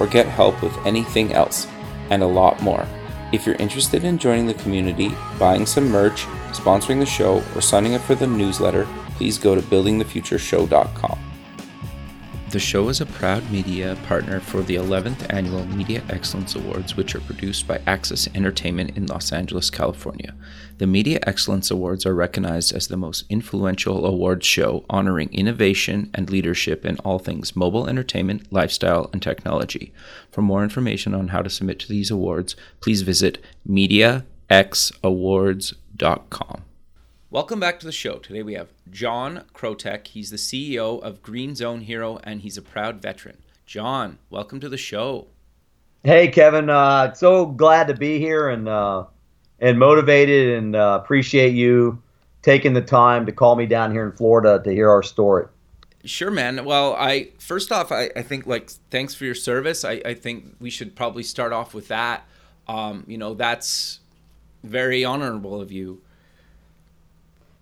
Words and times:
or 0.00 0.06
get 0.06 0.26
help 0.26 0.60
with 0.62 0.76
anything 0.86 1.32
else, 1.32 1.68
and 2.10 2.22
a 2.22 2.26
lot 2.26 2.60
more. 2.62 2.86
If 3.32 3.46
you're 3.46 3.54
interested 3.56 4.02
in 4.02 4.18
joining 4.18 4.46
the 4.46 4.54
community, 4.54 5.14
buying 5.38 5.66
some 5.66 5.88
merch, 5.88 6.24
sponsoring 6.50 6.98
the 6.98 7.06
show, 7.06 7.44
or 7.54 7.60
signing 7.60 7.94
up 7.94 8.02
for 8.02 8.16
the 8.16 8.26
newsletter, 8.26 8.88
please 9.16 9.38
go 9.38 9.54
to 9.54 9.62
buildingthefutureshow.com. 9.62 11.29
The 12.50 12.58
show 12.58 12.88
is 12.88 13.00
a 13.00 13.06
proud 13.06 13.48
media 13.52 13.96
partner 14.06 14.40
for 14.40 14.62
the 14.62 14.74
11th 14.74 15.32
Annual 15.32 15.68
Media 15.68 16.02
Excellence 16.08 16.56
Awards, 16.56 16.96
which 16.96 17.14
are 17.14 17.20
produced 17.20 17.68
by 17.68 17.80
Access 17.86 18.28
Entertainment 18.34 18.96
in 18.96 19.06
Los 19.06 19.30
Angeles, 19.30 19.70
California. 19.70 20.34
The 20.78 20.88
Media 20.88 21.20
Excellence 21.28 21.70
Awards 21.70 22.04
are 22.04 22.14
recognized 22.14 22.74
as 22.74 22.88
the 22.88 22.96
most 22.96 23.24
influential 23.28 24.04
awards 24.04 24.46
show 24.46 24.84
honoring 24.90 25.32
innovation 25.32 26.10
and 26.12 26.28
leadership 26.28 26.84
in 26.84 26.98
all 26.98 27.20
things 27.20 27.54
mobile 27.54 27.88
entertainment, 27.88 28.52
lifestyle, 28.52 29.10
and 29.12 29.22
technology. 29.22 29.92
For 30.32 30.42
more 30.42 30.64
information 30.64 31.14
on 31.14 31.28
how 31.28 31.42
to 31.42 31.50
submit 31.50 31.78
to 31.80 31.88
these 31.88 32.10
awards, 32.10 32.56
please 32.80 33.02
visit 33.02 33.38
MediaXAwards.com. 33.68 36.62
Welcome 37.32 37.60
back 37.60 37.78
to 37.78 37.86
the 37.86 37.92
show. 37.92 38.18
Today 38.18 38.42
we 38.42 38.54
have 38.54 38.72
John 38.90 39.44
Krotek. 39.54 40.08
He's 40.08 40.30
the 40.30 40.36
CEO 40.36 41.00
of 41.00 41.22
Green 41.22 41.54
Zone 41.54 41.82
Hero 41.82 42.18
and 42.24 42.40
he's 42.40 42.56
a 42.56 42.62
proud 42.62 43.00
veteran. 43.00 43.36
John, 43.64 44.18
welcome 44.30 44.58
to 44.58 44.68
the 44.68 44.76
show. 44.76 45.28
Hey, 46.02 46.26
Kevin. 46.26 46.68
Uh, 46.68 47.14
so 47.14 47.46
glad 47.46 47.86
to 47.86 47.94
be 47.94 48.18
here 48.18 48.48
and 48.48 48.68
uh, 48.68 49.04
and 49.60 49.78
motivated 49.78 50.58
and 50.58 50.74
uh, 50.74 50.98
appreciate 51.00 51.54
you 51.54 52.02
taking 52.42 52.72
the 52.72 52.82
time 52.82 53.26
to 53.26 53.32
call 53.32 53.54
me 53.54 53.66
down 53.66 53.92
here 53.92 54.04
in 54.04 54.10
Florida 54.10 54.60
to 54.64 54.72
hear 54.72 54.90
our 54.90 55.04
story. 55.04 55.46
Sure, 56.04 56.32
man. 56.32 56.64
Well, 56.64 56.96
I 56.96 57.28
first 57.38 57.70
off, 57.70 57.92
I, 57.92 58.10
I 58.16 58.22
think 58.22 58.48
like 58.48 58.70
thanks 58.90 59.14
for 59.14 59.24
your 59.24 59.36
service. 59.36 59.84
I, 59.84 60.02
I 60.04 60.14
think 60.14 60.56
we 60.58 60.68
should 60.68 60.96
probably 60.96 61.22
start 61.22 61.52
off 61.52 61.74
with 61.74 61.86
that. 61.88 62.26
Um, 62.66 63.04
you 63.06 63.18
know, 63.18 63.34
that's 63.34 64.00
very 64.64 65.04
honorable 65.04 65.60
of 65.60 65.70
you. 65.70 66.02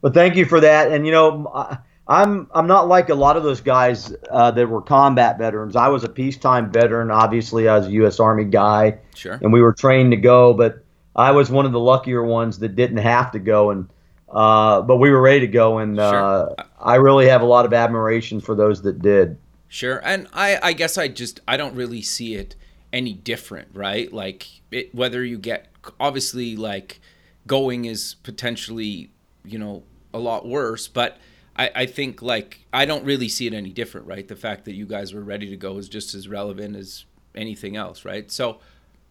But 0.00 0.14
thank 0.14 0.36
you 0.36 0.44
for 0.44 0.60
that. 0.60 0.92
And 0.92 1.06
you 1.06 1.12
know, 1.12 1.80
I'm 2.06 2.48
I'm 2.54 2.66
not 2.66 2.88
like 2.88 3.10
a 3.10 3.14
lot 3.14 3.36
of 3.36 3.42
those 3.42 3.60
guys 3.60 4.14
uh, 4.30 4.50
that 4.52 4.68
were 4.68 4.82
combat 4.82 5.38
veterans. 5.38 5.76
I 5.76 5.88
was 5.88 6.04
a 6.04 6.08
peacetime 6.08 6.72
veteran. 6.72 7.10
Obviously, 7.10 7.68
I 7.68 7.78
was 7.78 7.86
a 7.86 7.92
U.S. 7.92 8.20
Army 8.20 8.44
guy. 8.44 8.98
Sure. 9.14 9.38
And 9.42 9.52
we 9.52 9.60
were 9.60 9.72
trained 9.72 10.12
to 10.12 10.16
go, 10.16 10.54
but 10.54 10.84
I 11.14 11.32
was 11.32 11.50
one 11.50 11.66
of 11.66 11.72
the 11.72 11.80
luckier 11.80 12.22
ones 12.22 12.60
that 12.60 12.76
didn't 12.76 12.98
have 12.98 13.32
to 13.32 13.38
go. 13.38 13.70
And 13.70 13.88
uh, 14.28 14.82
but 14.82 14.96
we 14.96 15.10
were 15.10 15.20
ready 15.20 15.40
to 15.40 15.46
go, 15.48 15.78
and 15.78 15.98
uh. 15.98 16.54
I 16.80 16.96
really 16.96 17.28
have 17.28 17.42
a 17.42 17.46
lot 17.46 17.66
of 17.66 17.74
admiration 17.74 18.40
for 18.40 18.54
those 18.54 18.82
that 18.82 19.02
did. 19.02 19.36
Sure. 19.68 20.00
And 20.04 20.28
I 20.32 20.58
I 20.62 20.72
guess 20.72 20.96
I 20.96 21.08
just 21.08 21.40
I 21.46 21.56
don't 21.56 21.74
really 21.74 22.02
see 22.02 22.34
it 22.34 22.54
any 22.92 23.12
different, 23.12 23.68
right? 23.74 24.12
Like 24.12 24.48
it, 24.70 24.94
whether 24.94 25.24
you 25.24 25.38
get 25.38 25.66
obviously 26.00 26.56
like 26.56 27.00
going 27.46 27.84
is 27.84 28.16
potentially 28.22 29.10
you 29.52 29.58
know 29.58 29.82
a 30.14 30.18
lot 30.18 30.46
worse 30.46 30.88
but 30.88 31.18
I, 31.56 31.70
I 31.74 31.86
think 31.86 32.22
like 32.22 32.60
i 32.72 32.84
don't 32.84 33.04
really 33.04 33.28
see 33.28 33.46
it 33.46 33.54
any 33.54 33.70
different 33.70 34.06
right 34.06 34.26
the 34.26 34.36
fact 34.36 34.64
that 34.66 34.74
you 34.74 34.86
guys 34.86 35.12
were 35.12 35.22
ready 35.22 35.50
to 35.50 35.56
go 35.56 35.78
is 35.78 35.88
just 35.88 36.14
as 36.14 36.28
relevant 36.28 36.76
as 36.76 37.04
anything 37.34 37.76
else 37.76 38.04
right 38.04 38.30
so 38.30 38.60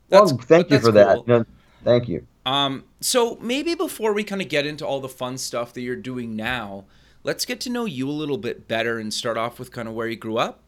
well 0.09 0.27
thank 0.27 0.71
you 0.71 0.79
for 0.79 0.85
cool. 0.85 0.93
that 0.93 1.27
no, 1.27 1.45
thank 1.83 2.07
you 2.07 2.25
um 2.45 2.83
so 2.99 3.37
maybe 3.41 3.75
before 3.75 4.13
we 4.13 4.23
kind 4.23 4.41
of 4.41 4.49
get 4.49 4.65
into 4.65 4.85
all 4.85 4.99
the 4.99 5.09
fun 5.09 5.37
stuff 5.37 5.73
that 5.73 5.81
you're 5.81 5.95
doing 5.95 6.35
now 6.35 6.85
let's 7.23 7.45
get 7.45 7.59
to 7.61 7.69
know 7.69 7.85
you 7.85 8.09
a 8.09 8.11
little 8.11 8.37
bit 8.37 8.67
better 8.67 8.99
and 8.99 9.13
start 9.13 9.37
off 9.37 9.59
with 9.59 9.71
kind 9.71 9.87
of 9.87 9.93
where 9.93 10.07
you 10.07 10.15
grew 10.15 10.37
up 10.37 10.59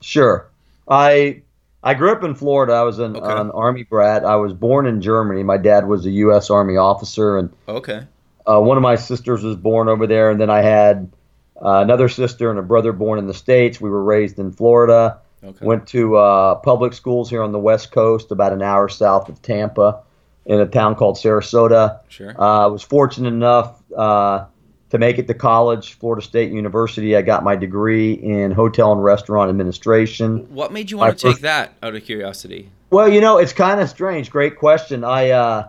sure 0.00 0.48
i 0.88 1.42
I 1.82 1.94
grew 1.94 2.12
up 2.12 2.22
in 2.22 2.34
Florida. 2.34 2.74
I 2.74 2.82
was 2.82 2.98
an, 2.98 3.16
okay. 3.16 3.40
an, 3.40 3.50
army 3.52 3.84
brat. 3.84 4.24
I 4.24 4.36
was 4.36 4.52
born 4.52 4.86
in 4.86 5.00
Germany. 5.00 5.42
My 5.42 5.56
dad 5.56 5.86
was 5.86 6.04
a 6.04 6.10
U.S. 6.10 6.50
Army 6.50 6.76
officer, 6.76 7.38
and 7.38 7.50
okay. 7.68 8.02
Uh, 8.46 8.60
one 8.60 8.76
of 8.76 8.82
my 8.82 8.96
sisters 8.96 9.42
was 9.42 9.56
born 9.56 9.88
over 9.88 10.06
there, 10.06 10.30
and 10.30 10.40
then 10.40 10.50
I 10.50 10.62
had 10.62 11.12
uh, 11.56 11.80
another 11.80 12.08
sister 12.08 12.50
and 12.50 12.58
a 12.58 12.62
brother 12.62 12.92
born 12.92 13.18
in 13.18 13.26
the 13.26 13.34
states. 13.34 13.80
We 13.80 13.90
were 13.90 14.02
raised 14.02 14.38
in 14.38 14.52
Florida. 14.52 15.18
Okay. 15.42 15.64
Went 15.64 15.86
to 15.88 16.16
uh, 16.16 16.54
public 16.56 16.92
schools 16.92 17.30
here 17.30 17.42
on 17.42 17.52
the 17.52 17.58
West 17.58 17.92
Coast, 17.92 18.30
about 18.30 18.52
an 18.52 18.60
hour 18.60 18.88
south 18.88 19.28
of 19.30 19.40
Tampa, 19.40 20.02
in 20.44 20.60
a 20.60 20.66
town 20.66 20.96
called 20.96 21.16
Sarasota. 21.16 22.00
Sure. 22.08 22.34
Uh, 22.38 22.64
I 22.64 22.66
was 22.66 22.82
fortunate 22.82 23.32
enough 23.32 23.82
uh, 23.96 24.44
to 24.90 24.98
make 24.98 25.18
it 25.18 25.26
to 25.28 25.34
college, 25.34 25.94
Florida 25.94 26.22
State 26.22 26.52
University. 26.52 27.16
I 27.16 27.22
got 27.22 27.42
my 27.42 27.56
degree 27.56 28.12
in 28.12 28.50
hotel 28.50 28.92
and 28.92 29.02
restaurant 29.02 29.48
administration. 29.48 30.54
What 30.54 30.72
made 30.72 30.90
you 30.90 30.98
want 30.98 31.18
to 31.18 31.28
take 31.32 31.40
that? 31.40 31.72
Out 31.82 31.94
of 31.94 32.04
curiosity. 32.04 32.68
Well, 32.90 33.08
you 33.08 33.20
know, 33.20 33.38
it's 33.38 33.52
kind 33.52 33.80
of 33.80 33.88
strange. 33.88 34.30
Great 34.30 34.58
question. 34.58 35.04
I 35.04 35.30
uh, 35.30 35.68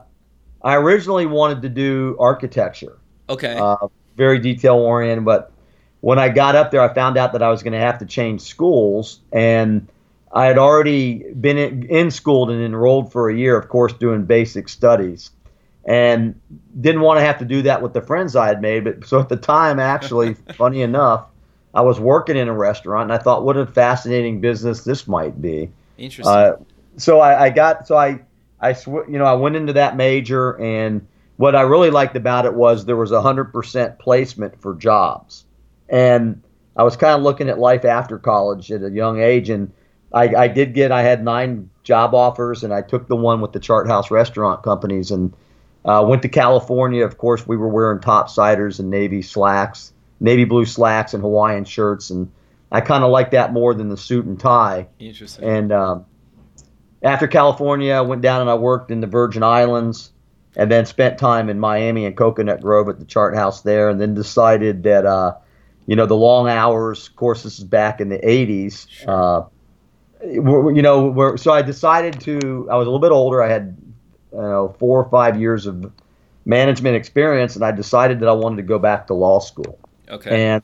I 0.64 0.76
originally 0.76 1.26
wanted 1.26 1.62
to 1.64 1.70
do 1.70 2.16
architecture. 2.20 2.98
Okay. 3.30 3.56
Uh, 3.58 3.88
very 4.18 4.40
detail 4.40 4.76
oriented, 4.76 5.26
but 5.26 5.52
when 6.02 6.20
I 6.20 6.30
got 6.30 6.56
up 6.56 6.72
there, 6.72 6.82
I 6.82 6.94
found 6.94 7.18
out 7.18 7.32
that 7.34 7.42
I 7.42 7.50
was 7.50 7.64
going 7.64 7.74
to 7.74 7.80
have 7.80 8.00
to 8.00 8.06
change 8.06 8.42
schools, 8.42 9.20
and 9.32 9.88
I 10.34 10.46
had 10.46 10.58
already 10.58 11.24
been 11.34 11.58
in, 11.58 11.84
in 11.90 12.12
schooled 12.12 12.50
and 12.50 12.62
enrolled 12.62 13.12
for 13.12 13.30
a 13.30 13.36
year, 13.36 13.58
of 13.58 13.70
course, 13.70 13.94
doing 13.94 14.26
basic 14.26 14.68
studies, 14.68 15.32
and 15.86 16.40
didn't 16.80 17.02
want 17.02 17.20
to 17.20 17.26
have 17.26 17.38
to 17.40 17.46
do 17.46 17.62
that 17.64 17.82
with 17.82 17.94
the 17.94 18.02
friends 18.02 18.36
I 18.36 18.48
had 18.48 18.62
made. 18.62 18.84
But 18.84 19.06
so 19.06 19.20
at 19.20 19.30
the 19.30 19.38
time, 19.38 19.80
actually, 19.80 20.34
funny 20.56 20.82
enough, 20.82 21.26
I 21.74 21.82
was 21.82 22.00
working 22.00 22.36
in 22.36 22.48
a 22.48 22.54
restaurant, 22.54 23.04
and 23.04 23.14
I 23.14 23.24
thought, 23.24 23.44
what 23.44 23.56
a 23.56 23.66
fascinating 23.66 24.42
business 24.42 24.84
this 24.84 25.08
might 25.08 25.40
be. 25.42 25.72
Interesting. 25.98 26.34
Uh, 26.34 26.58
so 26.98 27.20
I, 27.20 27.46
I 27.46 27.50
got 27.52 27.88
so 27.88 27.96
I 27.96 28.22
I 28.62 28.74
sw- 28.74 29.08
you 29.10 29.18
know 29.18 29.26
I 29.26 29.34
went 29.34 29.56
into 29.56 29.74
that 29.74 29.96
major, 29.96 30.60
and 30.60 31.08
what 31.38 31.56
I 31.56 31.62
really 31.62 31.90
liked 31.90 32.16
about 32.16 32.46
it 32.46 32.54
was 32.54 32.86
there 32.86 32.96
was 32.96 33.12
a 33.12 33.22
hundred 33.22 33.52
percent 33.52 34.00
placement 34.00 34.62
for 34.62 34.76
jobs, 34.76 35.46
and 35.90 36.44
I 36.76 36.84
was 36.84 36.96
kind 36.96 37.16
of 37.16 37.24
looking 37.24 37.50
at 37.50 37.60
life 37.60 37.84
after 37.84 38.20
college 38.20 38.72
at 38.72 38.84
a 38.84 38.92
young 38.92 39.20
age, 39.20 39.50
and 39.50 39.74
I, 40.14 40.36
I 40.36 40.48
did 40.48 40.74
get 40.74 40.92
I 40.92 41.02
had 41.02 41.24
nine 41.24 41.70
job 41.84 42.14
offers, 42.14 42.64
and 42.64 42.74
I 42.74 42.82
took 42.82 43.08
the 43.08 43.16
one 43.16 43.42
with 43.42 43.52
the 43.52 43.60
Chart 43.60 43.88
House 43.88 44.12
Restaurant 44.12 44.64
Companies, 44.64 45.12
and 45.12 45.34
uh, 45.84 46.06
went 46.08 46.22
to 46.22 46.30
California. 46.30 47.04
Of 47.04 47.18
course, 47.18 47.48
we 47.48 47.58
were 47.58 47.68
wearing 47.68 48.00
topsiders 48.00 48.80
and 48.80 48.90
navy 48.90 49.22
slacks, 49.22 49.94
navy 50.20 50.46
blue 50.46 50.66
slacks, 50.66 51.14
and 51.14 51.24
Hawaiian 51.24 51.66
shirts, 51.66 52.10
and 52.10 52.32
I 52.72 52.82
kind 52.82 53.04
of 53.04 53.10
like 53.10 53.32
that 53.32 53.52
more 53.52 53.74
than 53.74 53.90
the 53.90 53.98
suit 53.98 54.26
and 54.26 54.40
tie. 54.40 54.88
Interesting. 55.00 55.44
And 55.44 55.72
um, 55.72 56.06
after 57.04 57.28
California, 57.28 57.94
I 57.94 58.02
went 58.02 58.22
down 58.22 58.42
and 58.42 58.50
I 58.50 58.56
worked 58.56 58.92
in 58.92 59.02
the 59.02 59.08
Virgin 59.08 59.44
Islands 59.44 60.12
and 60.56 60.70
then 60.72 60.86
spent 60.86 61.18
time 61.18 61.50
in 61.50 61.60
Miami 61.60 62.06
and 62.06 62.16
Coconut 62.16 62.62
Grove 62.62 62.90
at 62.90 63.00
the 63.00 63.06
chart 63.06 63.36
house 63.36 63.62
there 63.62 63.90
and 63.90 64.00
then 64.00 64.14
decided 64.14 64.84
that, 64.84 65.06
uh, 65.06 65.36
you 65.88 65.96
know, 65.96 66.06
the 66.06 66.16
long 66.16 66.50
hours, 66.50 67.08
of 67.08 67.16
course, 67.16 67.44
this 67.44 67.58
is 67.58 67.64
back 67.64 68.02
in 68.02 68.10
the 68.10 68.18
80s. 68.20 68.88
Sure. 68.90 69.10
Uh, 69.10 69.46
you 70.24 70.82
know, 70.82 71.36
so 71.36 71.52
I 71.52 71.64
decided 71.64 72.20
to, 72.22 72.68
I 72.70 72.76
was 72.76 72.86
a 72.86 72.92
little 72.92 73.00
bit 73.00 73.12
older. 73.12 73.42
I 73.42 73.48
had, 73.48 73.76
you 74.32 74.42
know, 74.42 74.76
four 74.78 75.04
or 75.04 75.10
five 75.10 75.40
years 75.40 75.66
of 75.66 75.92
management 76.46 76.96
experience 76.96 77.56
and 77.56 77.66
I 77.66 77.72
decided 77.72 78.20
that 78.20 78.30
I 78.30 78.34
wanted 78.34 78.58
to 78.58 78.64
go 78.64 78.78
back 78.78 79.08
to 79.08 79.14
law 79.16 79.40
school. 79.40 79.80
Okay. 80.10 80.50
And 80.50 80.64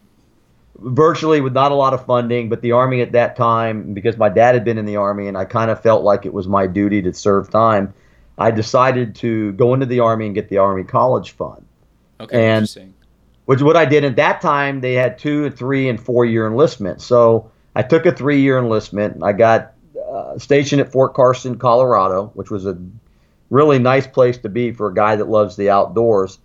virtually 0.80 1.42
with 1.42 1.54
not 1.54 1.72
a 1.72 1.76
lot 1.76 1.94
of 1.94 2.06
funding, 2.06 2.50
but 2.50 2.62
the 2.62 2.72
Army 2.72 3.02
at 3.02 3.12
that 3.14 3.36
time, 3.36 3.94
because 3.94 4.18
my 4.18 4.30
dad 4.30 4.56
had 4.56 4.64
been 4.64 4.78
in 4.78 4.86
the 4.86 4.98
Army 4.98 5.28
and 5.28 5.38
I 5.38 5.46
kind 5.46 5.72
of 5.72 5.82
felt 5.82 6.04
like 6.04 6.26
it 6.26 6.34
was 6.34 6.48
my 6.48 6.68
duty 6.68 7.02
to 7.04 7.14
serve 7.14 7.50
time, 7.50 7.94
I 8.38 8.52
decided 8.52 9.16
to 9.16 9.54
go 9.54 9.74
into 9.74 9.86
the 9.86 10.00
Army 10.02 10.28
and 10.28 10.36
get 10.36 10.50
the 10.50 10.60
Army 10.60 10.84
College 10.84 11.32
Fund. 11.32 11.66
Okay, 12.20 12.36
and, 12.36 12.58
interesting. 12.58 12.94
Which 13.46 13.62
what 13.62 13.78
I 13.78 13.86
did 13.86 14.04
at 14.04 14.18
that 14.18 14.42
time, 14.42 14.82
they 14.82 14.94
had 14.94 15.18
two 15.18 15.50
three 15.50 15.88
and 15.88 16.00
four 16.00 16.26
year 16.26 16.46
enlistment. 16.46 17.02
So 17.02 17.50
I 17.76 17.82
took 17.82 18.06
a 18.06 18.12
three 18.12 18.42
year 18.42 18.58
enlistment. 18.60 19.24
I 19.24 19.32
got 19.32 19.74
uh, 20.10 20.38
stationed 20.38 20.82
at 20.82 20.92
Fort 20.92 21.14
Carson, 21.14 21.58
Colorado, 21.58 22.32
which 22.34 22.52
was 22.52 22.66
a 22.66 22.78
really 23.50 23.80
nice 23.80 24.06
place 24.06 24.38
to 24.40 24.50
be 24.50 24.72
for 24.72 24.90
a 24.90 24.94
guy 24.94 25.16
that 25.16 25.30
loves 25.30 25.56
the 25.56 25.70
outdoors. 25.70 26.40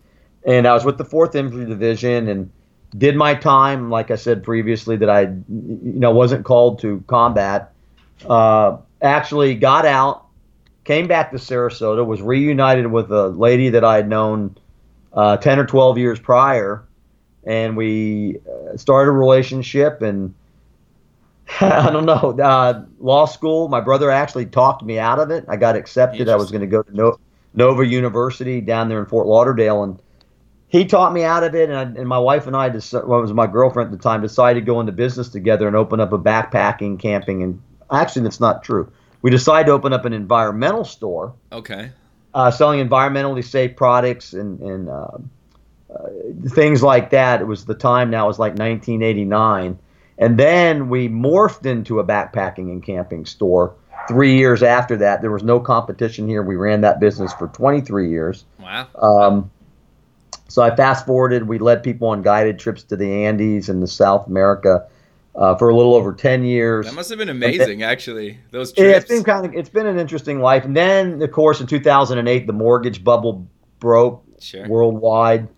And 0.47 0.67
I 0.67 0.75
was 0.75 0.85
with 0.85 0.97
the 0.97 1.05
Fourth 1.05 1.35
Infantry 1.35 1.67
Division 1.67 2.29
and 2.29 2.51
did 2.97 3.17
my 3.17 3.35
time, 3.35 3.91
like 3.91 4.11
I 4.11 4.17
said 4.17 4.43
previously, 4.43 4.97
that 4.97 5.09
I, 5.09 5.23
you 5.23 5.41
know, 5.49 6.11
wasn't 6.11 6.45
called 6.45 6.81
to 6.81 7.03
combat. 7.07 7.73
Uh, 8.29 8.79
actually 9.01 9.55
got 9.55 9.87
out, 9.87 10.27
came 10.85 11.09
back 11.09 11.31
to 11.31 11.39
Sarasota, 11.39 12.05
was 12.05 12.21
reunited 12.21 12.87
with 12.87 13.11
a 13.11 13.29
lady 13.29 13.71
that 13.71 13.85
I 13.85 13.97
had 13.97 14.09
known 14.09 14.57
uh, 15.13 15.37
10 15.39 15.59
or 15.59 15.67
12 15.67 15.99
years 15.99 16.21
prior, 16.21 16.85
and 17.45 17.77
we 17.77 18.39
uh, 18.47 18.77
started 18.77 19.11
a 19.11 19.15
relationship. 19.15 20.03
And 20.03 20.35
I 21.61 21.91
don't 21.91 22.07
know, 22.07 22.39
uh, 22.43 22.85
law 23.01 23.25
school, 23.25 23.69
my 23.69 23.81
brother 23.81 24.11
actually 24.11 24.47
talked 24.47 24.83
me 24.83 24.99
out 24.99 25.19
of 25.19 25.31
it. 25.31 25.45
I 25.49 25.57
got 25.57 25.77
accepted. 25.77 26.29
I 26.29 26.37
was 26.37 26.51
going 26.51 26.61
to 26.61 26.67
go 26.67 26.83
to 26.83 26.95
no- 26.95 27.19
Nova 27.55 27.87
University 27.87 28.61
down 28.61 28.89
there 28.89 29.01
in 29.01 29.07
Fort 29.07 29.27
Lauderdale. 29.27 29.83
And 29.83 29.99
he 30.73 30.87
taught 30.87 31.13
me 31.13 31.23
out 31.23 31.45
of 31.45 31.55
it, 31.55 31.69
and, 31.69 31.79
I, 31.79 31.83
and 31.83 32.09
my 32.09 32.19
wife 32.19 32.47
and 32.47 32.57
I, 32.57 32.71
decided, 32.71 33.07
well, 33.07 33.21
was 33.21 33.35
my 33.35 33.47
girlfriend 33.47 33.93
at 33.93 33.99
the 33.99 34.03
time, 34.03 34.23
decided 34.23 34.61
to 34.61 34.65
go 34.65 34.81
into 34.81 34.91
business 34.91 35.29
together 35.29 35.67
and 35.67 35.77
open 35.77 36.01
up 36.01 36.15
a 36.15 36.19
backpacking, 36.19 36.99
camping, 36.99 37.43
and 37.43 37.61
actually, 37.91 38.23
that's 38.23 38.41
not 38.41 38.65
true. 38.65 38.91
We 39.21 39.31
decided 39.31 39.67
to 39.67 39.73
open 39.73 39.93
up 39.93 40.07
an 40.07 40.15
environmental 40.15 40.87
store. 40.87 41.35
Okay. 41.53 41.91
Uh, 42.33 42.51
selling 42.51 42.89
environmentally 42.89 43.45
safe 43.45 43.77
products 43.77 44.33
and, 44.33 44.61
and 44.61 44.89
uh, 44.89 45.19
uh, 45.95 46.09
things 46.49 46.83
like 46.83 47.11
that. 47.11 47.43
It 47.43 47.47
was 47.47 47.67
the 47.67 47.75
time 47.75 48.09
now, 48.09 48.25
it 48.25 48.29
was 48.29 48.39
like 48.39 48.53
1989. 48.53 49.79
And 50.17 50.39
then 50.39 50.89
we 50.89 51.07
morphed 51.07 51.67
into 51.67 52.01
a 52.01 52.05
backpacking 52.05 52.71
and 52.71 52.83
camping 52.83 53.27
store 53.27 53.75
three 54.09 54.39
years 54.39 54.63
after 54.63 54.97
that. 54.97 55.21
There 55.21 55.31
was 55.31 55.43
no 55.43 55.61
competition 55.61 56.27
here. 56.27 56.43
We 56.43 56.57
ran 56.57 56.81
that 56.81 56.99
business 56.99 57.35
for 57.35 57.49
23 57.49 58.09
years. 58.09 58.47
Wow. 58.59 58.89
Um, 58.95 59.51
so 60.53 60.61
I 60.61 60.77
fast 60.77 61.07
forwarded. 61.07 61.49
We 61.49 61.59
led 61.59 61.83
people 61.83 62.09
on 62.09 62.21
guided 62.21 62.59
trips 62.59 62.83
to 62.85 62.97
the 62.97 63.25
Andes 63.25 63.71
and 63.71 63.83
the 63.83 63.87
South 63.87 64.27
America 64.27 64.87
uh, 65.35 65.55
for 65.55 65.71
a 65.71 65.75
little 65.75 65.95
over 65.95 66.13
ten 66.13 66.45
years. 66.45 66.85
That 66.85 66.95
must 66.95 67.09
have 67.09 67.19
been 67.19 67.31
amazing, 67.31 67.83
actually. 67.83 68.39
Those 68.51 68.71
trips. 68.71 68.87
Yeah, 68.87 68.97
it's 68.99 69.09
been 69.09 69.25
kind 69.25 69.47
of 69.47 69.55
it's 69.55 69.71
been 69.71 69.87
an 69.87 69.99
interesting 69.99 70.41
life. 70.41 70.67
And 70.67 70.77
then, 70.77 71.23
of 71.23 71.33
course, 71.33 71.63
in 71.63 71.67
2008, 71.67 72.47
the 72.47 72.53
mortgage 72.53 73.03
bubble 73.03 73.49
broke 73.79 74.23
sure. 74.41 74.69
worldwide. 74.69 75.49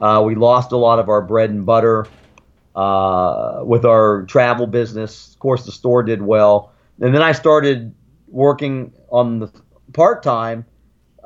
Uh, 0.00 0.20
we 0.26 0.34
lost 0.34 0.72
a 0.72 0.76
lot 0.76 0.98
of 0.98 1.08
our 1.08 1.22
bread 1.22 1.50
and 1.50 1.64
butter 1.64 2.08
uh, 2.74 3.60
with 3.62 3.84
our 3.84 4.24
travel 4.24 4.66
business. 4.66 5.32
Of 5.32 5.38
course, 5.38 5.64
the 5.64 5.70
store 5.70 6.02
did 6.02 6.22
well, 6.22 6.72
and 7.00 7.14
then 7.14 7.22
I 7.22 7.30
started 7.30 7.94
working 8.26 8.92
on 9.10 9.38
the 9.38 9.52
part 9.92 10.24
time 10.24 10.64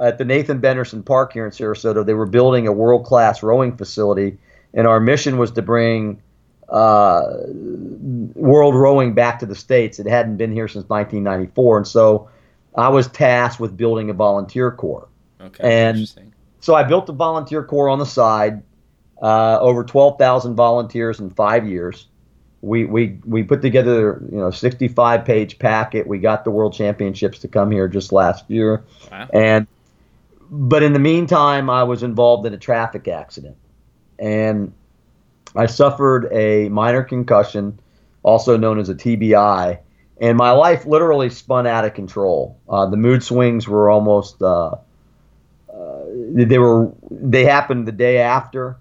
at 0.00 0.18
the 0.18 0.24
Nathan 0.24 0.58
Benderson 0.58 1.02
Park 1.02 1.32
here 1.32 1.44
in 1.44 1.50
Sarasota. 1.50 2.04
They 2.04 2.14
were 2.14 2.26
building 2.26 2.66
a 2.66 2.72
world 2.72 3.04
class 3.04 3.42
rowing 3.42 3.76
facility, 3.76 4.38
and 4.72 4.86
our 4.86 5.00
mission 5.00 5.38
was 5.38 5.52
to 5.52 5.62
bring 5.62 6.20
uh, 6.68 7.22
world 8.34 8.74
rowing 8.74 9.14
back 9.14 9.38
to 9.40 9.46
the 9.46 9.54
states. 9.54 9.98
It 9.98 10.06
hadn't 10.06 10.36
been 10.36 10.52
here 10.52 10.68
since 10.68 10.88
1994, 10.88 11.78
and 11.78 11.86
so 11.86 12.28
I 12.74 12.88
was 12.88 13.08
tasked 13.08 13.60
with 13.60 13.76
building 13.76 14.10
a 14.10 14.14
volunteer 14.14 14.70
corps. 14.70 15.08
Okay. 15.40 15.88
And 15.88 16.32
so 16.60 16.74
I 16.74 16.82
built 16.82 17.08
a 17.08 17.12
volunteer 17.12 17.62
corps 17.62 17.88
on 17.88 17.98
the 17.98 18.06
side. 18.06 18.62
Uh, 19.22 19.58
over 19.60 19.84
12,000 19.84 20.54
volunteers 20.54 21.20
in 21.20 21.30
five 21.30 21.66
years. 21.66 22.08
We, 22.60 22.84
we, 22.84 23.18
we 23.24 23.42
put 23.42 23.62
together 23.62 24.22
you 24.30 24.38
know 24.38 24.50
65 24.50 25.24
page 25.24 25.58
packet. 25.58 26.06
We 26.06 26.18
got 26.18 26.44
the 26.44 26.50
world 26.50 26.74
championships 26.74 27.38
to 27.40 27.48
come 27.48 27.70
here 27.70 27.88
just 27.88 28.10
last 28.10 28.50
year, 28.50 28.84
wow. 29.10 29.28
and 29.32 29.66
but 30.50 30.82
in 30.82 30.92
the 30.92 30.98
meantime, 30.98 31.70
I 31.70 31.84
was 31.84 32.02
involved 32.02 32.46
in 32.46 32.54
a 32.54 32.58
traffic 32.58 33.08
accident, 33.08 33.56
and 34.18 34.72
I 35.56 35.66
suffered 35.66 36.28
a 36.32 36.68
minor 36.68 37.02
concussion, 37.02 37.78
also 38.22 38.56
known 38.56 38.78
as 38.78 38.88
a 38.88 38.94
TBI, 38.94 39.78
and 40.20 40.38
my 40.38 40.52
life 40.52 40.86
literally 40.86 41.30
spun 41.30 41.66
out 41.66 41.84
of 41.84 41.94
control. 41.94 42.58
Uh, 42.68 42.86
the 42.86 42.96
mood 42.96 43.22
swings 43.22 43.68
were 43.68 43.90
almost 43.90 44.40
uh, 44.42 44.76
uh, 45.72 46.04
they 46.32 46.58
were 46.58 46.92
they 47.10 47.44
happened 47.44 47.86
the 47.86 47.92
day 47.92 48.18
after. 48.18 48.76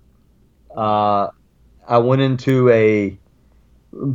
Uh, 0.75 1.29
I 1.87 1.97
went 1.97 2.21
into 2.21 2.69
a 2.69 3.17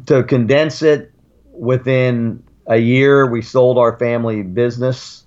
to 0.06 0.24
condense 0.24 0.82
it 0.82 1.12
within 1.52 2.42
a 2.66 2.76
year. 2.76 3.26
We 3.30 3.42
sold 3.42 3.78
our 3.78 3.96
family 3.98 4.42
business. 4.42 5.24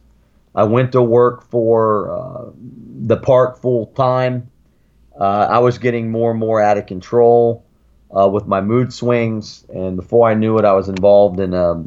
I 0.53 0.63
went 0.63 0.91
to 0.93 1.01
work 1.01 1.43
for 1.43 2.11
uh, 2.11 2.51
the 2.55 3.17
park 3.17 3.59
full 3.59 3.87
time. 3.87 4.49
Uh, 5.19 5.47
I 5.49 5.59
was 5.59 5.77
getting 5.77 6.11
more 6.11 6.31
and 6.31 6.39
more 6.39 6.61
out 6.61 6.77
of 6.77 6.85
control 6.87 7.65
uh, 8.15 8.27
with 8.27 8.47
my 8.47 8.61
mood 8.61 8.91
swings, 8.91 9.65
and 9.73 9.95
before 9.95 10.29
I 10.29 10.33
knew 10.33 10.57
it, 10.57 10.65
I 10.65 10.73
was 10.73 10.89
involved 10.89 11.39
in 11.39 11.53
a, 11.53 11.83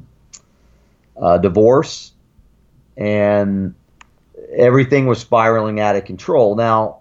a 1.21 1.39
divorce, 1.39 2.13
and 2.97 3.75
everything 4.57 5.07
was 5.07 5.19
spiraling 5.19 5.81
out 5.81 5.97
of 5.97 6.05
control. 6.05 6.55
Now, 6.55 7.01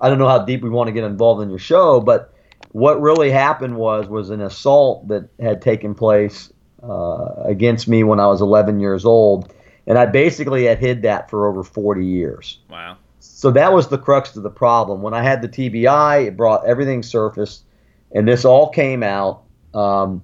I 0.00 0.08
don't 0.08 0.18
know 0.18 0.28
how 0.28 0.44
deep 0.44 0.62
we 0.62 0.70
want 0.70 0.88
to 0.88 0.92
get 0.92 1.04
involved 1.04 1.42
in 1.42 1.50
your 1.50 1.58
show, 1.58 2.00
but 2.00 2.34
what 2.72 3.00
really 3.00 3.30
happened 3.30 3.76
was 3.76 4.08
was 4.08 4.30
an 4.30 4.40
assault 4.40 5.06
that 5.08 5.28
had 5.38 5.62
taken 5.62 5.94
place 5.94 6.52
uh, 6.82 7.34
against 7.44 7.86
me 7.86 8.02
when 8.02 8.18
I 8.18 8.26
was 8.26 8.40
11 8.40 8.80
years 8.80 9.04
old, 9.04 9.54
and 9.86 9.98
I 9.98 10.06
basically 10.06 10.64
had 10.64 10.78
hid 10.78 11.02
that 11.02 11.30
for 11.30 11.46
over 11.46 11.62
40 11.62 12.04
years. 12.04 12.58
Wow. 12.70 12.96
So 13.18 13.50
that 13.52 13.72
was 13.72 13.88
the 13.88 13.98
crux 13.98 14.36
of 14.36 14.42
the 14.42 14.50
problem. 14.50 15.02
When 15.02 15.14
I 15.14 15.22
had 15.22 15.42
the 15.42 15.48
TBI, 15.48 16.26
it 16.26 16.36
brought 16.36 16.66
everything 16.66 17.02
surfaced, 17.02 17.64
and 18.12 18.26
this 18.28 18.44
all 18.44 18.68
came 18.68 19.02
out. 19.02 19.42
Um, 19.72 20.22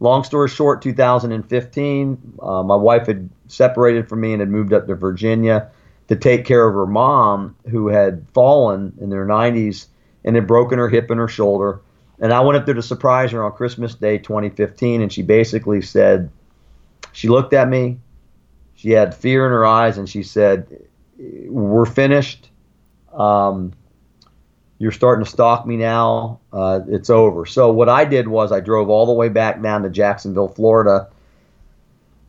long 0.00 0.24
story 0.24 0.48
short, 0.48 0.82
2015, 0.82 2.38
uh, 2.42 2.62
my 2.62 2.76
wife 2.76 3.06
had 3.06 3.28
separated 3.48 4.08
from 4.08 4.20
me 4.20 4.32
and 4.32 4.40
had 4.40 4.50
moved 4.50 4.72
up 4.72 4.86
to 4.86 4.94
Virginia 4.94 5.70
to 6.08 6.16
take 6.16 6.44
care 6.44 6.66
of 6.66 6.74
her 6.74 6.86
mom, 6.86 7.56
who 7.70 7.88
had 7.88 8.26
fallen 8.34 8.92
in 9.00 9.08
their 9.08 9.26
90s 9.26 9.86
and 10.24 10.36
had 10.36 10.46
broken 10.46 10.78
her 10.78 10.88
hip 10.88 11.10
and 11.10 11.18
her 11.18 11.28
shoulder. 11.28 11.80
And 12.18 12.32
I 12.32 12.40
went 12.40 12.56
up 12.56 12.66
there 12.66 12.74
to 12.74 12.82
surprise 12.82 13.32
her 13.32 13.42
on 13.42 13.52
Christmas 13.52 13.94
Day 13.94 14.18
2015, 14.18 15.00
and 15.00 15.12
she 15.12 15.22
basically 15.22 15.82
said, 15.82 16.30
she 17.12 17.28
looked 17.28 17.52
at 17.52 17.68
me, 17.68 17.98
she 18.82 18.90
had 18.90 19.14
fear 19.14 19.46
in 19.46 19.52
her 19.52 19.64
eyes, 19.64 19.96
and 19.96 20.08
she 20.08 20.24
said, 20.24 20.66
"We're 21.16 21.84
finished. 21.84 22.50
Um, 23.12 23.74
you're 24.78 24.90
starting 24.90 25.24
to 25.24 25.30
stalk 25.30 25.64
me 25.64 25.76
now. 25.76 26.40
Uh, 26.52 26.80
it's 26.88 27.08
over." 27.08 27.46
So 27.46 27.70
what 27.70 27.88
I 27.88 28.04
did 28.04 28.26
was 28.26 28.50
I 28.50 28.58
drove 28.58 28.90
all 28.90 29.06
the 29.06 29.12
way 29.12 29.28
back 29.28 29.62
down 29.62 29.84
to 29.84 29.88
Jacksonville, 29.88 30.48
Florida. 30.48 31.06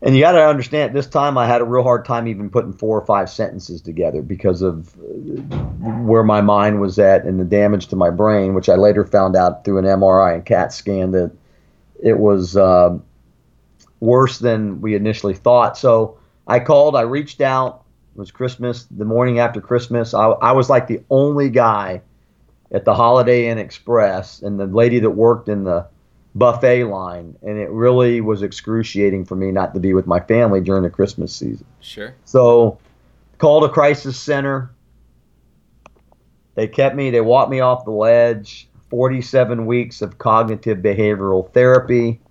And 0.04 0.16
you 0.16 0.22
got 0.22 0.34
to 0.34 0.46
understand, 0.46 0.94
this 0.94 1.08
time 1.08 1.40
I 1.40 1.48
had 1.48 1.62
a 1.62 1.64
real 1.64 1.82
hard 1.82 2.06
time 2.06 2.28
even 2.28 2.52
putting 2.52 2.74
four 2.74 3.00
or 3.00 3.06
five 3.06 3.32
sentences 3.32 3.82
together 3.82 4.22
because 4.22 4.62
of 4.62 4.96
where 5.80 6.24
my 6.24 6.42
mind 6.42 6.82
was 6.82 7.00
at 7.00 7.24
and 7.24 7.40
the 7.40 7.46
damage 7.46 7.88
to 7.88 7.96
my 7.96 8.12
brain, 8.12 8.54
which 8.54 8.70
I 8.70 8.76
later 8.76 9.06
found 9.06 9.36
out 9.36 9.66
through 9.66 9.80
an 9.80 9.86
MRI 9.86 10.36
and 10.36 10.46
CAT 10.46 10.72
scan 10.72 11.12
that 11.12 11.32
it 12.04 12.20
was 12.20 12.56
uh, 12.56 12.96
worse 14.02 14.38
than 14.38 14.82
we 14.82 14.94
initially 14.94 15.34
thought. 15.34 15.78
So 15.78 16.20
I 16.48 16.60
called, 16.60 16.96
I 16.96 17.02
reached 17.02 17.42
out. 17.42 17.84
It 18.16 18.20
was 18.20 18.32
Christmas, 18.32 18.86
the 18.92 19.06
morning 19.06 19.40
after 19.40 19.60
Christmas. 19.60 20.14
I, 20.14 20.26
I 20.28 20.52
was 20.52 20.70
like 20.70 20.88
the 20.88 21.02
only 21.10 21.50
guy 21.50 22.02
at 22.72 22.86
the 22.86 22.94
Holiday 22.94 23.48
Inn 23.48 23.58
Express, 23.58 24.42
and 24.42 24.60
the 24.60 24.66
lady 24.66 25.00
that 25.00 25.12
worked 25.12 25.48
in 25.48 25.64
the 25.64 25.86
buffet 26.36 26.86
line, 26.86 27.36
and 27.44 27.60
it 27.60 27.70
really 27.70 28.20
was 28.20 28.42
excruciating 28.42 29.26
for 29.26 29.36
me 29.36 29.52
not 29.52 29.74
to 29.76 29.80
be 29.80 29.94
with 29.94 30.08
my 30.08 30.20
family 30.20 30.60
during 30.60 30.84
the 30.84 30.90
Christmas 30.90 31.36
season. 31.36 31.66
Sure. 31.82 32.16
So, 32.26 32.80
called 33.38 33.64
a 33.64 33.70
crisis 33.70 34.20
center. 34.20 34.72
They 36.56 36.68
kept 36.68 36.96
me, 36.96 37.12
they 37.12 37.22
walked 37.22 37.52
me 37.52 37.60
off 37.60 37.86
the 37.86 37.92
ledge. 37.92 38.68
47 38.90 39.66
weeks 39.66 40.04
of 40.04 40.20
cognitive 40.20 40.78
behavioral 40.78 41.52
therapy 41.52 42.22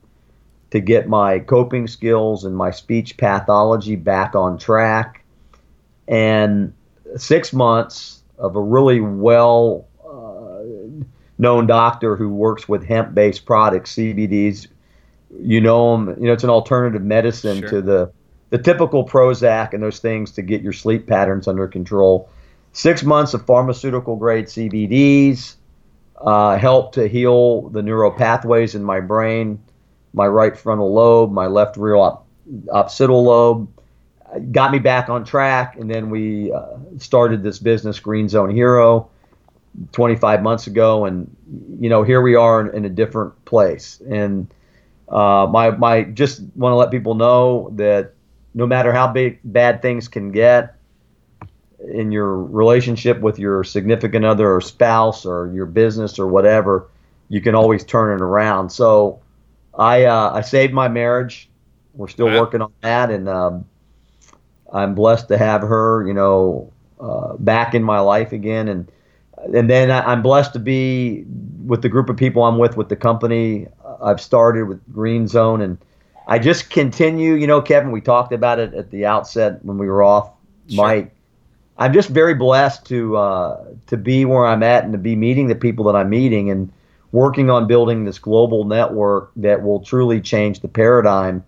to 0.73 0.81
get 0.81 1.07
my 1.07 1.39
coping 1.39 1.87
skills 1.87 2.45
and 2.45 2.57
my 2.57 2.71
speech 2.71 3.19
pathology 3.19 3.95
back 3.95 4.35
on 4.35 4.57
track. 4.57 5.23
And 6.09 6.73
six 7.17 7.53
months 7.53 8.23
of 8.39 8.57
a 8.57 8.61
really 8.61 8.99
well 8.99 9.87
uh, 10.03 11.05
known 11.37 11.67
doctor 11.67 12.17
who 12.17 12.31
works 12.31 12.71
with 12.71 12.87
hemp 12.87 13.15
based 13.15 13.45
products, 13.45 13.95
CBDs. 13.95 14.67
You 15.39 15.61
know 15.61 15.93
them, 15.93 16.17
you 16.19 16.27
know, 16.27 16.33
it's 16.33 16.45
an 16.45 16.49
alternative 16.49 17.03
medicine 17.03 17.61
Sure. 17.61 17.69
to 17.69 17.83
the, 17.83 18.13
the 18.49 18.57
typical 18.57 19.07
Prozac 19.07 19.75
and 19.75 19.83
those 19.83 19.99
things 19.99 20.31
to 20.33 20.43
get 20.43 20.63
your 20.63 20.73
sleep 20.73 21.07
patterns 21.07 21.47
under 21.47 21.69
control. 21.69 22.31
Six 22.73 23.03
months 23.03 23.35
of 23.35 23.45
pharmaceutical 23.45 24.17
grade 24.17 24.47
CBDs 24.47 25.57
uh, 26.19 26.57
helped 26.57 26.95
to 26.95 27.09
heal 27.09 27.69
the 27.69 27.83
neural 27.83 28.11
pathways 28.11 28.75
in 28.75 28.83
my 28.83 29.01
brain, 29.01 29.63
my 30.13 30.27
right 30.27 30.57
frontal 30.57 30.93
lobe, 30.93 31.33
my 31.33 31.47
left 31.47 31.77
rear 31.77 31.97
op- 31.97 32.27
occipital 32.71 33.25
lobe. 33.25 33.69
Got 34.51 34.73
me 34.73 34.79
back 34.79 35.11
on 35.11 35.25
track, 35.25 35.77
and 35.77 35.91
then 35.91 36.09
we 36.09 36.53
uh, 36.53 36.79
started 36.99 37.43
this 37.43 37.59
business, 37.59 38.01
Green 38.01 38.31
Zone 38.31 38.51
Hero, 38.51 39.11
25 39.93 40.43
months 40.43 40.67
ago, 40.67 41.05
and 41.05 41.35
you 41.79 41.91
know 41.91 42.03
here 42.03 42.23
we 42.23 42.35
are 42.35 42.61
in, 42.61 42.75
in 42.75 42.85
a 42.87 42.89
different 42.89 43.45
place. 43.45 44.01
And 44.09 44.49
uh, 45.09 45.47
my 45.51 45.71
my 45.71 46.05
just 46.05 46.41
want 46.55 46.73
to 46.73 46.77
let 46.77 46.91
people 46.91 47.15
know 47.15 47.71
that 47.77 48.15
no 48.55 48.67
matter 48.67 48.93
how 48.93 49.09
big 49.09 49.41
bad 49.45 49.83
things 49.83 50.09
can 50.09 50.31
get 50.33 50.77
in 51.93 52.13
your 52.13 52.37
relationship 52.37 53.21
with 53.21 53.39
your 53.39 53.65
significant 53.65 54.25
other 54.25 54.55
or 54.55 54.61
spouse 54.61 55.27
or 55.27 55.51
your 55.53 55.67
business 55.67 56.19
or 56.19 56.27
whatever, 56.27 56.89
you 57.29 57.41
can 57.41 57.55
always 57.55 57.85
turn 57.85 58.15
it 58.15 58.23
around. 58.23 58.71
So 58.71 59.21
I 59.79 60.05
uh, 60.05 60.33
I 60.35 60.41
saved 60.43 60.73
my 60.73 60.89
marriage. 60.89 61.49
We're 61.95 62.09
still 62.09 62.27
working 62.27 62.63
on 62.63 62.73
that, 62.81 63.11
and 63.11 63.29
um, 63.29 63.65
I'm 64.73 64.95
blessed 64.95 65.29
to 65.29 65.39
have 65.39 65.61
her, 65.63 66.07
you 66.07 66.15
know, 66.15 66.73
uh, 67.01 67.37
back 67.37 67.75
in 67.75 67.83
my 67.83 68.01
life 68.01 68.33
again, 68.33 68.69
and 68.69 68.91
and 69.55 69.69
then 69.69 69.91
I'm 69.91 70.23
blessed 70.23 70.53
to 70.55 70.59
be 70.59 71.25
with 71.67 71.83
the 71.83 71.89
group 71.89 72.09
of 72.09 72.17
people 72.17 72.45
I'm 72.45 72.59
with 72.59 72.77
with 72.77 72.89
the 72.89 72.97
company 72.97 73.67
I've 74.03 74.21
started 74.21 74.69
with 74.69 74.81
Green 74.93 75.29
Zone, 75.29 75.61
and 75.61 75.79
I 76.27 76.39
just 76.39 76.71
continue. 76.71 77.35
You 77.35 77.47
know, 77.47 77.61
Kevin, 77.61 77.93
we 77.93 78.01
talked 78.01 78.33
about 78.33 78.59
it 78.59 78.75
at 78.75 78.91
the 78.91 79.07
outset 79.07 79.65
when 79.65 79.79
we 79.79 79.87
were 79.87 80.03
off 80.03 80.31
sure. 80.69 80.89
mic. 80.89 81.15
I'm 81.79 81.93
just 81.93 82.11
very 82.11 82.35
blessed 82.35 82.87
to 82.87 83.17
uh, 83.17 83.65
to 83.87 83.97
be 83.97 84.25
where 84.25 84.47
I'm 84.47 84.63
at 84.63 84.85
and 84.85 84.93
to 84.93 84.99
be 84.99 85.17
meeting 85.17 85.49
the 85.49 85.55
people 85.55 85.85
that 85.87 85.97
I'm 85.97 86.11
meeting 86.11 86.51
and 86.51 86.73
working 87.13 87.51
on 87.51 87.67
building 87.67 88.05
this 88.05 88.19
global 88.19 88.65
network 88.65 89.31
that 89.37 89.63
will 89.63 89.81
truly 89.81 90.21
change 90.21 90.61
the 90.61 90.69
paradigm 90.69 91.45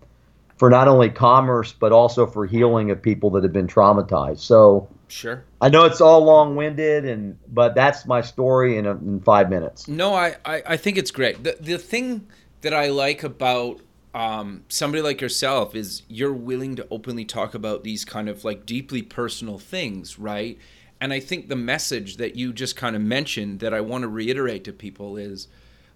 for 0.56 0.70
not 0.70 0.86
only 0.86 1.10
commerce 1.10 1.72
but 1.72 1.90
also 1.90 2.26
for 2.26 2.46
healing 2.46 2.90
of 2.90 3.02
people 3.02 3.30
that 3.30 3.42
have 3.42 3.52
been 3.52 3.66
traumatized. 3.66 4.38
So 4.38 4.88
sure, 5.08 5.42
I 5.60 5.68
know 5.68 5.84
it's 5.84 6.00
all 6.00 6.22
long-winded, 6.24 7.04
and 7.04 7.38
but 7.48 7.74
that's 7.74 8.06
my 8.06 8.20
story 8.20 8.76
in, 8.76 8.86
a, 8.86 8.92
in 8.92 9.20
five 9.20 9.50
minutes. 9.50 9.88
No, 9.88 10.14
I, 10.14 10.36
I 10.44 10.62
I 10.66 10.76
think 10.76 10.98
it's 10.98 11.10
great. 11.10 11.42
The 11.42 11.56
the 11.58 11.78
thing 11.78 12.28
that 12.60 12.72
I 12.72 12.88
like 12.88 13.24
about 13.24 13.80
um, 14.14 14.64
somebody 14.68 15.02
like 15.02 15.20
yourself 15.20 15.74
is 15.74 16.02
you're 16.08 16.32
willing 16.32 16.76
to 16.76 16.86
openly 16.90 17.24
talk 17.24 17.54
about 17.54 17.82
these 17.82 18.04
kind 18.04 18.28
of 18.28 18.44
like 18.44 18.64
deeply 18.64 19.02
personal 19.02 19.58
things, 19.58 20.18
right? 20.18 20.58
And 21.00 21.12
I 21.12 21.20
think 21.20 21.48
the 21.48 21.56
message 21.56 22.16
that 22.16 22.36
you 22.36 22.52
just 22.52 22.76
kind 22.76 22.96
of 22.96 23.02
mentioned 23.02 23.60
that 23.60 23.74
I 23.74 23.80
want 23.80 24.02
to 24.02 24.08
reiterate 24.08 24.64
to 24.64 24.72
people 24.72 25.16
is 25.16 25.48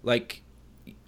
like 0.03 0.43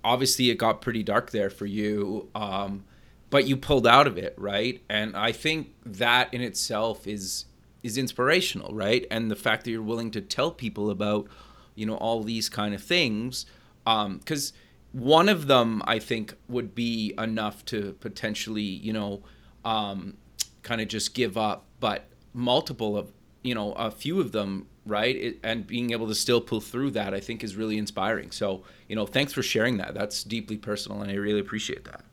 obviously 0.04 0.50
it 0.50 0.56
got 0.56 0.82
pretty 0.82 1.04
dark 1.04 1.32
there 1.32 1.50
for 1.50 1.66
you. 1.66 2.30
Um, 2.34 2.86
but 3.30 3.48
you 3.48 3.56
pulled 3.58 3.88
out 3.88 4.08
of 4.08 4.18
it, 4.18 4.36
right? 4.38 4.84
And 4.90 5.16
I 5.16 5.32
think 5.32 5.74
that 5.86 6.34
in 6.34 6.42
itself 6.42 7.08
is 7.08 7.46
is 7.82 7.98
inspirational, 7.98 8.76
right? 8.76 9.08
And 9.10 9.32
the 9.32 9.36
fact 9.36 9.64
that 9.64 9.72
you're 9.72 9.82
willing 9.82 10.12
to 10.12 10.22
tell 10.22 10.52
people 10.52 10.92
about, 10.92 11.28
you 11.74 11.88
know, 11.88 11.96
all 11.96 12.22
these 12.22 12.48
kind 12.48 12.76
of 12.76 12.84
things, 12.84 13.48
because 13.84 14.54
um, 14.54 15.00
one 15.00 15.28
of 15.30 15.48
them 15.48 15.82
I 15.88 15.98
think 15.98 16.36
would 16.48 16.76
be 16.76 17.16
enough 17.18 17.66
to 17.66 17.94
potentially, 18.00 18.62
you 18.62 18.94
know, 18.94 19.24
um, 19.66 20.18
kind 20.62 20.80
of 20.80 20.90
just 20.90 21.16
give 21.16 21.38
up, 21.38 21.66
but 21.80 22.06
multiple 22.34 22.96
of, 22.96 23.12
you 23.44 23.56
know, 23.56 23.74
a 23.74 23.92
few 23.92 24.20
of 24.20 24.32
them, 24.32 24.68
right? 24.86 25.16
It, 25.16 25.40
and 25.44 25.66
being 25.66 25.92
able 25.92 26.08
to 26.08 26.16
still 26.16 26.42
pull 26.42 26.62
through 26.62 26.92
that, 26.92 27.14
I 27.14 27.20
think, 27.20 27.44
is 27.44 27.56
really 27.56 27.78
inspiring. 27.78 28.32
So, 28.32 28.64
you 28.88 28.96
know, 28.96 29.06
thanks 29.06 29.34
for 29.34 29.44
sharing 29.44 29.78
that. 29.78 29.94
That's 29.94 30.24
deeply 30.24 30.58
personal, 30.58 31.02
and 31.02 31.12
I 31.12 31.16
really 31.16 31.40
appreciate 31.40 31.86
that. 31.86 32.04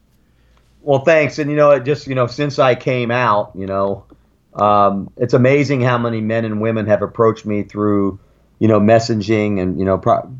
Well, 0.82 1.00
thanks. 1.00 1.38
And 1.38 1.50
you 1.50 1.56
know, 1.56 1.70
it 1.72 1.84
just 1.84 2.06
you 2.06 2.14
know, 2.14 2.26
since 2.26 2.58
I 2.58 2.74
came 2.74 3.10
out, 3.10 3.52
you 3.54 3.66
know, 3.66 4.04
um, 4.54 5.10
it's 5.16 5.34
amazing 5.34 5.80
how 5.80 5.98
many 5.98 6.20
men 6.20 6.44
and 6.44 6.60
women 6.60 6.86
have 6.86 7.02
approached 7.02 7.44
me 7.44 7.62
through, 7.62 8.18
you 8.58 8.68
know, 8.68 8.80
messaging 8.80 9.60
and 9.60 9.78
you 9.78 9.84
know, 9.84 9.98
pro- 9.98 10.30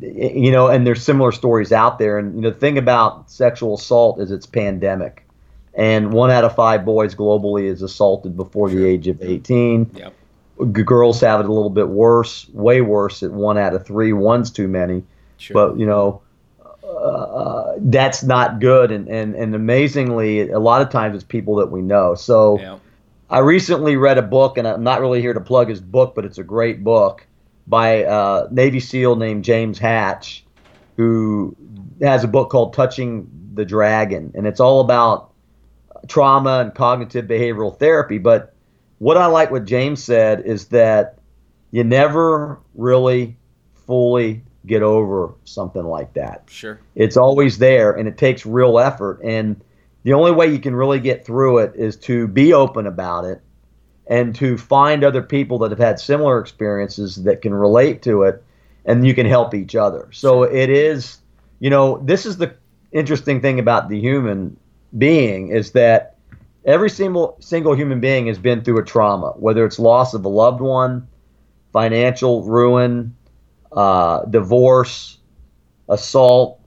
you 0.00 0.50
know, 0.50 0.68
and 0.68 0.86
there's 0.86 1.02
similar 1.02 1.32
stories 1.32 1.72
out 1.72 1.98
there. 1.98 2.18
And 2.18 2.34
you 2.36 2.40
know, 2.42 2.50
the 2.50 2.58
thing 2.58 2.78
about 2.78 3.30
sexual 3.30 3.74
assault 3.74 4.20
is 4.20 4.30
it's 4.30 4.46
pandemic, 4.46 5.26
and 5.74 6.12
one 6.12 6.30
out 6.30 6.44
of 6.44 6.54
five 6.54 6.84
boys 6.84 7.14
globally 7.14 7.64
is 7.64 7.82
assaulted 7.82 8.36
before 8.36 8.68
sure. 8.68 8.80
the 8.80 8.86
age 8.86 9.08
of 9.08 9.22
18. 9.22 9.90
Yep. 9.94 10.14
Girls 10.84 11.20
have 11.20 11.40
it 11.40 11.46
a 11.46 11.52
little 11.52 11.70
bit 11.70 11.88
worse, 11.88 12.48
way 12.50 12.82
worse 12.82 13.22
at 13.22 13.32
one 13.32 13.58
out 13.58 13.74
of 13.74 13.86
three. 13.86 14.12
One's 14.12 14.50
too 14.50 14.68
many. 14.68 15.02
Sure. 15.38 15.54
But 15.54 15.78
you 15.78 15.86
know, 15.86 16.22
uh, 16.86 17.74
that's 17.78 18.22
not 18.22 18.60
good. 18.60 18.92
And, 18.92 19.08
and, 19.08 19.34
and 19.34 19.54
amazingly, 19.54 20.50
a 20.50 20.58
lot 20.58 20.82
of 20.82 20.90
times 20.90 21.16
it's 21.16 21.24
people 21.24 21.56
that 21.56 21.70
we 21.70 21.80
know. 21.80 22.14
So 22.14 22.60
yeah. 22.60 22.78
I 23.30 23.38
recently 23.38 23.96
read 23.96 24.18
a 24.18 24.22
book, 24.22 24.58
and 24.58 24.68
I'm 24.68 24.84
not 24.84 25.00
really 25.00 25.20
here 25.20 25.32
to 25.32 25.40
plug 25.40 25.68
his 25.68 25.80
book, 25.80 26.14
but 26.14 26.24
it's 26.24 26.38
a 26.38 26.44
great 26.44 26.84
book 26.84 27.26
by 27.66 28.04
a 28.06 28.46
Navy 28.50 28.78
SEAL 28.78 29.16
named 29.16 29.44
James 29.44 29.78
Hatch, 29.78 30.44
who 30.96 31.56
has 32.02 32.24
a 32.24 32.28
book 32.28 32.50
called 32.50 32.74
Touching 32.74 33.28
the 33.54 33.64
Dragon. 33.64 34.32
And 34.34 34.46
it's 34.46 34.60
all 34.60 34.80
about 34.80 35.31
trauma 36.08 36.60
and 36.60 36.74
cognitive 36.74 37.26
behavioral 37.26 37.78
therapy. 37.78 38.18
But 38.18 38.54
what 38.98 39.16
I 39.16 39.26
like 39.26 39.50
what 39.50 39.64
James 39.64 40.02
said 40.02 40.40
is 40.46 40.68
that 40.68 41.18
you 41.70 41.84
never 41.84 42.60
really 42.74 43.36
fully 43.86 44.44
get 44.64 44.82
over 44.82 45.34
something 45.44 45.84
like 45.84 46.14
that. 46.14 46.44
Sure. 46.48 46.80
It's 46.94 47.16
always 47.16 47.58
there 47.58 47.92
and 47.92 48.06
it 48.06 48.16
takes 48.16 48.46
real 48.46 48.78
effort. 48.78 49.20
And 49.24 49.62
the 50.04 50.12
only 50.12 50.32
way 50.32 50.48
you 50.52 50.58
can 50.58 50.74
really 50.74 51.00
get 51.00 51.24
through 51.24 51.58
it 51.58 51.72
is 51.74 51.96
to 51.96 52.28
be 52.28 52.52
open 52.52 52.86
about 52.86 53.24
it 53.24 53.40
and 54.06 54.34
to 54.36 54.58
find 54.58 55.04
other 55.04 55.22
people 55.22 55.58
that 55.58 55.70
have 55.70 55.78
had 55.78 55.98
similar 55.98 56.40
experiences 56.40 57.16
that 57.24 57.42
can 57.42 57.54
relate 57.54 58.02
to 58.02 58.22
it 58.22 58.44
and 58.84 59.06
you 59.06 59.14
can 59.14 59.26
help 59.26 59.54
each 59.54 59.76
other. 59.76 60.08
So 60.12 60.42
it 60.42 60.70
is, 60.70 61.18
you 61.60 61.70
know, 61.70 61.98
this 62.04 62.26
is 62.26 62.36
the 62.36 62.56
interesting 62.90 63.40
thing 63.40 63.58
about 63.58 63.88
the 63.88 64.00
human 64.00 64.56
being 64.96 65.48
is 65.48 65.72
that 65.72 66.16
every 66.64 66.90
single 66.90 67.36
single 67.40 67.74
human 67.74 68.00
being 68.00 68.26
has 68.26 68.38
been 68.38 68.62
through 68.62 68.78
a 68.78 68.84
trauma, 68.84 69.32
whether 69.36 69.64
it's 69.64 69.78
loss 69.78 70.14
of 70.14 70.24
a 70.24 70.28
loved 70.28 70.60
one, 70.60 71.06
financial 71.72 72.44
ruin, 72.44 73.16
uh, 73.72 74.24
divorce, 74.26 75.18
assault, 75.88 76.60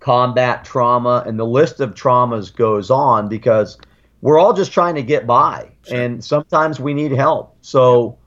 combat 0.00 0.64
trauma, 0.64 1.22
and 1.26 1.38
the 1.38 1.46
list 1.46 1.80
of 1.80 1.94
traumas 1.94 2.54
goes 2.54 2.90
on 2.90 3.28
because 3.28 3.78
we're 4.20 4.38
all 4.38 4.52
just 4.52 4.72
trying 4.72 4.94
to 4.94 5.02
get 5.02 5.26
by, 5.26 5.70
sure. 5.86 6.00
and 6.00 6.24
sometimes 6.24 6.78
we 6.78 6.94
need 6.94 7.12
help. 7.12 7.56
So, 7.60 8.18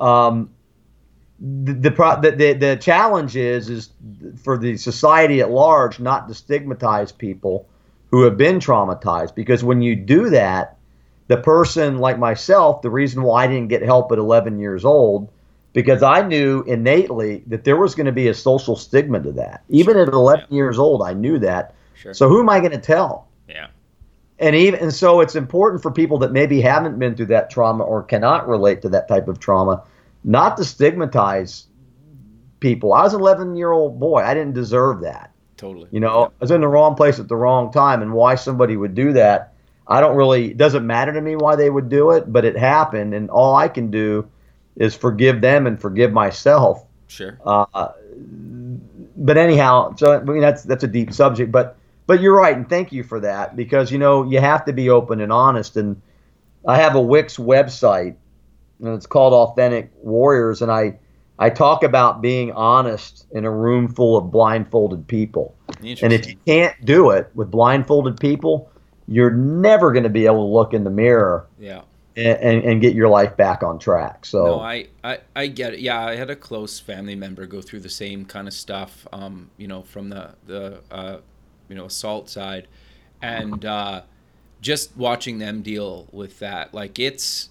um, 0.00 0.50
the, 1.40 1.72
the 1.72 1.90
the 2.36 2.52
the 2.52 2.76
challenge 2.76 3.34
is 3.34 3.70
is 3.70 3.90
for 4.42 4.58
the 4.58 4.76
society 4.76 5.40
at 5.40 5.50
large 5.50 5.98
not 5.98 6.28
to 6.28 6.34
stigmatize 6.34 7.12
people 7.12 7.69
who 8.10 8.22
have 8.22 8.36
been 8.36 8.58
traumatized 8.58 9.34
because 9.34 9.62
when 9.62 9.80
you 9.80 9.96
do 9.96 10.30
that, 10.30 10.76
the 11.28 11.36
person 11.36 11.98
like 11.98 12.18
myself, 12.18 12.82
the 12.82 12.90
reason 12.90 13.22
why 13.22 13.44
I 13.44 13.46
didn't 13.46 13.68
get 13.68 13.82
help 13.82 14.10
at 14.10 14.18
11 14.18 14.58
years 14.58 14.84
old 14.84 15.30
because 15.72 16.02
I 16.02 16.22
knew 16.22 16.62
innately 16.62 17.44
that 17.46 17.64
there 17.64 17.76
was 17.76 17.94
going 17.94 18.06
to 18.06 18.12
be 18.12 18.28
a 18.28 18.34
social 18.34 18.74
stigma 18.74 19.22
to 19.22 19.32
that. 19.32 19.62
Even 19.68 19.94
sure. 19.94 20.02
at 20.02 20.08
11 20.08 20.46
yeah. 20.48 20.56
years 20.56 20.78
old, 20.78 21.02
I 21.02 21.12
knew 21.12 21.38
that. 21.38 21.74
Sure. 21.94 22.14
So 22.14 22.28
who 22.28 22.40
am 22.40 22.48
I 22.48 22.58
going 22.58 22.72
to 22.72 22.78
tell? 22.78 23.28
Yeah. 23.48 23.68
And 24.40 24.56
even 24.56 24.80
and 24.80 24.92
so 24.92 25.20
it's 25.20 25.36
important 25.36 25.82
for 25.82 25.90
people 25.90 26.18
that 26.18 26.32
maybe 26.32 26.60
haven't 26.60 26.98
been 26.98 27.14
through 27.14 27.26
that 27.26 27.50
trauma 27.50 27.84
or 27.84 28.02
cannot 28.02 28.48
relate 28.48 28.82
to 28.82 28.88
that 28.88 29.06
type 29.06 29.28
of 29.28 29.38
trauma, 29.38 29.84
not 30.24 30.56
to 30.56 30.64
stigmatize 30.64 31.66
people. 32.58 32.92
I 32.92 33.02
was 33.02 33.14
an 33.14 33.20
11 33.20 33.54
year 33.54 33.70
old 33.70 34.00
boy. 34.00 34.22
I 34.22 34.34
didn't 34.34 34.54
deserve 34.54 35.02
that. 35.02 35.30
Totally. 35.60 35.88
You 35.90 36.00
know, 36.00 36.20
yeah. 36.20 36.26
I 36.26 36.30
was 36.40 36.50
in 36.50 36.62
the 36.62 36.68
wrong 36.68 36.94
place 36.94 37.18
at 37.18 37.28
the 37.28 37.36
wrong 37.36 37.70
time, 37.70 38.00
and 38.00 38.14
why 38.14 38.34
somebody 38.34 38.78
would 38.78 38.94
do 38.94 39.12
that, 39.12 39.52
I 39.86 40.00
don't 40.00 40.16
really. 40.16 40.52
It 40.52 40.56
doesn't 40.56 40.86
matter 40.86 41.12
to 41.12 41.20
me 41.20 41.36
why 41.36 41.54
they 41.54 41.68
would 41.68 41.90
do 41.90 42.12
it, 42.12 42.32
but 42.32 42.46
it 42.46 42.56
happened, 42.56 43.12
and 43.12 43.28
all 43.28 43.54
I 43.54 43.68
can 43.68 43.90
do 43.90 44.26
is 44.76 44.94
forgive 44.94 45.42
them 45.42 45.66
and 45.66 45.78
forgive 45.78 46.14
myself. 46.14 46.86
Sure. 47.08 47.38
Uh, 47.44 47.88
but 49.18 49.36
anyhow, 49.36 49.94
so 49.96 50.14
I 50.14 50.22
mean 50.22 50.40
that's 50.40 50.62
that's 50.62 50.82
a 50.82 50.88
deep 50.88 51.12
subject, 51.12 51.52
but 51.52 51.76
but 52.06 52.22
you're 52.22 52.34
right, 52.34 52.56
and 52.56 52.66
thank 52.66 52.90
you 52.90 53.02
for 53.02 53.20
that 53.20 53.54
because 53.54 53.92
you 53.92 53.98
know 53.98 54.24
you 54.24 54.40
have 54.40 54.64
to 54.64 54.72
be 54.72 54.88
open 54.88 55.20
and 55.20 55.30
honest. 55.30 55.76
And 55.76 56.00
I 56.66 56.78
have 56.78 56.94
a 56.94 57.02
Wix 57.02 57.36
website, 57.36 58.16
and 58.78 58.94
it's 58.94 59.04
called 59.04 59.34
Authentic 59.34 59.90
Warriors, 60.00 60.62
and 60.62 60.72
I 60.72 60.99
I 61.40 61.50
talk 61.50 61.82
about 61.82 62.22
being 62.22 62.52
honest 62.52 63.26
in 63.32 63.44
a 63.44 63.50
room 63.50 63.88
full 63.88 64.16
of 64.16 64.30
blindfolded 64.30 65.08
people. 65.08 65.56
And 65.80 66.12
if 66.12 66.28
you 66.28 66.36
can't 66.46 66.84
do 66.84 67.10
it 67.10 67.30
with 67.34 67.50
blindfolded 67.50 68.20
people, 68.20 68.70
you're 69.08 69.32
never 69.32 69.92
going 69.92 70.04
to 70.04 70.10
be 70.10 70.26
able 70.26 70.46
to 70.46 70.52
look 70.54 70.74
in 70.74 70.84
the 70.84 70.90
mirror. 70.90 71.48
Yeah 71.58 71.82
and, 72.16 72.64
and 72.64 72.80
get 72.80 72.94
your 72.94 73.08
life 73.08 73.36
back 73.36 73.62
on 73.62 73.78
track. 73.78 74.24
So 74.24 74.44
no, 74.44 74.60
I, 74.60 74.88
I, 75.02 75.18
I 75.34 75.46
get 75.46 75.74
it. 75.74 75.80
Yeah, 75.80 76.04
I 76.04 76.16
had 76.16 76.30
a 76.30 76.36
close 76.36 76.80
family 76.80 77.14
member 77.14 77.46
go 77.46 77.60
through 77.60 77.80
the 77.80 77.88
same 77.90 78.24
kind 78.24 78.48
of 78.48 78.54
stuff. 78.54 79.06
Um, 79.12 79.50
you 79.56 79.68
know, 79.68 79.82
from 79.82 80.08
the 80.08 80.34
the 80.46 80.80
uh, 80.90 81.18
you 81.68 81.76
know 81.76 81.86
assault 81.86 82.28
side, 82.28 82.66
and 83.22 83.64
uh, 83.64 84.02
just 84.60 84.96
watching 84.96 85.38
them 85.38 85.62
deal 85.62 86.08
with 86.12 86.38
that, 86.40 86.74
like 86.74 86.98
it's 86.98 87.50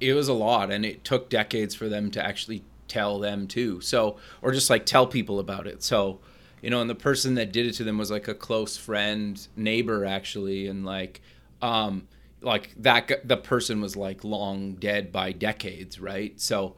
it 0.00 0.14
was 0.14 0.28
a 0.28 0.34
lot, 0.34 0.70
and 0.70 0.84
it 0.84 1.04
took 1.04 1.28
decades 1.28 1.74
for 1.74 1.88
them 1.88 2.10
to 2.12 2.24
actually 2.24 2.62
tell 2.88 3.18
them 3.18 3.46
too. 3.46 3.80
So 3.80 4.16
or 4.42 4.52
just 4.52 4.70
like 4.70 4.86
tell 4.86 5.06
people 5.06 5.38
about 5.38 5.66
it. 5.66 5.82
So 5.82 6.20
you 6.62 6.70
know, 6.70 6.80
and 6.80 6.90
the 6.90 6.94
person 6.94 7.34
that 7.34 7.52
did 7.52 7.66
it 7.66 7.72
to 7.74 7.84
them 7.84 7.98
was 7.98 8.10
like 8.10 8.26
a 8.26 8.34
close 8.34 8.76
friend, 8.76 9.46
neighbor 9.56 10.04
actually, 10.04 10.66
and 10.66 10.84
like. 10.84 11.20
Um, 11.60 12.06
like 12.40 12.72
that 12.78 13.26
the 13.26 13.36
person 13.36 13.80
was 13.80 13.96
like 13.96 14.22
long 14.22 14.74
dead 14.74 15.10
by 15.10 15.32
decades, 15.32 16.00
right? 16.00 16.40
So, 16.40 16.76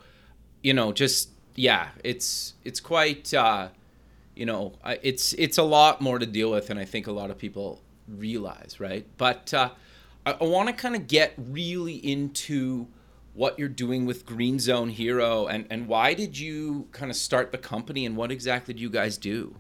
you 0.62 0.73
know, 0.73 0.93
just 0.93 1.31
yeah, 1.55 1.88
it's 2.02 2.55
it's 2.64 2.81
quite 2.81 3.33
uh, 3.35 3.69
you 4.35 4.47
know, 4.47 4.73
it's 5.02 5.35
it's 5.35 5.59
a 5.59 5.62
lot 5.62 6.00
more 6.00 6.19
to 6.19 6.26
deal 6.26 6.50
with, 6.50 6.71
and 6.71 6.81
I 6.81 6.85
think 6.85 7.07
a 7.07 7.12
lot 7.12 7.31
of 7.31 7.38
people 7.38 7.83
realize, 8.09 8.81
right? 8.81 9.07
But 9.19 9.52
uh, 9.52 9.71
I, 10.25 10.33
I 10.33 10.45
want 10.45 10.69
to 10.69 10.75
kind 10.75 10.97
of 10.97 11.07
get 11.07 11.35
really 11.37 11.95
into 11.95 12.87
what 13.35 13.59
you're 13.59 13.69
doing 13.69 14.07
with 14.07 14.27
Green 14.27 14.59
Zone 14.59 14.89
Hero, 14.89 15.47
and 15.47 15.67
and 15.71 15.87
why 15.87 16.15
did 16.15 16.39
you 16.39 16.89
kind 16.93 17.11
of 17.11 17.17
start 17.17 17.53
the 17.53 17.59
company, 17.59 18.07
and 18.07 18.17
what 18.17 18.31
exactly 18.31 18.75
do 18.75 18.81
you 18.81 18.91
guys 18.91 19.19
do? 19.19 19.55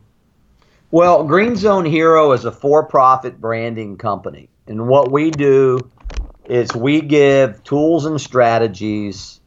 Well, 0.90 1.24
Green 1.24 1.54
Zone 1.54 1.84
Hero 1.84 2.32
is 2.32 2.44
a 2.44 2.50
for-profit 2.50 3.40
branding 3.40 3.96
company, 3.96 4.48
and 4.66 4.88
what 4.88 5.12
we 5.12 5.30
do 5.30 5.78
is 6.46 6.74
we 6.74 7.00
give 7.00 7.62
tools 7.62 8.06
and 8.06 8.20
strategies 8.20 9.40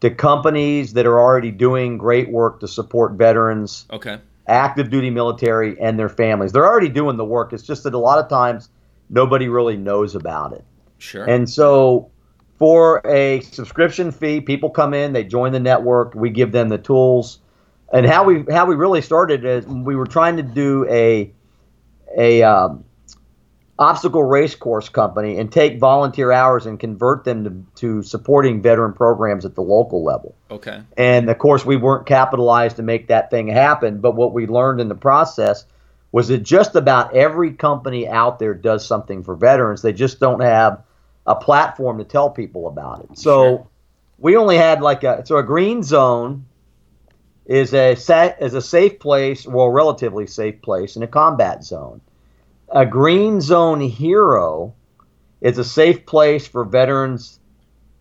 to 0.00 0.10
companies 0.10 0.94
that 0.94 1.04
are 1.04 1.20
already 1.20 1.50
doing 1.50 1.98
great 1.98 2.30
work 2.30 2.60
to 2.60 2.68
support 2.68 3.12
veterans, 3.12 3.86
okay, 3.92 4.18
active 4.46 4.88
duty 4.88 5.10
military, 5.10 5.78
and 5.78 5.98
their 5.98 6.08
families. 6.08 6.52
They're 6.52 6.66
already 6.66 6.88
doing 6.88 7.18
the 7.18 7.26
work. 7.26 7.52
It's 7.52 7.62
just 7.62 7.82
that 7.84 7.92
a 7.92 7.98
lot 7.98 8.18
of 8.18 8.30
times 8.30 8.70
nobody 9.10 9.48
really 9.48 9.76
knows 9.76 10.14
about 10.14 10.54
it. 10.54 10.64
Sure. 10.96 11.24
And 11.28 11.48
so 11.48 12.10
for 12.60 13.00
a 13.06 13.40
subscription 13.40 14.12
fee, 14.12 14.42
people 14.42 14.68
come 14.68 14.92
in, 14.92 15.14
they 15.14 15.24
join 15.24 15.50
the 15.50 15.58
network, 15.58 16.14
we 16.14 16.28
give 16.28 16.52
them 16.52 16.68
the 16.68 16.76
tools. 16.76 17.38
And 17.90 18.06
how 18.06 18.22
we 18.22 18.44
how 18.50 18.66
we 18.66 18.76
really 18.76 19.00
started 19.00 19.44
is 19.44 19.66
we 19.66 19.96
were 19.96 20.06
trying 20.06 20.36
to 20.36 20.42
do 20.42 20.86
a 20.88 21.32
a 22.16 22.42
um, 22.42 22.84
obstacle 23.78 24.22
race 24.22 24.54
course 24.54 24.90
company 24.90 25.38
and 25.38 25.50
take 25.50 25.80
volunteer 25.80 26.32
hours 26.32 26.66
and 26.66 26.78
convert 26.78 27.24
them 27.24 27.44
to, 27.44 27.64
to 27.80 28.02
supporting 28.02 28.60
veteran 28.60 28.92
programs 28.92 29.46
at 29.46 29.54
the 29.54 29.62
local 29.62 30.04
level. 30.04 30.34
Okay. 30.50 30.82
And 30.98 31.30
of 31.30 31.38
course, 31.38 31.64
we 31.64 31.76
weren't 31.76 32.06
capitalized 32.06 32.76
to 32.76 32.82
make 32.82 33.08
that 33.08 33.30
thing 33.30 33.48
happen. 33.48 34.00
But 34.00 34.16
what 34.16 34.34
we 34.34 34.46
learned 34.46 34.82
in 34.82 34.88
the 34.88 34.94
process 34.94 35.64
was 36.12 36.28
that 36.28 36.42
just 36.42 36.76
about 36.76 37.16
every 37.16 37.52
company 37.52 38.06
out 38.06 38.38
there 38.38 38.52
does 38.52 38.86
something 38.86 39.24
for 39.24 39.34
veterans. 39.34 39.80
They 39.80 39.94
just 39.94 40.20
don't 40.20 40.40
have 40.40 40.82
a 41.30 41.34
platform 41.36 41.98
to 41.98 42.04
tell 42.04 42.28
people 42.28 42.66
about 42.66 43.04
it. 43.04 43.16
So 43.16 43.42
sure. 43.42 43.68
we 44.18 44.36
only 44.36 44.56
had 44.56 44.82
like 44.82 45.04
a 45.04 45.24
so 45.24 45.36
a 45.36 45.44
green 45.44 45.82
zone 45.84 46.44
is 47.46 47.72
a 47.72 47.94
set 47.94 48.42
is 48.42 48.54
a 48.54 48.60
safe 48.60 48.98
place, 48.98 49.46
well, 49.46 49.68
relatively 49.68 50.26
safe 50.26 50.60
place 50.60 50.96
in 50.96 51.04
a 51.04 51.06
combat 51.06 51.62
zone. 51.62 52.00
A 52.72 52.84
green 52.84 53.40
zone 53.40 53.80
hero 53.80 54.74
is 55.40 55.56
a 55.58 55.64
safe 55.64 56.04
place 56.04 56.48
for 56.48 56.64
veterans 56.64 57.38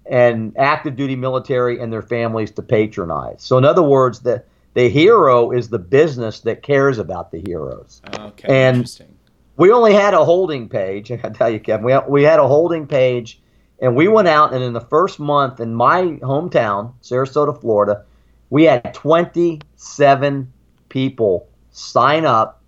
and 0.08 0.58
active 0.58 0.96
duty 0.96 1.16
military 1.16 1.80
and 1.80 1.94
their 1.94 2.02
families 2.02 2.50
to 2.52 2.64
patronize. 2.64 3.44
So 3.44 3.60
in 3.60 3.66
other 3.66 3.84
words, 3.84 4.22
the 4.22 4.44
the 4.74 4.90
hero 4.90 5.52
is 5.52 5.70
the 5.70 5.80
business 5.80 6.40
that 6.42 6.64
cares 6.64 6.98
about 6.98 7.32
the 7.32 7.44
heroes. 7.46 8.02
Okay, 8.18 8.48
and 8.48 8.78
interesting 8.78 9.19
we 9.60 9.74
only 9.74 9.94
had 9.94 10.14
a 10.14 10.24
holding 10.24 10.70
page. 10.70 11.12
I 11.24 11.30
tell 11.30 11.50
you, 11.50 11.60
Kevin, 11.60 11.86
we, 11.86 11.96
we 12.08 12.24
had 12.24 12.40
a 12.40 12.48
holding 12.48 12.88
page, 12.88 13.40
and 13.80 13.96
we 13.96 14.08
went 14.08 14.28
out, 14.28 14.54
and 14.54 14.64
in 14.64 14.74
the 14.74 14.82
first 14.82 15.20
month 15.20 15.60
in 15.60 15.76
my 15.76 16.02
hometown, 16.24 16.94
Sarasota, 17.04 17.60
Florida, 17.60 18.06
we 18.50 18.64
had 18.64 18.94
27 18.94 20.52
people 20.88 21.48
sign 21.72 22.26
up, 22.26 22.64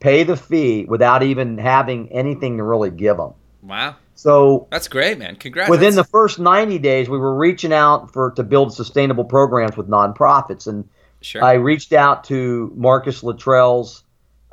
pay 0.00 0.22
the 0.22 0.36
fee 0.36 0.86
without 0.86 1.22
even 1.22 1.58
having 1.58 2.10
anything 2.12 2.56
to 2.56 2.62
really 2.62 2.90
give 2.90 3.16
them. 3.18 3.34
Wow. 3.62 3.96
So 4.14 4.68
that's 4.70 4.88
great, 4.88 5.18
man. 5.18 5.36
Congrats. 5.36 5.70
Within 5.70 5.96
the 5.96 6.04
first 6.04 6.38
90 6.38 6.78
days, 6.78 7.08
we 7.08 7.18
were 7.18 7.34
reaching 7.34 7.72
out 7.72 8.12
for 8.12 8.30
to 8.32 8.44
build 8.44 8.72
sustainable 8.72 9.24
programs 9.24 9.76
with 9.76 9.88
nonprofits, 9.88 10.68
and 10.68 10.88
sure. 11.20 11.42
I 11.42 11.54
reached 11.54 11.92
out 11.92 12.24
to 12.24 12.72
Marcus 12.76 13.22
Luttrell's 13.22 14.04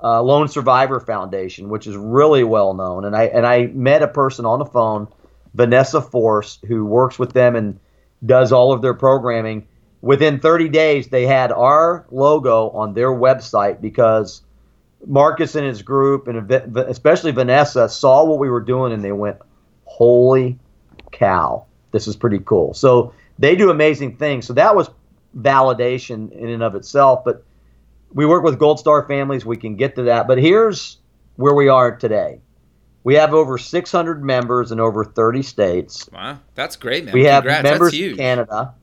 uh, 0.03 0.21
Lone 0.21 0.47
Survivor 0.47 0.99
Foundation, 0.99 1.69
which 1.69 1.87
is 1.87 1.95
really 1.95 2.43
well 2.43 2.73
known. 2.73 3.05
And 3.05 3.15
I 3.15 3.25
and 3.25 3.45
I 3.45 3.67
met 3.67 4.01
a 4.01 4.07
person 4.07 4.45
on 4.45 4.59
the 4.59 4.65
phone, 4.65 5.07
Vanessa 5.53 6.01
Force, 6.01 6.59
who 6.67 6.85
works 6.85 7.19
with 7.19 7.33
them 7.33 7.55
and 7.55 7.79
does 8.25 8.51
all 8.51 8.71
of 8.71 8.81
their 8.81 8.93
programming. 8.93 9.67
Within 10.01 10.39
30 10.39 10.69
days, 10.69 11.09
they 11.09 11.25
had 11.25 11.51
our 11.51 12.05
logo 12.09 12.69
on 12.69 12.93
their 12.93 13.09
website 13.09 13.81
because 13.81 14.41
Marcus 15.05 15.55
and 15.55 15.65
his 15.65 15.81
group, 15.81 16.27
and 16.27 16.49
especially 16.77 17.31
Vanessa, 17.31 17.89
saw 17.89 18.23
what 18.23 18.39
we 18.39 18.49
were 18.49 18.61
doing 18.61 18.93
and 18.93 19.03
they 19.03 19.11
went, 19.11 19.37
"Holy 19.85 20.57
cow, 21.11 21.65
this 21.91 22.07
is 22.07 22.15
pretty 22.15 22.39
cool." 22.39 22.73
So 22.73 23.13
they 23.37 23.55
do 23.55 23.69
amazing 23.69 24.17
things. 24.17 24.45
So 24.45 24.53
that 24.53 24.75
was 24.75 24.89
validation 25.37 26.31
in 26.31 26.49
and 26.49 26.63
of 26.63 26.75
itself, 26.75 27.23
but 27.23 27.43
we 28.13 28.25
work 28.25 28.43
with 28.43 28.59
Gold 28.59 28.79
Star 28.79 29.07
families. 29.07 29.45
We 29.45 29.57
can 29.57 29.75
get 29.75 29.95
to 29.95 30.03
that. 30.03 30.27
But 30.27 30.39
here's 30.39 30.97
where 31.35 31.53
we 31.53 31.67
are 31.67 31.95
today. 31.95 32.41
We 33.03 33.15
have 33.15 33.33
over 33.33 33.57
600 33.57 34.23
members 34.23 34.71
in 34.71 34.79
over 34.79 35.05
30 35.05 35.41
states. 35.41 36.09
Wow, 36.11 36.39
that's 36.55 36.75
great, 36.75 37.05
man. 37.05 37.13
We 37.13 37.23
have 37.25 37.43
Congrats. 37.43 37.63
members 37.63 37.93
in 37.93 38.17
Canada. 38.17 38.73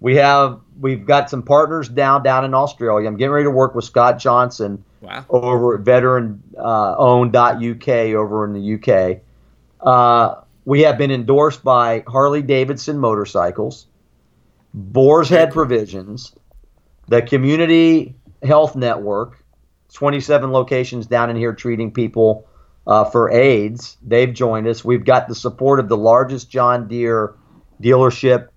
We 0.00 0.14
have 0.16 0.60
we've 0.80 1.04
got 1.04 1.28
some 1.28 1.42
partners 1.42 1.88
down 1.88 2.22
down 2.22 2.44
in 2.44 2.54
Australia. 2.54 3.08
I'm 3.08 3.16
getting 3.16 3.32
ready 3.32 3.44
to 3.44 3.50
work 3.50 3.74
with 3.74 3.84
Scott 3.84 4.18
Johnson 4.18 4.84
wow. 5.00 5.24
over 5.28 5.74
at 5.74 5.80
veteran 5.80 6.40
uh, 6.56 6.94
over 8.14 8.44
in 8.44 8.52
the 8.52 8.74
UK. 8.74 9.22
Uh, 9.80 10.42
we 10.64 10.82
have 10.82 10.98
been 10.98 11.10
endorsed 11.10 11.64
by 11.64 12.04
Harley 12.06 12.42
Davidson 12.42 12.98
Motorcycles, 12.98 13.86
Boar's 14.72 15.28
Head 15.28 15.52
Provisions, 15.52 16.32
the 17.08 17.22
Community 17.22 18.14
Health 18.42 18.76
Network, 18.76 19.44
27 19.92 20.52
locations 20.52 21.06
down 21.06 21.30
in 21.30 21.36
here 21.36 21.52
treating 21.52 21.92
people 21.92 22.48
uh, 22.86 23.04
for 23.04 23.30
AIDS. 23.30 23.96
They've 24.02 24.32
joined 24.32 24.66
us. 24.66 24.84
We've 24.84 25.04
got 25.04 25.28
the 25.28 25.34
support 25.34 25.80
of 25.80 25.88
the 25.88 25.96
largest 25.96 26.50
John 26.50 26.88
Deere 26.88 27.34
dealership 27.82 28.48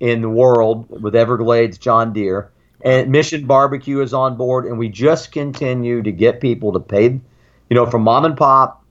in 0.00 0.20
the 0.20 0.28
world 0.28 0.86
with 0.90 1.14
Everglades 1.14 1.78
John 1.78 2.12
Deere. 2.12 2.50
And 2.84 3.10
Mission 3.10 3.46
Barbecue 3.46 4.00
is 4.00 4.12
on 4.12 4.36
board, 4.36 4.66
and 4.66 4.76
we 4.76 4.88
just 4.88 5.30
continue 5.30 6.02
to 6.02 6.10
get 6.10 6.40
people 6.40 6.72
to 6.72 6.80
pay, 6.80 7.08
you 7.08 7.22
know, 7.70 7.86
from 7.86 8.02
mom 8.02 8.24
and 8.24 8.36
pop 8.36 8.84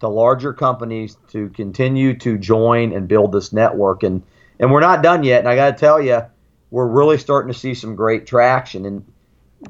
to 0.00 0.08
larger 0.08 0.52
companies 0.52 1.16
to 1.30 1.48
continue 1.50 2.18
to 2.18 2.36
join 2.36 2.92
and 2.92 3.08
build 3.08 3.32
this 3.32 3.52
network. 3.52 4.02
And 4.02 4.22
and 4.60 4.70
we're 4.70 4.80
not 4.80 5.02
done 5.02 5.24
yet. 5.24 5.40
And 5.40 5.48
I 5.48 5.56
got 5.56 5.70
to 5.70 5.80
tell 5.80 6.00
you, 6.00 6.22
we're 6.70 6.86
really 6.86 7.18
starting 7.18 7.52
to 7.52 7.58
see 7.58 7.74
some 7.74 7.96
great 7.96 8.26
traction. 8.26 8.84
And 8.84 9.04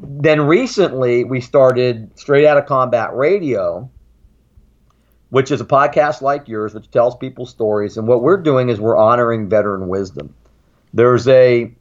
then 0.00 0.42
recently 0.42 1.24
we 1.24 1.40
started 1.40 2.10
Straight 2.18 2.46
Out 2.46 2.56
of 2.56 2.66
Combat 2.66 3.14
Radio, 3.14 3.90
which 5.30 5.50
is 5.50 5.60
a 5.60 5.64
podcast 5.64 6.20
like 6.20 6.48
yours, 6.48 6.74
which 6.74 6.90
tells 6.90 7.16
people 7.16 7.46
stories. 7.46 7.96
And 7.96 8.06
what 8.06 8.22
we're 8.22 8.36
doing 8.36 8.68
is 8.68 8.80
we're 8.80 8.96
honoring 8.96 9.48
veteran 9.48 9.88
wisdom. 9.88 10.34
There's 10.92 11.26
a 11.28 11.74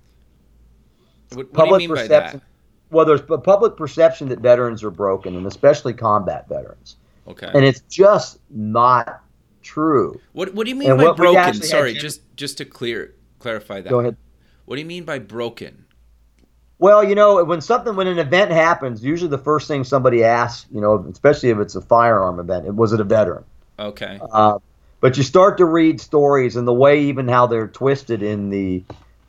what, 1.34 1.38
what 1.38 1.54
public 1.54 1.88
perception. 1.88 2.41
Well, 2.89 3.06
there's 3.06 3.21
a 3.30 3.38
public 3.38 3.76
perception 3.76 4.30
that 4.30 4.39
veterans 4.39 4.84
are 4.84 4.91
broken, 4.91 5.36
and 5.36 5.47
especially 5.47 5.93
combat 5.93 6.47
veterans. 6.47 6.97
Okay. 7.28 7.49
And 7.54 7.65
it's 7.65 7.82
just 7.82 8.39
not 8.49 9.21
true. 9.62 10.19
What 10.34 10.54
What 10.54 10.65
do 10.65 10.69
you 10.69 10.76
mean 10.76 10.91
and 10.91 10.99
by 10.99 11.12
broken? 11.13 11.54
Sorry, 11.62 11.93
just 11.93 12.21
just 12.36 12.58
to 12.60 12.65
clear 12.65 13.15
clarify 13.39 13.82
that. 13.82 13.89
Go 13.89 13.99
ahead. 13.99 14.17
What 14.65 14.76
do 14.76 14.82
you 14.82 14.88
mean 14.88 15.04
by 15.04 15.19
broken? 15.19 15.83
Well, 16.84 17.02
you 17.02 17.15
know, 17.15 17.41
when 17.46 17.62
something 17.62 17.96
when 17.96 18.08
an 18.08 18.19
event 18.19 18.52
happens, 18.52 19.02
usually 19.02 19.30
the 19.30 19.38
first 19.38 19.69
thing 19.69 19.86
somebody 19.86 20.26
asks, 20.26 20.67
you 20.69 20.82
know, 20.82 21.08
especially 21.10 21.50
if 21.50 21.58
it's 21.60 21.76
a 21.76 21.82
firearm 21.82 22.41
event, 22.41 22.76
was 22.76 22.91
it 22.91 23.00
a 23.00 23.06
veteran? 23.06 23.46
Okay. 23.80 24.19
Uh, 24.34 24.60
but 25.00 25.15
you 25.15 25.24
start 25.24 25.60
to 25.60 25.65
read 25.65 26.02
stories 26.02 26.58
and 26.58 26.67
the 26.67 26.74
way 26.74 27.04
even 27.04 27.30
how 27.30 27.48
they're 27.48 27.69
twisted 27.69 28.22
in 28.22 28.50
the 28.50 28.84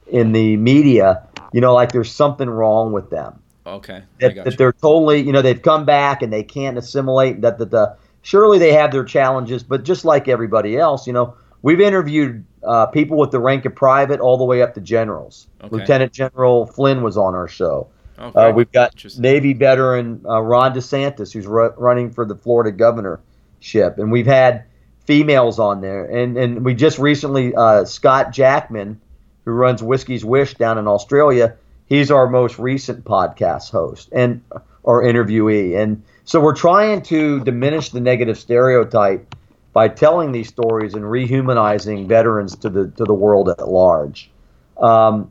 in 0.08 0.32
the 0.32 0.56
media, 0.56 1.28
you 1.52 1.60
know, 1.60 1.72
like 1.72 1.92
there's 1.92 2.10
something 2.10 2.50
wrong 2.50 2.90
with 2.90 3.10
them. 3.10 3.40
Okay. 3.64 4.02
That, 4.18 4.34
that 4.34 4.58
they're 4.58 4.72
totally, 4.72 5.20
you 5.20 5.30
know, 5.30 5.40
they've 5.40 5.62
come 5.62 5.84
back 5.84 6.22
and 6.22 6.32
they 6.32 6.42
can't 6.42 6.76
assimilate. 6.76 7.42
That 7.42 7.58
that 7.58 7.70
the 7.70 7.96
surely 8.22 8.58
they 8.58 8.72
have 8.72 8.90
their 8.90 9.04
challenges, 9.04 9.62
but 9.62 9.84
just 9.84 10.04
like 10.04 10.26
everybody 10.26 10.76
else, 10.76 11.06
you 11.06 11.12
know, 11.12 11.36
we've 11.62 11.80
interviewed 11.80 12.44
uh, 12.66 12.86
people 12.86 13.16
with 13.16 13.30
the 13.30 13.40
rank 13.40 13.64
of 13.64 13.74
private 13.74 14.20
all 14.20 14.36
the 14.36 14.44
way 14.44 14.62
up 14.62 14.74
to 14.74 14.80
generals. 14.80 15.46
Okay. 15.62 15.76
Lieutenant 15.76 16.12
General 16.12 16.66
Flynn 16.66 17.02
was 17.02 17.16
on 17.16 17.34
our 17.34 17.48
show. 17.48 17.88
Okay. 18.18 18.38
Uh, 18.38 18.52
we've 18.52 18.70
got 18.70 18.94
Navy 19.18 19.52
veteran 19.54 20.24
uh, 20.28 20.40
Ron 20.40 20.72
DeSantis, 20.72 21.32
who's 21.32 21.46
ru- 21.46 21.74
running 21.76 22.10
for 22.10 22.24
the 22.24 22.36
Florida 22.36 22.70
governorship, 22.70 23.98
and 23.98 24.12
we've 24.12 24.26
had 24.26 24.64
females 25.04 25.58
on 25.58 25.80
there. 25.80 26.04
And 26.04 26.36
and 26.36 26.64
we 26.64 26.74
just 26.74 26.98
recently 26.98 27.54
uh, 27.54 27.84
Scott 27.84 28.32
Jackman, 28.32 29.00
who 29.44 29.52
runs 29.52 29.82
Whiskey's 29.82 30.24
Wish 30.24 30.54
down 30.54 30.78
in 30.78 30.86
Australia, 30.86 31.56
he's 31.86 32.10
our 32.10 32.28
most 32.28 32.58
recent 32.58 33.04
podcast 33.04 33.70
host 33.70 34.08
and 34.12 34.42
or 34.84 35.02
interviewee. 35.02 35.76
And 35.76 36.02
so 36.24 36.40
we're 36.40 36.54
trying 36.54 37.02
to 37.02 37.40
diminish 37.40 37.90
the 37.90 38.00
negative 38.00 38.38
stereotype 38.38 39.34
by 39.74 39.88
telling 39.88 40.32
these 40.32 40.48
stories 40.48 40.94
and 40.94 41.04
rehumanizing 41.04 42.06
veterans 42.06 42.56
to 42.56 42.70
the 42.70 42.88
to 42.92 43.04
the 43.04 43.12
world 43.12 43.50
at 43.50 43.68
large. 43.68 44.30
Um, 44.78 45.30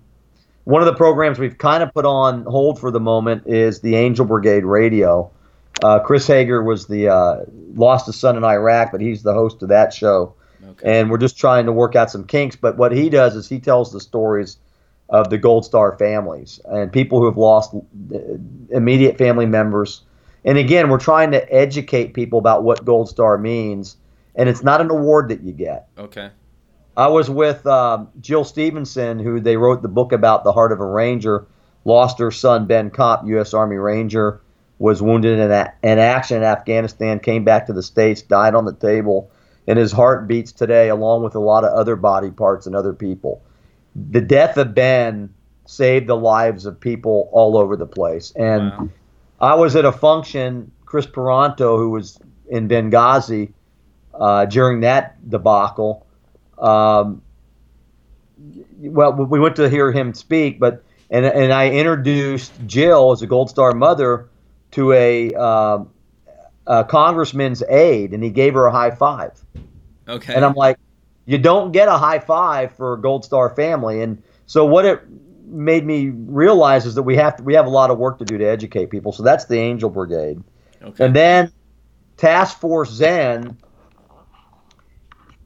one 0.66 0.82
of 0.82 0.86
the 0.86 0.94
programs 0.94 1.40
we've 1.40 1.58
kind 1.58 1.82
of 1.82 1.94
put 1.94 2.06
on 2.06 2.44
hold 2.44 2.80
for 2.80 2.92
the 2.92 3.00
moment 3.00 3.48
is 3.48 3.82
the 3.82 3.96
Angel 3.96 4.26
Brigade 4.26 4.66
Radio. 4.66 5.32
Uh, 5.84 6.00
Chris 6.00 6.28
Hager 6.28 6.62
was 6.62 6.86
the 6.86 7.10
uh, 7.10 7.38
lost 7.74 8.08
a 8.08 8.14
son 8.14 8.38
in 8.38 8.44
Iraq, 8.44 8.92
but 8.92 9.02
he's 9.02 9.24
the 9.24 9.34
host 9.34 9.64
of 9.64 9.70
that 9.70 9.94
show, 9.94 10.36
okay. 10.64 11.00
and 11.00 11.10
we're 11.10 11.18
just 11.18 11.38
trying 11.38 11.66
to 11.66 11.72
work 11.72 11.96
out 11.96 12.12
some 12.12 12.26
kinks. 12.26 12.56
But 12.56 12.78
what 12.78 12.92
he 12.92 13.10
does 13.10 13.36
is 13.36 13.50
he 13.50 13.60
tells 13.60 13.92
the 13.92 14.00
stories 14.00 14.58
of 15.10 15.30
the 15.30 15.38
Gold 15.38 15.66
Star 15.66 15.98
families 15.98 16.60
and 16.66 16.92
people 16.92 17.20
who 17.20 17.26
have 17.26 17.38
lost 17.38 17.74
uh, 17.74 18.18
immediate 18.70 19.18
family 19.18 19.46
members. 19.46 20.02
And 20.46 20.58
again, 20.58 20.90
we're 20.90 21.00
trying 21.00 21.32
to 21.32 21.54
educate 21.54 22.14
people 22.14 22.40
about 22.40 22.64
what 22.64 22.84
Gold 22.84 23.10
Star 23.10 23.38
means, 23.38 23.96
and 24.36 24.50
it's 24.50 24.64
not 24.64 24.82
an 24.82 24.90
award 24.90 25.30
that 25.30 25.42
you 25.42 25.52
get. 25.52 25.88
Okay. 25.98 26.30
I 26.96 27.08
was 27.08 27.30
with 27.30 27.66
um, 27.66 28.10
Jill 28.20 28.44
Stephenson, 28.44 29.20
who 29.20 29.40
they 29.40 29.58
wrote 29.58 29.82
the 29.82 29.88
book 29.88 30.12
about 30.12 30.44
the 30.44 30.52
heart 30.52 30.72
of 30.72 30.80
a 30.80 30.86
Ranger. 30.86 31.48
Lost 31.86 32.20
her 32.20 32.32
son 32.32 32.66
Ben 32.66 32.92
Kopp, 32.92 33.26
U.S. 33.28 33.54
Army 33.54 33.76
Ranger, 33.76 34.42
was 34.80 35.02
wounded 35.02 35.40
in, 35.40 35.52
a, 35.52 35.74
in 35.84 36.00
action 36.00 36.38
in 36.38 36.44
Afghanistan, 36.44 37.20
came 37.20 37.44
back 37.44 37.66
to 37.68 37.74
the 37.74 37.84
states, 37.84 38.22
died 38.22 38.56
on 38.56 38.66
the 38.66 38.74
table, 38.74 39.32
and 39.68 39.78
his 39.78 39.92
heart 39.92 40.28
beats 40.28 40.52
today, 40.52 40.90
along 40.90 41.24
with 41.24 41.36
a 41.36 41.40
lot 41.40 41.64
of 41.64 41.74
other 41.74 41.96
body 41.96 42.32
parts 42.32 42.68
and 42.68 42.76
other 42.76 42.94
people. 42.94 43.44
The 43.96 44.22
death 44.22 44.58
of 44.58 44.74
Ben 44.74 45.34
saved 45.66 46.08
the 46.08 46.16
lives 46.16 46.66
of 46.66 46.80
people 46.80 47.30
all 47.32 47.58
over 47.58 47.76
the 47.76 47.86
place, 47.88 48.32
and 48.36 48.72
wow. 48.72 48.90
I 49.42 49.56
was 49.56 49.76
at 49.76 49.86
a 49.86 49.92
function. 49.92 50.72
Kris 50.86 51.06
Paronto, 51.08 51.78
who 51.78 51.90
was 51.90 52.20
in 52.50 52.68
Benghazi 52.68 53.52
uh, 54.14 54.46
during 54.46 54.82
that 54.82 55.30
debacle 55.30 56.06
um, 56.58 57.22
well, 58.80 59.14
we 59.14 59.40
went 59.40 59.56
to 59.58 59.70
hear 59.70 59.92
him 59.92 60.14
speak, 60.14 60.60
but 60.60 60.84
and 61.10 61.26
and 61.26 61.54
I 61.54 61.70
introduced 61.70 62.54
Jill 62.66 63.12
as 63.12 63.22
a 63.22 63.28
Gold 63.28 63.50
Star 63.50 63.74
mother 63.74 64.30
to 64.72 64.92
a, 64.92 65.34
uh, 65.34 65.84
a 66.66 66.84
congressman's 66.84 67.62
aide, 67.70 68.14
and 68.14 68.24
he 68.24 68.30
gave 68.30 68.54
her 68.56 68.66
a 68.66 68.72
high 68.72 68.92
five. 68.92 69.40
Okay. 70.08 70.34
And 70.34 70.44
I'm 70.44 70.56
like, 70.56 70.78
you 71.26 71.38
don't 71.38 71.72
get 71.72 71.88
a 71.88 71.98
high 71.98 72.20
five 72.20 72.76
for 72.76 72.94
a 72.94 73.00
Gold 73.00 73.24
Star 73.24 73.50
family, 73.56 74.02
and 74.02 74.22
so 74.46 74.66
what 74.66 74.86
it 74.86 75.02
made 75.46 75.86
me 75.86 76.10
realize 76.10 76.86
is 76.86 76.96
that 76.96 77.04
we 77.04 77.16
have 77.16 77.38
to, 77.38 77.44
we 77.44 77.54
have 77.54 77.68
a 77.68 77.70
lot 77.70 77.92
of 77.92 78.00
work 78.00 78.18
to 78.20 78.26
do 78.26 78.38
to 78.38 78.46
educate 78.46 78.90
people. 78.90 79.12
So 79.12 79.22
that's 79.24 79.46
the 79.46 79.58
Angel 79.58 79.90
Brigade, 79.90 80.44
okay. 80.82 81.06
and 81.06 81.16
then 81.16 81.52
Task 82.18 82.60
Force 82.60 82.90
Zen 82.90 83.58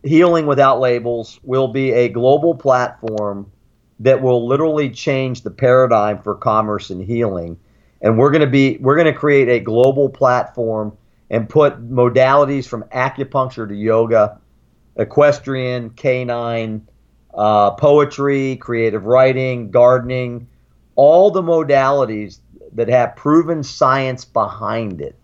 Healing 0.08 0.46
Without 0.46 0.80
Labels 0.80 1.40
will 1.44 1.68
be 1.68 1.92
a 1.92 2.10
global 2.10 2.56
platform 2.56 3.52
that 4.00 4.22
will 4.22 4.48
literally 4.48 4.90
change 4.90 5.42
the 5.42 5.52
paradigm 5.52 6.22
for 6.22 6.36
commerce 6.36 6.90
and 6.90 7.04
healing. 7.04 7.58
And 8.02 8.18
we're 8.18 8.32
going 8.32 8.42
to 8.42 8.48
be 8.48 8.78
we're 8.78 8.96
going 8.96 9.12
to 9.12 9.14
create 9.14 9.50
a 9.50 9.60
global 9.60 10.10
platform 10.10 10.96
and 11.30 11.50
put 11.50 11.90
modalities 11.90 12.68
from 12.68 12.84
acupuncture 12.84 13.68
to 13.68 13.76
yoga, 13.76 14.40
equestrian, 14.96 15.90
canine, 15.92 16.88
uh, 17.34 17.72
poetry, 17.72 18.56
creative 18.58 19.06
writing, 19.06 19.72
gardening, 19.72 20.48
all 20.96 21.32
the 21.32 21.42
modalities 21.42 22.40
that 22.74 22.88
have 22.88 23.16
proven 23.16 23.64
science 23.64 24.26
behind 24.26 25.02
it. 25.02 25.16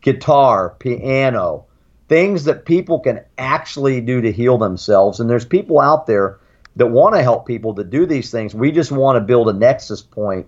Guitar, 0.00 0.76
piano, 0.78 1.65
things 2.08 2.44
that 2.44 2.64
people 2.64 3.00
can 3.00 3.20
actually 3.38 4.00
do 4.00 4.20
to 4.20 4.30
heal 4.30 4.58
themselves. 4.58 5.20
And 5.20 5.28
there's 5.28 5.44
people 5.44 5.80
out 5.80 6.06
there 6.06 6.38
that 6.76 6.86
want 6.86 7.14
to 7.14 7.22
help 7.22 7.46
people 7.46 7.74
to 7.74 7.84
do 7.84 8.06
these 8.06 8.30
things. 8.30 8.54
We 8.54 8.70
just 8.70 8.92
want 8.92 9.16
to 9.16 9.20
build 9.20 9.48
a 9.48 9.52
nexus 9.52 10.02
point 10.02 10.46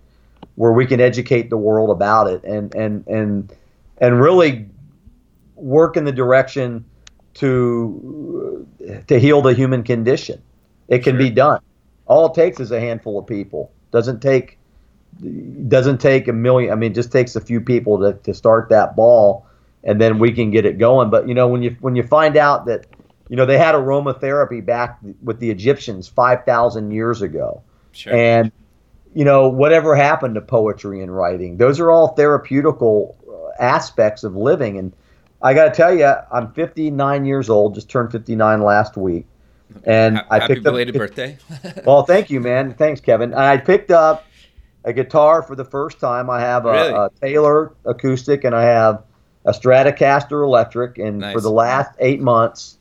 where 0.54 0.72
we 0.72 0.86
can 0.86 1.00
educate 1.00 1.50
the 1.50 1.56
world 1.56 1.90
about 1.90 2.28
it 2.28 2.44
and 2.44 2.74
and 2.74 3.06
and 3.06 3.52
and 3.98 4.20
really 4.20 4.68
work 5.56 5.96
in 5.96 6.04
the 6.04 6.12
direction 6.12 6.84
to 7.34 8.66
to 9.06 9.18
heal 9.18 9.42
the 9.42 9.54
human 9.54 9.82
condition. 9.82 10.42
It 10.88 11.00
can 11.00 11.14
sure. 11.14 11.18
be 11.18 11.30
done. 11.30 11.60
All 12.06 12.26
it 12.26 12.34
takes 12.34 12.60
is 12.60 12.70
a 12.70 12.80
handful 12.80 13.18
of 13.18 13.26
people. 13.26 13.72
Doesn't 13.90 14.20
take 14.20 14.58
doesn't 15.68 15.98
take 15.98 16.28
a 16.28 16.32
million. 16.32 16.72
I 16.72 16.76
mean, 16.76 16.92
it 16.92 16.94
just 16.94 17.10
takes 17.10 17.34
a 17.34 17.40
few 17.40 17.60
people 17.60 17.98
to, 18.00 18.12
to 18.12 18.34
start 18.34 18.68
that 18.68 18.94
ball 18.94 19.47
and 19.88 19.98
then 19.98 20.18
we 20.18 20.32
can 20.32 20.50
get 20.50 20.66
it 20.66 20.78
going. 20.78 21.08
But 21.08 21.26
you 21.26 21.34
know, 21.34 21.48
when 21.48 21.62
you 21.62 21.76
when 21.80 21.96
you 21.96 22.02
find 22.02 22.36
out 22.36 22.66
that 22.66 22.86
you 23.28 23.36
know 23.36 23.46
they 23.46 23.56
had 23.56 23.74
aromatherapy 23.74 24.64
back 24.64 24.98
with 25.22 25.40
the 25.40 25.50
Egyptians 25.50 26.06
five 26.06 26.44
thousand 26.44 26.90
years 26.90 27.22
ago, 27.22 27.62
sure. 27.92 28.14
and 28.14 28.52
you 29.14 29.24
know 29.24 29.48
whatever 29.48 29.96
happened 29.96 30.34
to 30.34 30.42
poetry 30.42 31.00
and 31.02 31.16
writing, 31.16 31.56
those 31.56 31.80
are 31.80 31.90
all 31.90 32.14
therapeutical 32.14 33.14
uh, 33.26 33.62
aspects 33.62 34.24
of 34.24 34.36
living. 34.36 34.78
And 34.78 34.92
I 35.40 35.54
got 35.54 35.64
to 35.64 35.70
tell 35.70 35.96
you, 35.96 36.12
I'm 36.30 36.52
59 36.52 37.24
years 37.24 37.48
old, 37.48 37.74
just 37.74 37.88
turned 37.88 38.12
59 38.12 38.60
last 38.60 38.96
week. 38.96 39.26
And 39.84 40.16
Happy 40.16 40.28
I 40.30 40.38
picked 40.40 40.42
up. 40.42 40.48
Happy 40.50 40.60
belated 40.60 40.96
up, 40.96 41.00
birthday. 41.00 41.38
well, 41.86 42.02
thank 42.02 42.28
you, 42.28 42.40
man. 42.40 42.74
Thanks, 42.74 43.00
Kevin. 43.00 43.32
I 43.32 43.56
picked 43.56 43.90
up 43.90 44.26
a 44.84 44.92
guitar 44.92 45.42
for 45.42 45.56
the 45.56 45.64
first 45.64 45.98
time. 45.98 46.28
I 46.28 46.40
have 46.40 46.66
a, 46.66 46.72
really? 46.72 46.92
a 46.92 47.10
Taylor 47.20 47.72
acoustic, 47.84 48.44
and 48.44 48.54
I 48.54 48.64
have 48.64 49.04
a 49.44 49.52
Stratocaster 49.52 50.44
electric, 50.44 50.98
and 50.98 51.18
nice. 51.18 51.34
for 51.34 51.40
the 51.40 51.50
last 51.50 51.90
eight 52.00 52.20
months, 52.20 52.78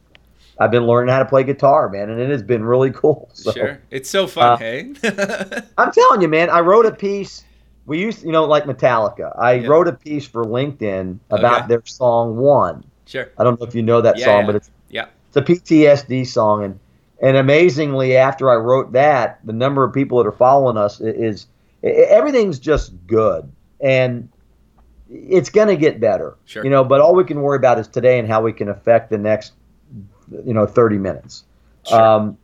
I've 0.60 0.72
been 0.72 0.86
learning 0.86 1.14
how 1.14 1.20
to 1.20 1.26
play 1.26 1.44
guitar, 1.44 1.90
man, 1.90 2.10
and 2.10 2.20
it 2.20 2.30
has 2.30 2.42
been 2.42 2.64
really 2.64 2.92
cool. 2.96 3.30
So, 3.34 3.52
sure, 3.52 3.82
it's 3.92 4.10
so 4.10 4.28
fun, 4.28 4.54
uh, 4.54 4.58
hey. 4.58 4.94
I'm 5.78 5.92
telling 5.92 6.22
you, 6.22 6.28
man. 6.28 6.50
I 6.50 6.60
wrote 6.62 6.86
a 6.86 6.92
piece. 6.92 7.44
We 7.86 8.00
used, 8.00 8.24
you 8.24 8.32
know, 8.32 8.46
like 8.46 8.66
Metallica. 8.66 9.38
I 9.40 9.54
yeah. 9.54 9.68
wrote 9.68 9.88
a 9.88 9.94
piece 9.94 10.28
for 10.28 10.44
LinkedIn 10.44 11.20
about 11.30 11.60
okay. 11.60 11.68
their 11.68 11.84
song 11.86 12.38
"One." 12.38 12.84
Sure. 13.06 13.30
I 13.38 13.44
don't 13.44 13.60
know 13.60 13.66
if 13.66 13.74
you 13.74 13.82
know 13.82 14.02
that 14.02 14.18
yeah, 14.18 14.26
song, 14.26 14.40
yeah. 14.42 14.46
but 14.46 14.56
it's 14.56 14.72
yeah, 14.90 15.06
it's 15.28 15.38
a 15.38 15.42
PTSD 15.42 16.28
song, 16.28 16.64
and 16.64 16.80
and 17.22 17.38
amazingly, 17.38 18.18
after 18.18 18.50
I 18.50 18.56
wrote 18.56 18.92
that, 18.94 19.40
the 19.44 19.54
number 19.54 19.84
of 19.84 19.94
people 19.94 20.18
that 20.18 20.28
are 20.28 20.34
following 20.34 20.78
us 20.78 21.00
is, 21.00 21.48
is 21.84 22.06
everything's 22.10 22.60
just 22.60 22.94
good, 23.08 23.50
and 23.80 24.30
it's 25.10 25.50
going 25.50 25.68
to 25.68 25.78
get 25.78 26.00
better. 26.00 26.36
Sure. 26.46 26.64
You 26.64 26.70
know, 26.70 26.84
but 26.84 27.02
all 27.02 27.16
we 27.16 27.24
can 27.24 27.42
worry 27.42 27.58
about 27.58 27.80
is 27.80 27.88
today 27.88 28.20
and 28.20 28.28
how 28.28 28.42
we 28.42 28.54
can 28.54 28.70
affect 28.70 29.10
the 29.10 29.18
next, 29.18 29.54
you 30.46 30.54
know, 30.54 30.66
30 30.66 30.98
minutes. 30.98 31.44
Sure. 31.86 32.02
Um, 32.02 32.38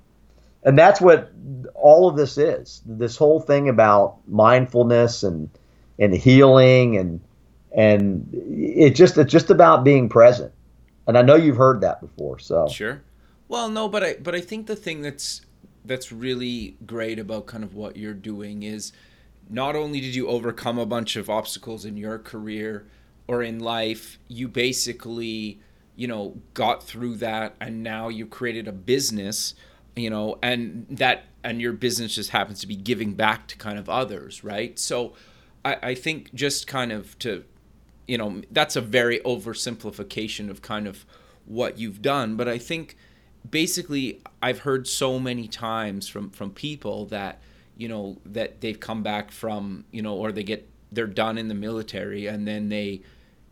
and 0.64 0.78
that's 0.78 1.02
what 1.02 1.32
all 1.76 2.08
of 2.10 2.16
this 2.16 2.38
is. 2.38 2.82
This 2.86 3.18
whole 3.18 3.40
thing 3.40 3.70
about 3.70 4.18
mindfulness 4.28 5.24
and 5.24 5.50
and 6.00 6.14
healing 6.14 6.98
and 6.98 7.22
and 7.72 8.30
it 8.34 8.92
just 8.92 9.18
it's 9.18 9.32
just 9.32 9.50
about 9.50 9.84
being 9.84 10.10
present. 10.10 10.54
And 11.06 11.18
I 11.18 11.22
know 11.22 11.36
you've 11.36 11.58
heard 11.58 11.82
that 11.82 12.00
before. 12.00 12.40
So 12.40 12.68
Sure. 12.70 13.02
Well, 13.50 13.70
no, 13.70 13.90
but 13.90 14.04
I 14.04 14.14
but 14.16 14.34
I 14.34 14.42
think 14.42 14.68
the 14.68 14.76
thing 14.76 15.02
that's 15.02 15.42
that's 15.86 16.12
really 16.12 16.78
great 16.86 17.20
about 17.20 17.46
kind 17.46 17.64
of 17.64 17.76
what 17.76 17.98
you're 17.98 18.14
doing 18.14 18.64
is 18.64 18.94
not 19.50 19.76
only 19.76 20.00
did 20.00 20.16
you 20.16 20.28
overcome 20.28 20.78
a 20.78 20.86
bunch 20.86 21.16
of 21.16 21.30
obstacles 21.30 21.86
in 21.86 21.98
your 21.98 22.18
career 22.20 22.88
or 23.28 23.44
in 23.44 23.60
life, 23.60 24.20
you 24.28 24.48
basically, 24.48 25.60
you 25.96 26.08
know, 26.08 26.38
got 26.54 26.84
through 26.84 27.16
that 27.18 27.56
and 27.60 27.84
now 27.84 28.10
you 28.10 28.26
created 28.26 28.68
a 28.68 28.72
business, 28.72 29.54
you 29.96 30.10
know, 30.10 30.38
and 30.42 30.86
that 30.90 31.26
and 31.44 31.62
your 31.62 31.74
business 31.74 32.16
just 32.16 32.30
happens 32.30 32.62
to 32.62 32.68
be 32.68 32.76
giving 32.76 33.14
back 33.14 33.48
to 33.48 33.58
kind 33.58 33.78
of 33.78 33.90
others, 33.90 34.44
right? 34.44 34.80
So 34.80 35.14
I, 35.66 35.78
I 35.84 35.96
think 35.96 36.34
just 36.34 36.68
kind 36.68 36.92
of 36.92 37.18
to 37.20 37.44
you 38.08 38.18
know, 38.18 38.42
that's 38.52 38.76
a 38.76 38.82
very 38.82 39.20
oversimplification 39.20 40.50
of 40.50 40.62
kind 40.62 40.88
of 40.88 41.06
what 41.46 41.78
you've 41.78 42.02
done. 42.02 42.36
But 42.36 42.48
I 42.48 42.58
think 42.58 42.98
basically 43.50 44.22
I've 44.42 44.60
heard 44.60 44.88
so 44.88 45.20
many 45.20 45.48
times 45.48 46.08
from 46.08 46.30
from 46.30 46.52
people 46.52 47.06
that 47.08 47.42
you 47.78 47.88
know 47.88 48.18
that 48.26 48.62
they've 48.62 48.80
come 48.80 49.04
back 49.04 49.32
from 49.32 49.86
you 49.92 50.02
know 50.02 50.16
or 50.16 50.32
they 50.32 50.44
get 50.44 50.70
they're 50.92 51.08
done 51.08 51.38
in 51.38 51.48
the 51.48 51.56
military 51.56 52.28
and 52.28 52.48
then 52.48 52.70
they 52.70 53.02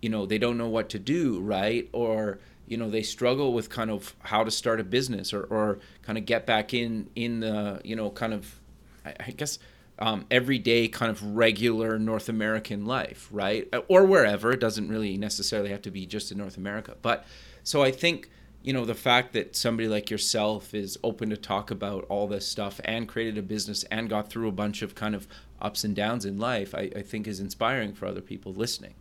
you 0.02 0.10
know 0.10 0.26
they 0.26 0.38
don't 0.38 0.58
know 0.58 0.70
what 0.70 0.90
to 0.90 1.00
do 1.00 1.40
right? 1.40 1.90
Or 1.92 2.40
you 2.68 2.78
know 2.78 2.90
they 2.90 3.02
struggle 3.02 3.54
with 3.54 3.70
kind 3.70 3.92
of 3.92 4.16
how 4.20 4.44
to 4.44 4.52
start 4.52 4.80
a 4.80 4.84
business 4.84 5.34
or, 5.34 5.44
or 5.44 5.80
kind 6.04 6.18
of 6.18 6.26
get 6.26 6.46
back 6.46 6.74
in 6.74 7.10
in 7.16 7.42
the 7.42 7.82
you 7.84 7.96
know 7.96 8.10
kind 8.10 8.34
of 8.34 8.60
i, 9.06 9.14
I 9.20 9.32
guess 9.32 9.60
um, 10.00 10.26
everyday 10.32 10.88
kind 10.88 11.12
of 11.12 11.22
regular 11.36 12.00
north 12.00 12.30
american 12.30 12.86
life 12.86 13.28
right? 13.32 13.72
Or 13.88 14.06
wherever. 14.06 14.52
It 14.52 14.60
doesn't 14.60 14.90
really 14.90 15.18
necessarily 15.18 15.70
have 15.70 15.82
to 15.84 15.92
be 15.92 16.06
just 16.06 16.32
in 16.32 16.38
north 16.38 16.58
america. 16.58 16.96
But 17.02 17.26
so 17.64 17.84
i 17.84 17.92
think 17.92 18.30
you 18.64 18.74
know 18.74 18.86
the 18.86 18.96
fact 18.96 19.34
that 19.34 19.56
somebody 19.56 19.88
like 19.88 20.10
yourself 20.10 20.74
is 20.74 20.98
open 21.04 21.30
to 21.30 21.38
talk 21.38 21.72
about 21.72 22.06
all 22.10 22.28
this 22.28 22.48
stuff 22.48 22.80
and 22.86 23.08
created 23.08 23.38
a 23.38 23.42
business 23.42 23.84
and 23.86 24.10
got 24.10 24.30
through 24.30 24.48
a 24.48 24.52
bunch 24.52 24.82
of 24.82 24.96
kind 24.96 25.16
of 25.16 25.28
ups 25.62 25.84
and 25.84 25.96
downs 25.96 26.26
in 26.26 26.38
life 26.38 26.74
I, 26.74 26.90
I, 26.96 27.02
think 27.02 27.28
is 27.28 27.40
inspiring 27.40 27.94
for 27.94 28.08
other 28.08 28.22
people 28.22 28.54
listening 28.54 28.96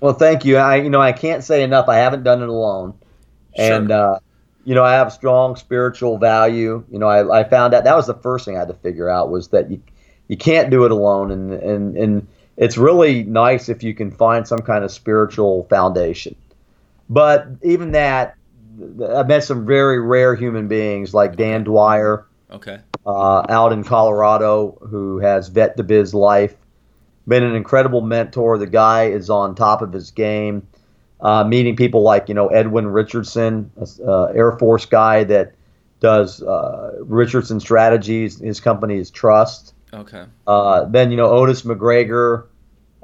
well 0.00 0.12
thank 0.12 0.44
you 0.44 0.56
i 0.56 0.76
you 0.76 0.90
know 0.90 1.00
i 1.00 1.12
can't 1.12 1.42
say 1.42 1.62
enough 1.62 1.88
i 1.88 1.96
haven't 1.96 2.24
done 2.24 2.42
it 2.42 2.48
alone 2.48 2.94
Sure. 3.56 3.72
And 3.72 3.90
uh, 3.90 4.18
you 4.64 4.74
know, 4.74 4.84
I 4.84 4.92
have 4.94 5.12
strong 5.12 5.56
spiritual 5.56 6.18
value. 6.18 6.84
You 6.90 6.98
know, 6.98 7.08
I, 7.08 7.40
I 7.40 7.44
found 7.44 7.74
out 7.74 7.84
that 7.84 7.96
was 7.96 8.06
the 8.06 8.14
first 8.14 8.44
thing 8.44 8.56
I 8.56 8.60
had 8.60 8.68
to 8.68 8.74
figure 8.74 9.08
out 9.08 9.30
was 9.30 9.48
that 9.48 9.70
you 9.70 9.82
you 10.28 10.36
can't 10.36 10.70
do 10.70 10.84
it 10.84 10.90
alone, 10.90 11.30
and 11.30 11.52
and 11.52 11.96
and 11.96 12.26
it's 12.56 12.76
really 12.76 13.24
nice 13.24 13.68
if 13.68 13.82
you 13.82 13.94
can 13.94 14.10
find 14.10 14.46
some 14.46 14.60
kind 14.60 14.84
of 14.84 14.90
spiritual 14.90 15.64
foundation. 15.64 16.34
But 17.10 17.46
even 17.62 17.92
that, 17.92 18.36
I've 19.08 19.28
met 19.28 19.44
some 19.44 19.66
very 19.66 20.00
rare 20.00 20.34
human 20.34 20.68
beings 20.68 21.14
like 21.14 21.36
Dan 21.36 21.64
Dwyer. 21.64 22.26
Okay. 22.50 22.78
Uh, 23.04 23.44
out 23.48 23.72
in 23.72 23.82
Colorado, 23.82 24.78
who 24.88 25.18
has 25.18 25.48
vet 25.48 25.76
the 25.76 25.82
biz 25.82 26.14
life, 26.14 26.54
been 27.26 27.42
an 27.42 27.54
incredible 27.54 28.00
mentor. 28.00 28.58
The 28.58 28.66
guy 28.66 29.06
is 29.06 29.30
on 29.30 29.54
top 29.54 29.82
of 29.82 29.92
his 29.92 30.10
game. 30.10 30.66
Uh, 31.20 31.44
meeting 31.44 31.76
people 31.76 32.02
like 32.02 32.28
you 32.28 32.34
know 32.34 32.48
Edwin 32.48 32.88
Richardson, 32.88 33.70
uh, 34.06 34.24
Air 34.24 34.58
Force 34.58 34.86
guy 34.86 35.24
that 35.24 35.54
does 36.00 36.42
uh, 36.42 36.96
Richardson 37.00 37.60
Strategies. 37.60 38.40
His 38.40 38.60
company 38.60 38.98
is 38.98 39.10
Trust. 39.10 39.74
Okay. 39.94 40.24
Uh, 40.46 40.84
then 40.86 41.10
you 41.10 41.16
know 41.16 41.30
Otis 41.30 41.62
McGregor, 41.62 42.46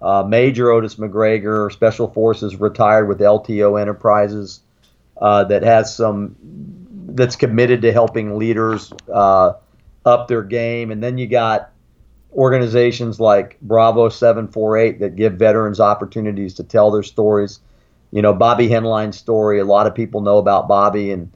uh, 0.02 0.24
Major 0.24 0.70
Otis 0.72 0.96
McGregor, 0.96 1.70
Special 1.72 2.08
Forces, 2.08 2.56
retired 2.56 3.06
with 3.08 3.20
LTO 3.20 3.80
Enterprises, 3.80 4.60
uh, 5.20 5.44
that 5.44 5.62
has 5.62 5.94
some 5.94 6.36
that's 7.08 7.36
committed 7.36 7.82
to 7.82 7.92
helping 7.92 8.38
leaders 8.38 8.92
uh, 9.12 9.54
up 10.04 10.28
their 10.28 10.42
game. 10.42 10.90
And 10.90 11.02
then 11.02 11.18
you 11.18 11.26
got 11.26 11.72
organizations 12.32 13.18
like 13.18 13.58
Bravo 13.60 14.08
748 14.08 15.00
that 15.00 15.16
give 15.16 15.34
veterans 15.34 15.80
opportunities 15.80 16.54
to 16.54 16.64
tell 16.64 16.90
their 16.90 17.02
stories. 17.02 17.60
You 18.12 18.22
know, 18.22 18.32
Bobby 18.32 18.68
Henline's 18.68 19.18
story, 19.18 19.58
a 19.58 19.64
lot 19.64 19.86
of 19.86 19.94
people 19.94 20.20
know 20.20 20.38
about 20.38 20.68
Bobby, 20.68 21.10
and, 21.10 21.30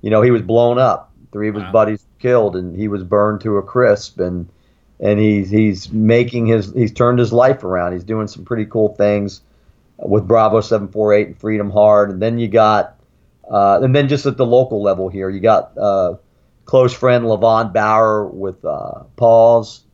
you 0.00 0.10
know, 0.10 0.22
he 0.22 0.30
was 0.30 0.42
blown 0.42 0.78
up. 0.78 1.12
Three 1.30 1.48
of 1.48 1.54
his 1.54 1.64
wow. 1.64 1.72
buddies 1.72 2.06
killed, 2.18 2.56
and 2.56 2.74
he 2.74 2.88
was 2.88 3.04
burned 3.04 3.42
to 3.42 3.58
a 3.58 3.62
crisp. 3.62 4.18
And, 4.18 4.48
and 5.00 5.20
he's 5.20 5.50
he's 5.50 5.92
making 5.92 6.46
his 6.46 6.72
he's 6.72 6.92
turned 6.92 7.18
his 7.18 7.32
life 7.32 7.62
around. 7.62 7.92
He's 7.92 8.04
doing 8.04 8.26
some 8.26 8.44
pretty 8.44 8.64
cool 8.64 8.94
things 8.94 9.42
with 9.98 10.26
Bravo 10.26 10.60
748 10.60 11.26
and 11.26 11.38
Freedom 11.38 11.70
Hard, 11.70 12.10
and 12.10 12.20
then 12.20 12.38
you 12.38 12.48
got 12.48 12.97
uh, 13.50 13.80
and 13.82 13.94
then 13.94 14.08
just 14.08 14.26
at 14.26 14.36
the 14.36 14.46
local 14.46 14.82
level 14.82 15.08
here, 15.08 15.28
you 15.28 15.40
got 15.40 15.76
uh, 15.78 16.16
close 16.64 16.92
friend 16.92 17.24
Levon 17.24 17.72
Bauer 17.72 18.26
with 18.26 18.64
uh, 18.64 19.04
Paws 19.16 19.84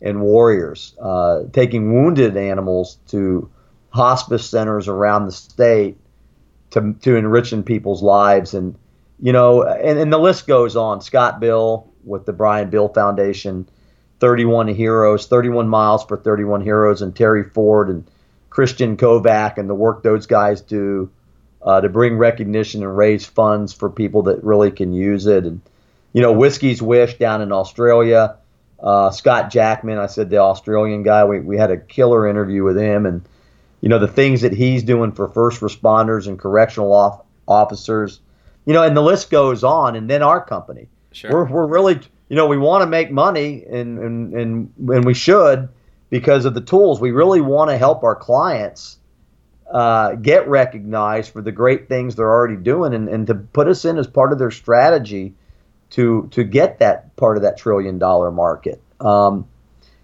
and 0.00 0.20
Warriors, 0.20 0.96
uh, 1.00 1.42
taking 1.52 1.92
wounded 1.92 2.36
animals 2.36 2.98
to 3.08 3.50
hospice 3.90 4.48
centers 4.48 4.88
around 4.88 5.26
the 5.26 5.32
state 5.32 5.98
to 6.70 6.94
to 7.02 7.16
enriching 7.16 7.62
people's 7.62 8.02
lives, 8.02 8.54
and 8.54 8.76
you 9.20 9.32
know, 9.32 9.62
and, 9.62 9.98
and 9.98 10.12
the 10.12 10.18
list 10.18 10.46
goes 10.46 10.74
on. 10.74 11.00
Scott 11.00 11.38
Bill 11.38 11.88
with 12.04 12.26
the 12.26 12.32
Brian 12.32 12.70
Bill 12.70 12.88
Foundation 12.88 13.68
31 14.20 14.68
Heroes, 14.68 15.26
31 15.26 15.68
Miles 15.68 16.04
for 16.04 16.16
31 16.16 16.62
Heroes, 16.62 17.02
and 17.02 17.14
Terry 17.14 17.44
Ford 17.44 17.88
and 17.88 18.10
Christian 18.50 18.96
Kovac 18.96 19.58
and 19.58 19.68
the 19.68 19.74
work 19.74 20.02
those 20.02 20.26
guys 20.26 20.60
do 20.60 21.10
uh, 21.64 21.80
to 21.80 21.88
bring 21.88 22.16
recognition 22.16 22.82
and 22.82 22.96
raise 22.96 23.24
funds 23.24 23.72
for 23.72 23.90
people 23.90 24.22
that 24.24 24.42
really 24.42 24.70
can 24.70 24.92
use 24.92 25.26
it. 25.26 25.44
And, 25.44 25.60
you 26.12 26.22
know, 26.22 26.32
Whiskey's 26.32 26.82
Wish 26.82 27.18
down 27.18 27.42
in 27.42 27.52
Australia. 27.52 28.36
Uh, 28.80 29.10
Scott 29.10 29.50
Jackman, 29.50 29.98
I 29.98 30.06
said 30.06 30.30
the 30.30 30.38
Australian 30.38 31.02
guy, 31.02 31.24
we, 31.24 31.40
we 31.40 31.56
had 31.56 31.70
a 31.70 31.76
killer 31.76 32.26
interview 32.26 32.64
with 32.64 32.76
him. 32.76 33.06
And, 33.06 33.22
you 33.80 33.88
know, 33.88 33.98
the 33.98 34.08
things 34.08 34.40
that 34.40 34.52
he's 34.52 34.82
doing 34.82 35.12
for 35.12 35.28
first 35.28 35.60
responders 35.60 36.26
and 36.26 36.38
correctional 36.38 36.92
off- 36.92 37.22
officers, 37.46 38.20
you 38.64 38.72
know, 38.72 38.82
and 38.82 38.96
the 38.96 39.02
list 39.02 39.30
goes 39.30 39.62
on. 39.62 39.96
And 39.96 40.10
then 40.10 40.22
our 40.22 40.44
company. 40.44 40.88
Sure. 41.12 41.30
We're, 41.30 41.44
we're 41.44 41.66
really 41.66 42.00
you 42.32 42.36
know, 42.36 42.46
we 42.46 42.56
want 42.56 42.80
to 42.80 42.86
make 42.86 43.10
money 43.10 43.62
and, 43.68 43.98
and, 43.98 44.32
and, 44.32 44.72
and 44.78 45.04
we 45.04 45.12
should 45.12 45.68
because 46.08 46.46
of 46.46 46.54
the 46.54 46.62
tools. 46.62 46.98
We 46.98 47.10
really 47.10 47.42
want 47.42 47.68
to 47.68 47.76
help 47.76 48.02
our 48.04 48.16
clients 48.16 48.96
uh, 49.72 50.14
get 50.16 50.46
recognized 50.48 51.32
for 51.32 51.40
the 51.40 51.50
great 51.50 51.88
things 51.88 52.14
they're 52.14 52.30
already 52.30 52.56
doing 52.56 52.92
and, 52.92 53.08
and 53.08 53.26
to 53.26 53.34
put 53.34 53.68
us 53.68 53.84
in 53.86 53.96
as 53.96 54.06
part 54.06 54.32
of 54.32 54.38
their 54.38 54.50
strategy 54.50 55.34
to, 55.90 56.28
to 56.32 56.44
get 56.44 56.78
that 56.78 57.16
part 57.16 57.38
of 57.38 57.42
that 57.42 57.56
trillion 57.56 57.98
dollar 57.98 58.30
market. 58.30 58.82
Um, 59.00 59.48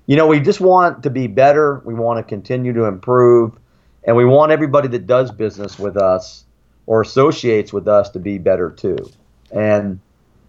you 0.06 0.16
know, 0.16 0.26
we 0.26 0.40
just 0.40 0.60
want 0.60 1.02
to 1.02 1.10
be 1.10 1.26
better. 1.26 1.82
We 1.84 1.92
want 1.92 2.18
to 2.18 2.22
continue 2.22 2.72
to 2.72 2.84
improve. 2.84 3.58
And 4.04 4.16
we 4.16 4.24
want 4.24 4.52
everybody 4.52 4.88
that 4.88 5.06
does 5.06 5.30
business 5.30 5.78
with 5.78 5.98
us 5.98 6.46
or 6.86 7.02
associates 7.02 7.70
with 7.70 7.86
us 7.88 8.08
to 8.10 8.18
be 8.18 8.38
better 8.38 8.70
too. 8.70 8.96
And 9.52 10.00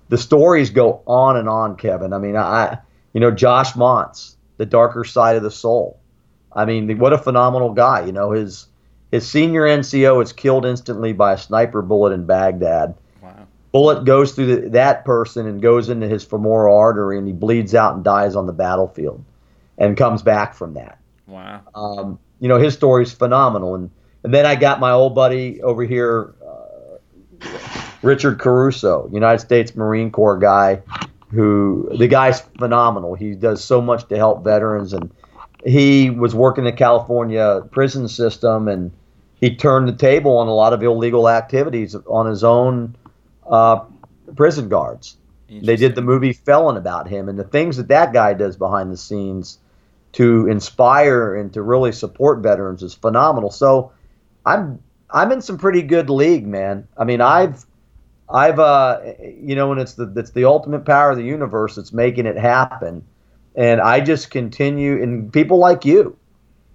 the 0.08 0.18
stories 0.18 0.70
go 0.70 1.02
on 1.06 1.36
and 1.36 1.50
on, 1.50 1.76
Kevin. 1.76 2.14
I 2.14 2.20
mean, 2.20 2.38
I, 2.38 2.78
you 3.12 3.20
know, 3.20 3.32
Josh 3.32 3.74
Montz, 3.74 4.36
the 4.56 4.66
darker 4.66 5.04
side 5.04 5.36
of 5.36 5.44
the 5.44 5.52
soul. 5.52 6.00
I 6.54 6.64
mean, 6.64 6.98
what 6.98 7.12
a 7.12 7.18
phenomenal 7.18 7.74
guy. 7.74 8.06
You 8.06 8.14
know, 8.14 8.32
his 8.32 8.68
his 9.12 9.28
senior 9.28 9.64
NCO 9.64 10.22
is 10.22 10.34
killed 10.34 10.66
instantly 10.66 11.14
by 11.14 11.34
a 11.34 11.38
sniper 11.38 11.82
bullet 11.82 12.14
in 12.14 12.26
Baghdad. 12.26 12.96
Wow. 13.22 13.48
Bullet 13.72 14.06
goes 14.06 14.34
through 14.34 14.56
the, 14.56 14.70
that 14.70 15.04
person 15.04 15.48
and 15.48 15.62
goes 15.62 15.90
into 15.90 16.08
his 16.08 16.24
femoral 16.24 16.78
artery, 16.78 17.18
and 17.18 17.28
he 17.28 17.34
bleeds 17.34 17.74
out 17.74 17.96
and 17.96 18.04
dies 18.04 18.36
on 18.36 18.46
the 18.46 18.54
battlefield, 18.54 19.24
and 19.78 19.98
comes 19.98 20.22
back 20.22 20.54
from 20.54 20.76
that. 20.76 21.00
Wow. 21.26 21.62
Um, 21.74 22.20
you 22.40 22.48
know, 22.48 22.58
his 22.58 22.74
story 22.74 23.04
is 23.04 23.12
phenomenal, 23.12 23.76
and 23.76 23.90
and 24.24 24.34
then 24.34 24.46
I 24.46 24.56
got 24.56 24.80
my 24.80 24.92
old 24.92 25.16
buddy 25.16 25.62
over 25.62 25.84
here. 25.84 26.36
Uh, 26.46 27.48
Richard 28.02 28.40
Caruso, 28.40 29.10
United 29.12 29.40
States 29.40 29.76
Marine 29.76 30.12
Corps 30.12 30.38
guy, 30.38 30.82
who 31.32 31.90
the 31.98 32.08
guy's 32.08 32.42
phenomenal. 32.42 33.16
He 33.16 33.34
does 33.34 33.64
so 33.64 33.82
much 33.82 34.08
to 34.08 34.18
help 34.18 34.44
veterans, 34.44 34.94
and 34.94 35.12
he 35.66 36.10
was 36.10 36.34
working 36.34 36.64
the 36.64 36.72
California 36.72 37.62
prison 37.72 38.08
system, 38.08 38.68
and 38.68 38.92
he 39.40 39.56
turned 39.56 39.88
the 39.88 39.94
table 39.94 40.38
on 40.38 40.48
a 40.48 40.54
lot 40.54 40.74
of 40.74 40.84
illegal 40.84 41.30
activities 41.30 41.96
on 42.08 42.26
his 42.26 42.44
own 42.44 42.96
uh, 43.50 43.82
prison 44.36 44.70
guards. 44.70 45.18
They 45.50 45.78
did 45.78 45.96
the 45.96 46.04
movie 46.04 46.34
Felon 46.34 46.78
about 46.78 47.08
him, 47.08 47.28
and 47.28 47.40
the 47.40 47.44
things 47.44 47.78
that 47.78 47.88
that 47.88 48.14
guy 48.14 48.36
does 48.36 48.56
behind 48.56 48.92
the 48.92 48.98
scenes 48.98 49.58
to 50.12 50.48
inspire 50.48 51.36
and 51.36 51.52
to 51.54 51.64
really 51.64 51.92
support 51.92 52.40
veterans 52.40 52.84
is 52.84 52.94
phenomenal. 52.94 53.50
So, 53.50 53.92
I'm 54.46 54.80
I'm 55.10 55.32
in 55.32 55.42
some 55.42 55.58
pretty 55.58 55.82
good 55.82 56.10
league, 56.10 56.46
man. 56.46 56.88
I 56.98 57.04
mean, 57.04 57.20
I've 57.22 57.66
I've 58.30 58.60
uh 58.60 59.02
you 59.20 59.56
know 59.56 59.72
and 59.72 59.82
it's 59.82 59.94
the 59.96 60.12
it's 60.16 60.32
the 60.32 60.46
ultimate 60.46 60.86
power 60.86 61.12
of 61.12 61.18
the 61.18 61.24
universe 61.24 61.76
that's 61.76 61.94
making 61.94 62.28
it 62.28 62.38
happen. 62.38 63.04
And 63.56 63.82
I 63.82 64.02
just 64.02 64.30
continue 64.30 65.02
and 65.02 65.34
people 65.34 65.58
like 65.58 65.84
you. 65.84 66.16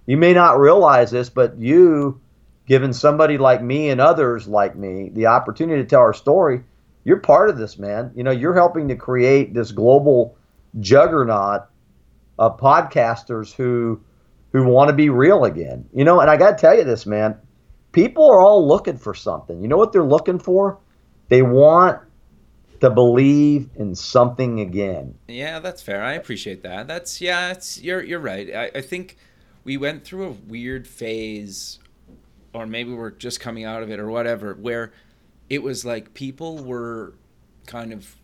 You 0.05 0.17
may 0.17 0.33
not 0.33 0.59
realize 0.59 1.11
this, 1.11 1.29
but 1.29 1.57
you 1.57 2.19
giving 2.67 2.93
somebody 2.93 3.37
like 3.37 3.61
me 3.61 3.89
and 3.89 4.01
others 4.01 4.47
like 4.47 4.75
me 4.75 5.09
the 5.13 5.27
opportunity 5.27 5.81
to 5.81 5.87
tell 5.87 6.01
our 6.01 6.13
story, 6.13 6.63
you're 7.03 7.17
part 7.19 7.49
of 7.49 7.57
this, 7.57 7.77
man. 7.77 8.11
You 8.15 8.23
know, 8.23 8.31
you're 8.31 8.55
helping 8.55 8.87
to 8.87 8.95
create 8.95 9.53
this 9.53 9.71
global 9.71 10.37
juggernaut 10.79 11.63
of 12.37 12.59
podcasters 12.59 13.53
who 13.53 14.01
who 14.51 14.65
want 14.65 14.89
to 14.89 14.95
be 14.95 15.09
real 15.09 15.45
again. 15.45 15.87
You 15.93 16.03
know, 16.03 16.19
and 16.19 16.29
I 16.29 16.37
got 16.37 16.51
to 16.51 16.57
tell 16.57 16.77
you 16.77 16.83
this, 16.83 17.05
man. 17.05 17.37
People 17.91 18.29
are 18.29 18.41
all 18.41 18.67
looking 18.67 18.97
for 18.97 19.13
something. 19.13 19.61
You 19.61 19.67
know 19.67 19.77
what 19.77 19.93
they're 19.93 20.03
looking 20.03 20.39
for? 20.39 20.79
They 21.29 21.41
want 21.41 22.01
to 22.81 22.89
believe 22.89 23.69
in 23.75 23.95
something 23.95 24.59
again. 24.59 25.15
Yeah, 25.27 25.59
that's 25.59 25.81
fair. 25.81 26.03
I 26.03 26.13
appreciate 26.13 26.63
that. 26.63 26.87
That's 26.87 27.21
yeah, 27.21 27.51
it's 27.51 27.81
you're 27.81 28.03
you're 28.03 28.19
right. 28.19 28.53
I, 28.53 28.71
I 28.75 28.81
think 28.81 29.17
we 29.63 29.77
went 29.77 30.03
through 30.03 30.27
a 30.27 30.31
weird 30.31 30.87
phase 30.87 31.79
or 32.55 32.65
maybe 32.65 32.93
we're 32.93 33.11
just 33.11 33.39
coming 33.39 33.65
out 33.65 33.83
of 33.83 33.91
it 33.91 33.99
or 33.99 34.09
whatever, 34.09 34.53
where 34.53 34.93
it 35.49 35.61
was 35.61 35.83
like 35.83 36.13
people 36.13 36.63
were 36.63 37.13
kind 37.67 37.91
of 37.91 38.15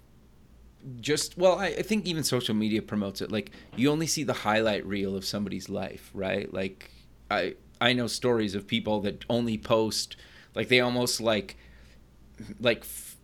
just 1.00 1.38
well 1.38 1.60
I, 1.60 1.68
I, 1.68 1.82
think 1.84 2.08
even 2.08 2.24
social 2.24 2.56
media 2.56 2.82
promotes 2.82 3.22
it. 3.22 3.32
Like 3.32 3.52
you 3.76 3.92
only 3.92 4.08
see 4.08 4.24
the 4.24 4.34
highlight 4.34 4.86
reel 4.86 5.16
of 5.16 5.26
somebody's 5.26 5.70
life 5.70 6.10
right? 6.14 6.52
Like 6.52 6.90
i 7.32 7.56
i 7.80 7.94
know 7.94 8.08
stories 8.08 8.54
of 8.54 8.68
people 8.68 9.00
that 9.02 9.24
only 9.30 9.58
post 9.58 10.18
like 10.54 10.68
they 10.68 10.82
almost 10.82 11.22
like 11.22 11.58
like 12.60 12.80
f- 12.80 13.16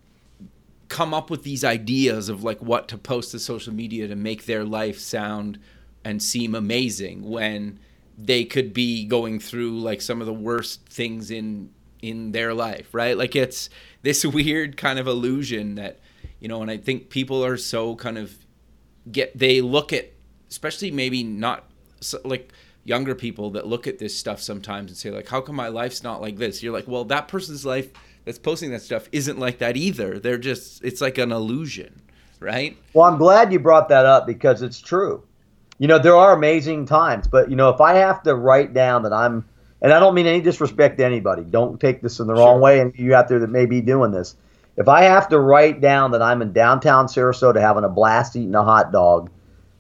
come 0.87 1.13
up 1.13 1.29
with 1.29 1.43
these 1.43 1.63
ideas 1.63 2.29
of 2.29 2.43
like 2.43 2.61
what 2.61 2.87
to 2.87 2.97
post 2.97 3.31
to 3.31 3.39
social 3.39 3.73
media 3.73 4.07
to 4.07 4.15
make 4.15 4.45
their 4.45 4.63
life 4.63 4.97
sound 4.99 5.59
and 6.05 6.23
seem 6.23 6.55
amazing 6.55 7.29
when 7.29 7.79
they 8.17 8.43
could 8.43 8.73
be 8.73 9.06
going 9.06 9.39
through 9.39 9.80
like 9.80 10.01
some 10.01 10.21
of 10.21 10.27
the 10.27 10.34
worst 10.34 10.86
things 10.88 11.30
in 11.32 11.69
in 12.01 12.32
their 12.32 12.53
life 12.53 12.93
right 12.93 13.17
like 13.17 13.36
it's 13.36 13.69
this 14.01 14.25
weird 14.38 14.77
kind 14.77 14.99
of 14.99 15.08
illusion 15.08 15.75
that 15.75 15.99
you 16.39 16.47
know 16.47 16.62
and 16.62 16.71
i 16.71 16.77
think 16.77 17.10
people 17.10 17.43
are 17.43 17.58
so 17.58 17.95
kind 17.95 18.17
of 18.17 18.36
get 19.12 19.38
they 19.38 19.62
look 19.62 19.93
at 19.93 20.12
especially 20.49 20.91
maybe 20.91 21.23
not 21.23 21.65
so, 21.99 22.19
like 22.23 22.51
younger 22.84 23.15
people 23.15 23.49
that 23.51 23.67
look 23.67 23.86
at 23.86 23.99
this 23.99 24.15
stuff 24.15 24.41
sometimes 24.41 24.91
and 24.91 24.97
say 24.97 25.10
like 25.10 25.27
how 25.27 25.41
come 25.41 25.56
my 25.56 25.67
life's 25.67 26.03
not 26.03 26.21
like 26.21 26.38
this 26.38 26.63
you're 26.63 26.73
like 26.73 26.88
well 26.88 27.03
that 27.03 27.27
person's 27.27 27.65
life 27.65 27.89
that's 28.27 28.38
posting 28.38 28.71
that 28.71 28.82
stuff 28.82 29.08
isn't 29.13 29.39
like 29.39 29.60
that 29.60 29.77
either. 29.77 30.19
They're 30.19 30.38
just 30.38 30.84
it's 30.84 30.99
like 30.99 31.17
an 31.17 31.32
illusion, 31.32 32.01
right? 32.41 32.77
Well, 32.93 33.06
I'm 33.06 33.17
glad 33.17 33.53
you 33.53 33.60
brought 33.60 33.88
that 33.88 34.06
up 34.06 34.27
because 34.27 34.62
it's 34.62 34.82
true. 34.82 35.23
You 35.79 35.87
know, 35.87 35.99
there 35.99 36.15
are 36.15 36.33
amazing 36.33 36.85
times, 36.87 37.27
but 37.27 37.49
you 37.49 37.55
know, 37.55 37.69
if 37.69 37.81
I 37.81 37.95
have 37.95 38.23
to 38.23 38.35
write 38.35 38.73
down 38.73 39.03
that 39.03 39.13
I'm 39.13 39.45
and 39.81 39.93
I 39.93 39.99
don't 39.99 40.15
mean 40.15 40.25
any 40.25 40.41
disrespect 40.41 40.97
to 40.97 41.05
anybody. 41.05 41.43
Don't 41.43 41.79
take 41.79 42.01
this 42.01 42.19
in 42.19 42.27
the 42.27 42.33
wrong 42.33 42.59
way 42.61 42.79
and 42.79 42.93
you 42.97 43.13
out 43.13 43.27
there 43.27 43.39
that 43.39 43.49
may 43.49 43.65
be 43.65 43.81
doing 43.81 44.11
this. 44.11 44.35
If 44.75 44.87
I 44.87 45.03
have 45.03 45.29
to 45.29 45.39
write 45.39 45.81
down 45.81 46.11
that 46.11 46.21
I'm 46.21 46.41
in 46.41 46.51
downtown 46.51 47.07
Sarasota 47.07 47.59
having 47.59 47.83
a 47.83 47.89
blast 47.89 48.35
eating 48.35 48.55
a 48.55 48.63
hot 48.63 48.91
dog, 48.91 49.29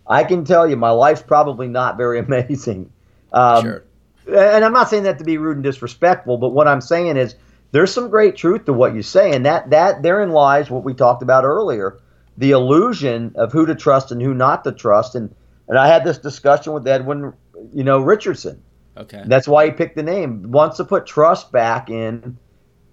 I 0.07 0.23
can 0.23 0.45
tell 0.45 0.67
you 0.69 0.75
my 0.75 0.91
life's 0.91 1.21
probably 1.21 1.67
not 1.67 1.97
very 1.97 2.19
amazing. 2.27 2.91
Um, 3.33 3.63
Sure. 3.63 3.83
and 4.27 4.63
I'm 4.63 4.73
not 4.73 4.89
saying 4.89 5.03
that 5.03 5.17
to 5.19 5.23
be 5.23 5.37
rude 5.37 5.57
and 5.57 5.63
disrespectful, 5.63 6.37
but 6.37 6.49
what 6.49 6.67
I'm 6.67 6.81
saying 6.81 7.17
is 7.17 7.35
there's 7.71 7.93
some 7.93 8.09
great 8.09 8.35
truth 8.35 8.65
to 8.65 8.73
what 8.73 8.95
you 8.95 9.01
say, 9.01 9.33
and 9.33 9.45
that 9.45 9.69
that 9.71 10.01
therein 10.01 10.31
lies 10.31 10.69
what 10.69 10.83
we 10.83 10.93
talked 10.93 11.21
about 11.21 11.43
earlier, 11.43 11.99
the 12.37 12.51
illusion 12.51 13.33
of 13.35 13.51
who 13.51 13.65
to 13.65 13.75
trust 13.75 14.11
and 14.11 14.21
who 14.21 14.33
not 14.33 14.63
to 14.63 14.71
trust. 14.71 15.15
And 15.15 15.35
and 15.67 15.77
I 15.77 15.87
had 15.87 16.03
this 16.03 16.17
discussion 16.17 16.73
with 16.73 16.87
Edwin, 16.87 17.33
you 17.73 17.83
know, 17.83 17.99
Richardson. 17.99 18.61
Okay. 18.95 19.23
That's 19.25 19.47
why 19.47 19.65
he 19.65 19.71
picked 19.71 19.95
the 19.95 20.03
name. 20.03 20.51
Wants 20.51 20.77
to 20.77 20.85
put 20.85 21.05
trust 21.05 21.51
back 21.51 21.89
in 21.89 22.37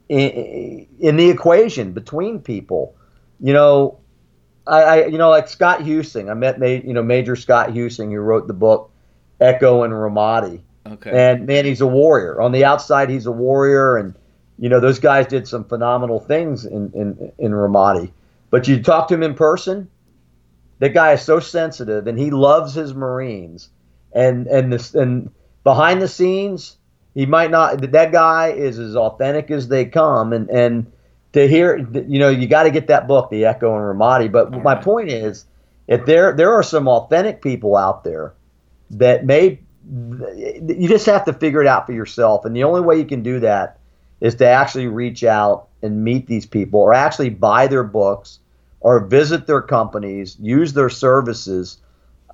in, 0.09 0.87
in 0.99 1.17
the 1.17 1.31
equation 1.31 1.93
between 1.93 2.41
people. 2.41 2.95
You 3.41 3.53
know, 3.53 3.99
I, 4.67 4.83
I 4.83 5.07
you 5.07 5.19
know 5.19 5.31
like 5.31 5.49
Scott 5.49 5.81
Huesing. 5.81 6.31
I 6.31 6.35
met 6.35 6.59
you 6.85 6.93
know 6.93 7.03
Major 7.03 7.37
Scott 7.37 7.71
Huesing 7.71 8.13
who 8.13 8.19
wrote 8.19 8.47
the 8.47 8.55
book 8.55 8.91
Echo 9.41 9.85
in 9.85 9.91
Ramadi. 9.91 10.61
Okay. 10.87 11.11
And 11.11 11.47
man, 11.47 11.65
he's 11.65 11.81
a 11.81 11.87
warrior. 11.87 12.41
On 12.41 12.53
the 12.53 12.65
outside, 12.65 13.09
he's 13.09 13.27
a 13.27 13.33
warrior, 13.33 13.97
and 13.97 14.15
you 14.59 14.69
know 14.69 14.81
those 14.81 14.99
guys 14.99 15.27
did 15.27 15.49
some 15.49 15.65
phenomenal 15.65 16.21
things 16.21 16.67
in 16.67 16.93
in 16.93 17.33
in 17.39 17.53
Ramadi. 17.53 18.13
But 18.51 18.69
you 18.69 18.83
talk 18.83 19.09
to 19.09 19.15
him 19.15 19.23
in 19.23 19.35
person, 19.35 19.89
that 20.79 20.95
guy 20.95 21.13
is 21.13 21.23
so 21.23 21.41
sensitive, 21.41 22.07
and 22.07 22.19
he 22.19 22.31
loves 22.31 22.75
his 22.75 22.95
Marines. 22.95 23.71
And 24.13 24.47
and 24.47 24.73
this 24.73 24.95
and 24.95 25.31
behind 25.65 26.01
the 26.01 26.09
scenes, 26.09 26.77
he 27.15 27.27
might 27.27 27.51
not. 27.51 27.81
That 27.93 28.13
guy 28.13 28.51
is 28.51 28.79
as 28.79 28.97
authentic 28.97 29.51
as 29.51 29.69
they 29.69 29.87
come, 29.87 30.33
and 30.33 30.49
and 30.51 30.93
to 31.33 31.49
hear, 31.49 31.79
you 31.79 32.19
know, 32.19 32.29
you 32.29 32.47
got 32.47 32.63
to 32.63 32.71
get 32.71 32.87
that 32.87 33.09
book, 33.09 33.29
The 33.31 33.45
Echo 33.45 33.75
in 33.75 33.83
Ramadi. 33.83 34.31
But 34.31 34.55
All 34.55 34.61
my 34.61 34.75
right. 34.75 34.85
point 34.85 35.11
is, 35.11 35.47
if 35.89 36.07
there 36.07 36.33
there 36.33 36.53
are 36.53 36.63
some 36.63 36.89
authentic 36.89 37.43
people 37.43 37.77
out 37.77 38.05
there 38.05 38.35
that 38.91 39.25
may 39.25 39.61
you 39.87 40.89
just 40.89 41.07
have 41.07 41.25
to 41.25 41.33
figure 41.33 41.61
it 41.61 41.67
out 41.67 41.87
for 41.87 41.93
yourself 41.93 42.45
and 42.45 42.57
the 42.57 42.65
only 42.65 42.81
way 42.81 42.97
you 42.97 43.05
can 43.05 43.23
do 43.23 43.41
that 43.41 43.79
is 44.21 44.37
to 44.37 44.47
actually 44.47 44.87
reach 44.87 45.23
out 45.25 45.69
and 45.83 46.03
meet 46.03 46.27
these 46.27 46.47
people 46.47 46.81
or 46.81 46.95
actually 46.95 47.29
buy 47.29 47.67
their 47.67 47.85
books 47.85 48.39
or 48.85 49.07
visit 49.07 49.47
their 49.47 49.63
companies 49.63 50.37
use 50.41 50.73
their 50.73 50.91
services 50.91 51.79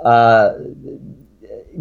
uh, 0.04 0.52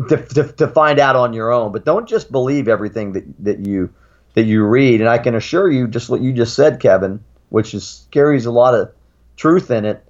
to, 0.08 0.18
to, 0.34 0.44
to 0.54 0.68
find 0.68 1.00
out 1.00 1.16
on 1.16 1.34
your 1.34 1.52
own 1.52 1.72
but 1.72 1.84
don't 1.84 2.08
just 2.08 2.32
believe 2.32 2.68
everything 2.68 3.14
that, 3.14 3.24
that 3.44 3.60
you 3.60 3.94
that 4.36 4.44
you 4.44 4.64
read 4.64 5.02
and 5.02 5.10
i 5.10 5.18
can 5.18 5.36
assure 5.36 5.70
you 5.70 5.88
just 5.88 6.10
what 6.10 6.22
you 6.22 6.32
just 6.32 6.56
said 6.56 6.80
kevin 6.80 7.24
which 7.50 7.74
is 7.74 8.08
carries 8.12 8.46
a 8.46 8.52
lot 8.52 8.74
of 8.74 8.92
truth 9.36 9.72
in 9.72 9.86
it 9.86 10.06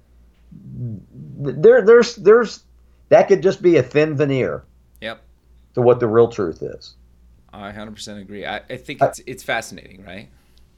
there 0.52 1.82
there's 1.82 2.16
there's 2.16 2.62
that 3.08 3.28
could 3.28 3.42
just 3.42 3.60
be 3.60 3.76
a 3.76 3.82
thin 3.82 4.16
veneer 4.16 4.64
Yep. 5.00 5.22
to 5.74 5.82
what 5.82 6.00
the 6.00 6.06
real 6.06 6.28
truth 6.28 6.62
is. 6.62 6.94
I 7.52 7.72
100% 7.72 8.20
agree. 8.20 8.46
I, 8.46 8.58
I 8.58 8.76
think 8.76 9.02
it's 9.02 9.20
it's 9.26 9.42
fascinating, 9.42 10.04
right? 10.04 10.28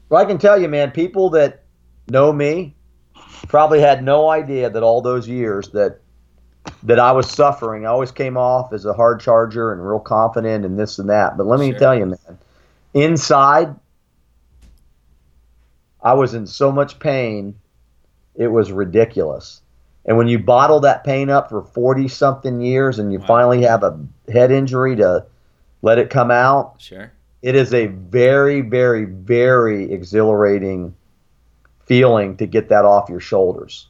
Well, 0.09 0.21
I 0.21 0.25
can 0.25 0.37
tell 0.37 0.59
you, 0.59 0.67
man, 0.67 0.91
people 0.91 1.29
that 1.31 1.63
know 2.09 2.33
me 2.33 2.75
probably 3.47 3.79
had 3.81 4.03
no 4.03 4.29
idea 4.29 4.69
that 4.69 4.83
all 4.83 5.01
those 5.01 5.27
years 5.27 5.69
that 5.69 5.99
that 6.83 6.99
I 6.99 7.11
was 7.11 7.29
suffering, 7.29 7.85
I 7.85 7.89
always 7.89 8.11
came 8.11 8.37
off 8.37 8.73
as 8.73 8.85
a 8.85 8.93
hard 8.93 9.19
charger 9.19 9.71
and 9.73 9.85
real 9.85 9.99
confident 9.99 10.65
and 10.65 10.79
this 10.79 10.97
and 10.99 11.09
that. 11.09 11.37
But 11.37 11.45
let 11.45 11.59
me 11.59 11.71
Sure. 11.71 11.79
tell 11.79 11.95
you, 11.97 12.05
man, 12.07 12.37
inside, 12.93 13.75
I 16.01 16.13
was 16.13 16.33
in 16.33 16.45
so 16.47 16.71
much 16.71 16.99
pain, 16.99 17.55
it 18.35 18.47
was 18.47 18.71
ridiculous. 18.71 19.61
And 20.05 20.17
when 20.17 20.27
you 20.27 20.39
bottle 20.39 20.81
that 20.81 21.03
pain 21.05 21.29
up 21.29 21.49
for 21.49 21.61
40 21.61 22.07
something 22.09 22.59
years 22.61 22.99
and 22.99 23.11
you 23.13 23.19
Wow. 23.19 23.25
finally 23.27 23.61
have 23.63 23.83
a 23.83 23.97
head 24.29 24.51
injury 24.51 24.95
to 24.97 25.25
let 25.81 25.97
it 25.97 26.09
come 26.09 26.31
out, 26.31 26.75
Sure. 26.77 27.11
it 27.41 27.55
is 27.55 27.73
a 27.73 27.87
very, 27.87 28.61
very, 28.61 29.05
very 29.05 29.91
exhilarating 29.91 30.93
feeling 31.85 32.37
to 32.37 32.45
get 32.45 32.69
that 32.69 32.85
off 32.85 33.09
your 33.09 33.19
shoulders 33.19 33.87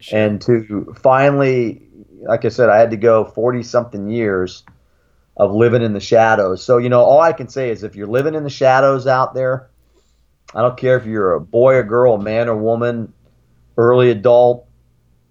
Sure. 0.00 0.18
and 0.18 0.40
to 0.42 0.94
finally, 1.00 1.82
like 2.22 2.44
I 2.44 2.48
said, 2.48 2.68
I 2.68 2.78
had 2.78 2.90
to 2.90 2.96
go 2.96 3.24
40 3.24 3.62
something 3.62 4.08
years 4.10 4.64
of 5.36 5.52
living 5.52 5.82
in 5.82 5.92
the 5.94 6.00
shadows. 6.00 6.62
So, 6.64 6.78
you 6.78 6.88
know, 6.88 7.00
all 7.02 7.20
I 7.20 7.32
can 7.32 7.48
say 7.48 7.70
is 7.70 7.82
if 7.82 7.96
you're 7.96 8.06
living 8.06 8.34
in 8.34 8.44
the 8.44 8.50
shadows 8.50 9.06
out 9.06 9.34
there, 9.34 9.70
I 10.54 10.60
don't 10.62 10.76
care 10.76 10.96
if 10.96 11.06
you're 11.06 11.34
a 11.34 11.40
boy 11.40 11.74
or 11.76 11.82
girl, 11.82 12.14
a 12.14 12.22
man 12.22 12.48
or 12.48 12.56
woman, 12.56 13.12
early 13.76 14.10
adult, 14.10 14.66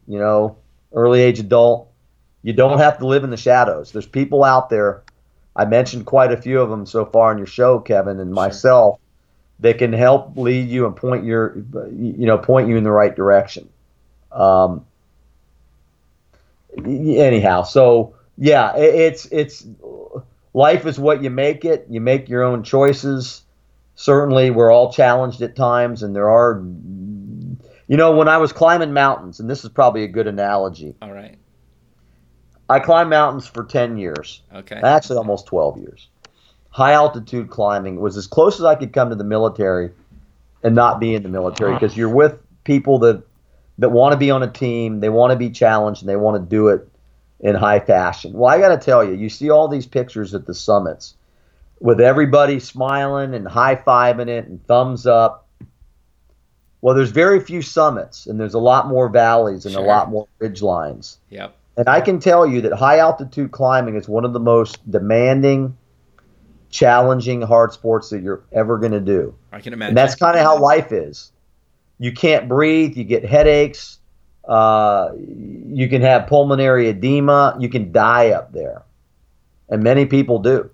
you 0.08 0.18
know, 0.20 0.58
early 0.92 1.22
age 1.22 1.40
adult, 1.40 1.90
you 2.42 2.52
don't 2.54 2.80
have 2.80 2.98
to 3.00 3.08
live 3.08 3.24
in 3.24 3.30
the 3.30 3.38
shadows. 3.38 3.92
There's 3.92 4.06
people 4.08 4.44
out 4.44 4.70
there. 4.70 5.04
I 5.56 5.66
mentioned 5.66 6.06
quite 6.06 6.32
a 6.32 6.38
few 6.38 6.60
of 6.62 6.70
them 6.70 6.86
so 6.86 7.06
far 7.06 7.32
in 7.32 7.38
your 7.38 7.48
show, 7.48 7.80
Kevin, 7.80 8.20
and 8.20 8.30
Sure. 8.30 8.36
myself, 8.36 9.00
that 9.64 9.78
can 9.78 9.94
help 9.94 10.36
lead 10.38 10.68
you 10.70 10.86
and 10.86 10.94
point 10.96 11.24
your, 11.24 11.56
you 11.56 12.28
know, 12.28 12.38
point 12.38 12.68
you 12.68 12.76
in 12.76 12.84
the 12.84 12.92
right 12.92 13.16
direction. 13.16 13.70
Um, 14.30 14.86
anyhow, 16.86 17.64
so 17.64 18.14
yeah, 18.38 18.76
it, 18.76 18.94
it's 18.94 19.26
it's 19.28 19.66
life 20.54 20.86
is 20.86 21.00
what 21.00 21.24
you 21.24 21.30
make 21.30 21.64
it. 21.64 21.88
You 21.90 22.02
make 22.02 22.28
your 22.28 22.44
own 22.44 22.64
choices. 22.64 23.42
Certainly, 23.96 24.52
we're 24.52 24.72
all 24.72 24.92
challenged 24.92 25.42
at 25.42 25.56
times, 25.56 26.04
and 26.04 26.14
there 26.14 26.30
are, 26.30 26.62
you 27.88 27.96
know, 27.96 28.12
when 28.12 28.28
I 28.28 28.38
was 28.38 28.52
climbing 28.52 28.92
mountains, 28.92 29.40
and 29.40 29.50
this 29.50 29.64
is 29.64 29.70
probably 29.70 30.04
a 30.04 30.08
good 30.08 30.28
analogy. 30.28 30.96
All 31.02 31.14
right. 31.14 31.38
I 32.70 32.80
climbed 32.80 33.12
mountains 33.12 33.48
for 33.48 33.64
ten 33.64 33.98
years, 33.98 34.42
Okay. 34.54 34.76
actually 34.84 35.18
almost 35.18 35.46
twelve 35.46 35.78
years. 35.78 36.10
High 36.74 36.94
altitude 36.94 37.50
climbing 37.50 38.00
was 38.00 38.18
as 38.18 38.28
close 38.28 38.60
as 38.60 38.66
I 38.66 38.76
could 38.76 38.94
come 38.94 39.10
to 39.10 39.16
the 39.16 39.24
military, 39.24 39.92
and 40.64 40.74
not 40.76 41.00
be 41.00 41.14
in 41.14 41.24
the 41.24 41.30
military 41.30 41.74
because 41.74 41.96
you're 41.96 42.10
with 42.10 42.38
people 42.64 43.00
that 43.00 43.24
that 43.80 43.90
want 43.90 44.14
to 44.14 44.18
be 44.18 44.30
on 44.32 44.44
a 44.44 44.50
team, 44.50 45.00
they 45.00 45.10
want 45.10 45.32
to 45.32 45.36
be 45.38 45.50
challenged, 45.50 46.02
and 46.02 46.10
they 46.10 46.16
want 46.16 46.42
to 46.42 46.50
do 46.50 46.68
it 46.70 46.88
in 47.40 47.56
high 47.56 47.80
fashion. 47.80 48.34
Well, 48.34 48.54
I 48.54 48.60
got 48.60 48.70
to 48.70 48.78
tell 48.78 49.04
you, 49.04 49.14
you 49.14 49.30
see 49.30 49.50
all 49.50 49.68
these 49.68 49.86
pictures 49.86 50.34
at 50.34 50.46
the 50.46 50.54
summits 50.54 51.16
with 51.80 52.00
everybody 52.00 52.60
smiling 52.60 53.34
and 53.34 53.48
high 53.48 53.76
fiving 53.76 54.30
it 54.30 54.48
and 54.48 54.66
thumbs 54.68 55.06
up. 55.06 55.48
Well, 56.82 56.96
there's 56.96 57.12
very 57.12 57.40
few 57.40 57.62
summits, 57.62 58.28
and 58.28 58.40
there's 58.40 58.54
a 58.54 58.60
lot 58.60 58.88
more 58.88 59.10
valleys 59.10 59.66
and 59.66 59.74
Sure. 59.74 59.84
a 59.84 59.88
lot 59.88 60.10
more 60.10 60.28
ridge 60.40 60.62
lines. 60.62 61.18
Yep. 61.30 61.54
And 61.76 61.90
I 61.90 62.02
can 62.02 62.20
tell 62.20 62.46
you 62.46 62.62
that 62.62 62.74
high 62.74 63.00
altitude 63.00 63.52
climbing 63.52 63.96
is 63.96 64.08
one 64.08 64.24
of 64.26 64.34
the 64.34 64.40
most 64.40 64.90
demanding, 64.90 65.76
challenging, 66.74 67.42
hard 67.42 67.72
sports 67.72 68.10
that 68.10 68.22
you're 68.22 68.44
ever 68.52 68.78
going 68.78 68.92
to 68.92 69.00
do. 69.00 69.36
I 69.52 69.62
can 69.62 69.74
imagine. 69.74 69.90
And 69.90 69.98
that's 69.98 70.16
kind 70.16 70.38
of 70.38 70.44
how 70.44 70.60
life 70.60 70.92
is. 70.92 71.32
You 72.00 72.12
can't 72.12 72.50
breathe. 72.50 72.98
You 72.98 73.04
get 73.04 73.24
headaches. 73.24 74.00
Uh, 74.46 75.12
you 75.16 75.88
can 75.88 76.02
have 76.02 76.28
pulmonary 76.28 76.90
edema. 76.90 77.56
You 77.60 77.70
can 77.70 77.92
die 77.92 78.32
up 78.32 78.52
there. 78.52 78.84
And 79.70 79.84
many 79.84 80.06
people 80.06 80.40
do. 80.40 80.70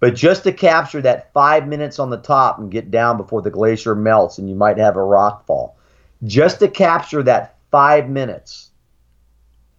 But 0.00 0.16
just 0.16 0.42
to 0.44 0.52
capture 0.52 1.00
that 1.02 1.32
five 1.32 1.68
minutes 1.68 2.00
on 2.00 2.10
the 2.10 2.16
top 2.16 2.58
and 2.58 2.72
get 2.72 2.90
down 2.90 3.16
before 3.16 3.42
the 3.42 3.50
glacier 3.50 3.94
melts 3.94 4.38
and 4.38 4.48
you 4.48 4.56
might 4.56 4.78
have 4.78 4.96
a 4.96 5.04
rock 5.04 5.46
fall, 5.46 5.76
just 6.24 6.58
to 6.58 6.68
capture 6.68 7.22
that 7.22 7.56
five 7.70 8.08
minutes 8.08 8.70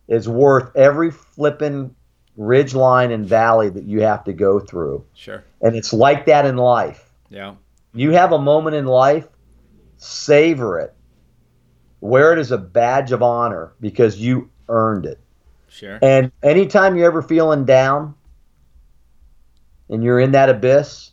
is 0.07 0.29
worth 0.29 0.73
every 0.75 1.11
flippin' 1.11 1.93
ridge 2.37 2.73
line 2.73 3.11
and 3.11 3.25
valley 3.25 3.69
that 3.69 3.83
you 3.83 4.01
have 4.01 4.23
to 4.23 4.33
go 4.33 4.59
through. 4.59 5.03
Sure. 5.13 5.43
And 5.61 5.75
it's 5.75 5.93
like 5.93 6.25
that 6.25 6.45
in 6.45 6.57
life 6.57 7.11
Yeah. 7.29 7.55
you 7.93 8.11
have 8.11 8.31
a 8.31 8.39
moment 8.39 8.75
in 8.75 8.85
life, 8.85 9.27
savor 9.97 10.79
it. 10.79 10.93
Wear 12.01 12.33
it 12.33 12.39
as 12.39 12.51
a 12.51 12.57
badge 12.57 13.11
of 13.11 13.21
honor 13.21 13.73
because 13.79 14.17
you 14.17 14.49
earned 14.67 15.05
it. 15.05 15.19
Sure. 15.69 15.99
And 16.01 16.31
anytime 16.41 16.95
you're 16.95 17.07
ever 17.07 17.21
feeling 17.21 17.65
down 17.65 18.15
and 19.89 20.03
you're 20.03 20.19
in 20.19 20.31
that 20.31 20.49
abyss, 20.49 21.11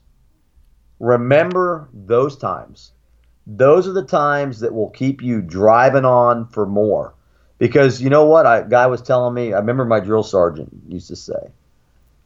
remember 0.99 1.89
those 1.93 2.37
times. 2.37 2.93
Those 3.47 3.89
are 3.89 3.93
the 3.93 4.05
times 4.05 4.61
that 4.61 4.73
will 4.75 4.91
keep 4.91 5.23
you 5.23 5.41
driving 5.43 6.05
on 6.05 6.47
for 6.49 6.67
more. 6.67 7.15
Because 7.61 8.01
you 8.01 8.09
know 8.09 8.25
what? 8.25 8.47
A 8.47 8.67
guy 8.67 8.87
was 8.87 9.03
telling 9.03 9.35
me, 9.35 9.53
I 9.53 9.59
remember 9.59 9.85
my 9.85 10.01
drill 10.01 10.23
sergeant 10.23 10.71
used 10.89 11.09
to 11.09 11.17
say, 11.17 11.53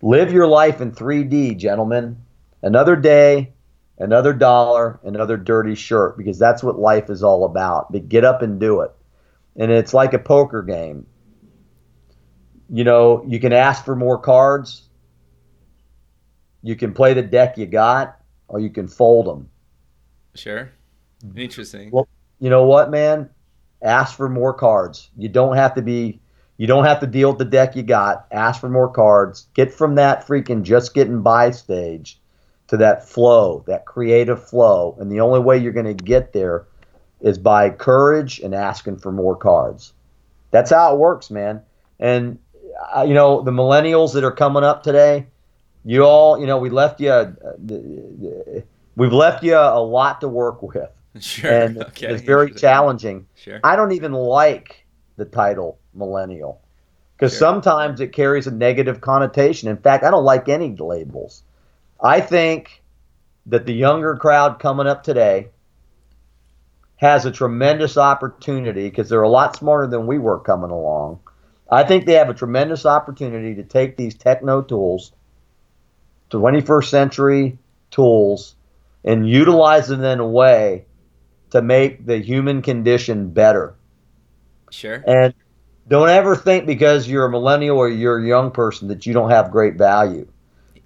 live 0.00 0.32
your 0.32 0.46
life 0.46 0.80
in 0.80 0.92
3D, 0.92 1.58
gentlemen. 1.58 2.16
Another 2.62 2.94
day, 2.94 3.52
another 3.98 4.32
dollar, 4.32 5.00
another 5.02 5.36
dirty 5.36 5.74
shirt 5.74 6.16
because 6.16 6.38
that's 6.38 6.62
what 6.62 6.78
life 6.78 7.10
is 7.10 7.24
all 7.24 7.44
about. 7.44 7.90
But 7.90 8.08
get 8.08 8.24
up 8.24 8.42
and 8.42 8.60
do 8.60 8.82
it. 8.82 8.92
And 9.56 9.72
it's 9.72 9.92
like 9.92 10.14
a 10.14 10.20
poker 10.20 10.62
game. 10.62 11.04
You 12.70 12.84
know, 12.84 13.24
you 13.26 13.40
can 13.40 13.52
ask 13.52 13.84
for 13.84 13.96
more 13.96 14.18
cards. 14.18 14.88
You 16.62 16.76
can 16.76 16.94
play 16.94 17.12
the 17.12 17.22
deck 17.22 17.58
you 17.58 17.66
got, 17.66 18.20
or 18.46 18.60
you 18.60 18.70
can 18.70 18.86
fold 18.86 19.26
them. 19.26 19.50
Sure. 20.34 20.70
Interesting. 21.34 21.90
Well, 21.90 22.06
you 22.38 22.50
know 22.50 22.64
what, 22.66 22.90
man? 22.90 23.30
Ask 23.84 24.16
for 24.16 24.28
more 24.28 24.54
cards. 24.54 25.10
You 25.16 25.28
don't 25.28 25.56
have 25.56 25.74
to 25.74 25.82
be 25.82 26.20
you 26.56 26.66
don't 26.66 26.84
have 26.84 27.00
to 27.00 27.06
deal 27.06 27.30
with 27.30 27.38
the 27.38 27.44
deck 27.44 27.74
you 27.74 27.82
got. 27.82 28.26
Ask 28.30 28.60
for 28.60 28.68
more 28.68 28.88
cards. 28.88 29.48
Get 29.54 29.74
from 29.74 29.96
that 29.96 30.26
freaking 30.26 30.62
just 30.62 30.94
getting 30.94 31.20
by 31.20 31.50
stage 31.50 32.18
to 32.68 32.76
that 32.76 33.08
flow, 33.08 33.64
that 33.66 33.86
creative 33.86 34.42
flow. 34.48 34.96
And 35.00 35.10
the 35.10 35.20
only 35.20 35.40
way 35.40 35.58
you're 35.58 35.72
going 35.72 35.96
to 35.96 36.04
get 36.04 36.32
there 36.32 36.66
is 37.20 37.38
by 37.38 37.70
courage 37.70 38.38
and 38.38 38.54
asking 38.54 38.98
for 38.98 39.10
more 39.10 39.36
cards. 39.36 39.92
That's 40.50 40.70
how 40.70 40.94
it 40.94 40.98
works, 40.98 41.30
man. 41.30 41.62
And, 41.98 42.38
uh, 42.94 43.04
you 43.06 43.14
know, 43.14 43.42
the 43.42 43.50
millennials 43.50 44.12
that 44.14 44.22
are 44.22 44.32
coming 44.32 44.62
up 44.62 44.84
today, 44.84 45.26
you 45.84 46.04
all, 46.04 46.38
you 46.38 46.46
know, 46.46 46.58
we 46.58 46.70
left 46.70 47.00
you, 47.00 47.10
uh, 47.10 47.34
we've 48.94 49.12
left 49.12 49.42
you 49.42 49.56
a 49.56 49.82
lot 49.82 50.20
to 50.20 50.28
work 50.28 50.62
with. 50.74 50.90
Sure. 51.20 51.50
And 51.50 51.78
okay. 51.78 52.08
it's 52.08 52.22
very 52.22 52.50
challenging. 52.54 53.26
Sure. 53.36 53.60
I 53.62 53.76
don't 53.76 53.92
even 53.92 54.12
like 54.12 54.84
the 55.16 55.24
title 55.24 55.78
millennial 55.94 56.60
because 57.16 57.32
Sure. 57.32 57.38
sometimes 57.38 58.00
it 58.00 58.12
carries 58.12 58.46
a 58.46 58.50
negative 58.50 59.00
connotation. 59.00 59.68
In 59.68 59.76
fact, 59.76 60.04
I 60.04 60.10
don't 60.10 60.24
like 60.24 60.48
any 60.48 60.74
labels. 60.74 61.42
I 62.02 62.20
think 62.20 62.82
that 63.46 63.66
the 63.66 63.74
younger 63.74 64.16
crowd 64.16 64.58
coming 64.58 64.86
up 64.86 65.04
today 65.04 65.48
has 66.96 67.26
a 67.26 67.30
tremendous 67.30 67.96
opportunity 67.96 68.88
because 68.88 69.08
they're 69.08 69.22
a 69.22 69.28
lot 69.28 69.56
smarter 69.56 69.86
than 69.86 70.06
we 70.06 70.18
were 70.18 70.40
coming 70.40 70.70
along. 70.70 71.20
I 71.70 71.84
think 71.84 72.06
they 72.06 72.14
have 72.14 72.28
a 72.28 72.34
tremendous 72.34 72.86
opportunity 72.86 73.54
to 73.56 73.62
take 73.62 73.96
these 73.96 74.14
techno 74.14 74.62
tools, 74.62 75.12
21st 76.30 76.88
century 76.88 77.58
tools, 77.90 78.54
and 79.04 79.28
utilize 79.28 79.88
them 79.88 80.02
in 80.02 80.20
a 80.20 80.26
way 80.26 80.86
to 81.50 81.62
make 81.62 82.04
the 82.06 82.18
human 82.18 82.62
condition 82.62 83.30
better. 83.30 83.74
Sure. 84.70 85.02
And 85.06 85.34
don't 85.86 86.08
ever 86.08 86.34
think 86.34 86.66
because 86.66 87.08
you're 87.08 87.26
a 87.26 87.30
millennial 87.30 87.78
or 87.78 87.88
you're 87.88 88.18
a 88.18 88.26
young 88.26 88.50
person 88.50 88.88
that 88.88 89.06
you 89.06 89.12
don't 89.12 89.30
have 89.30 89.50
great 89.50 89.76
value. 89.76 90.26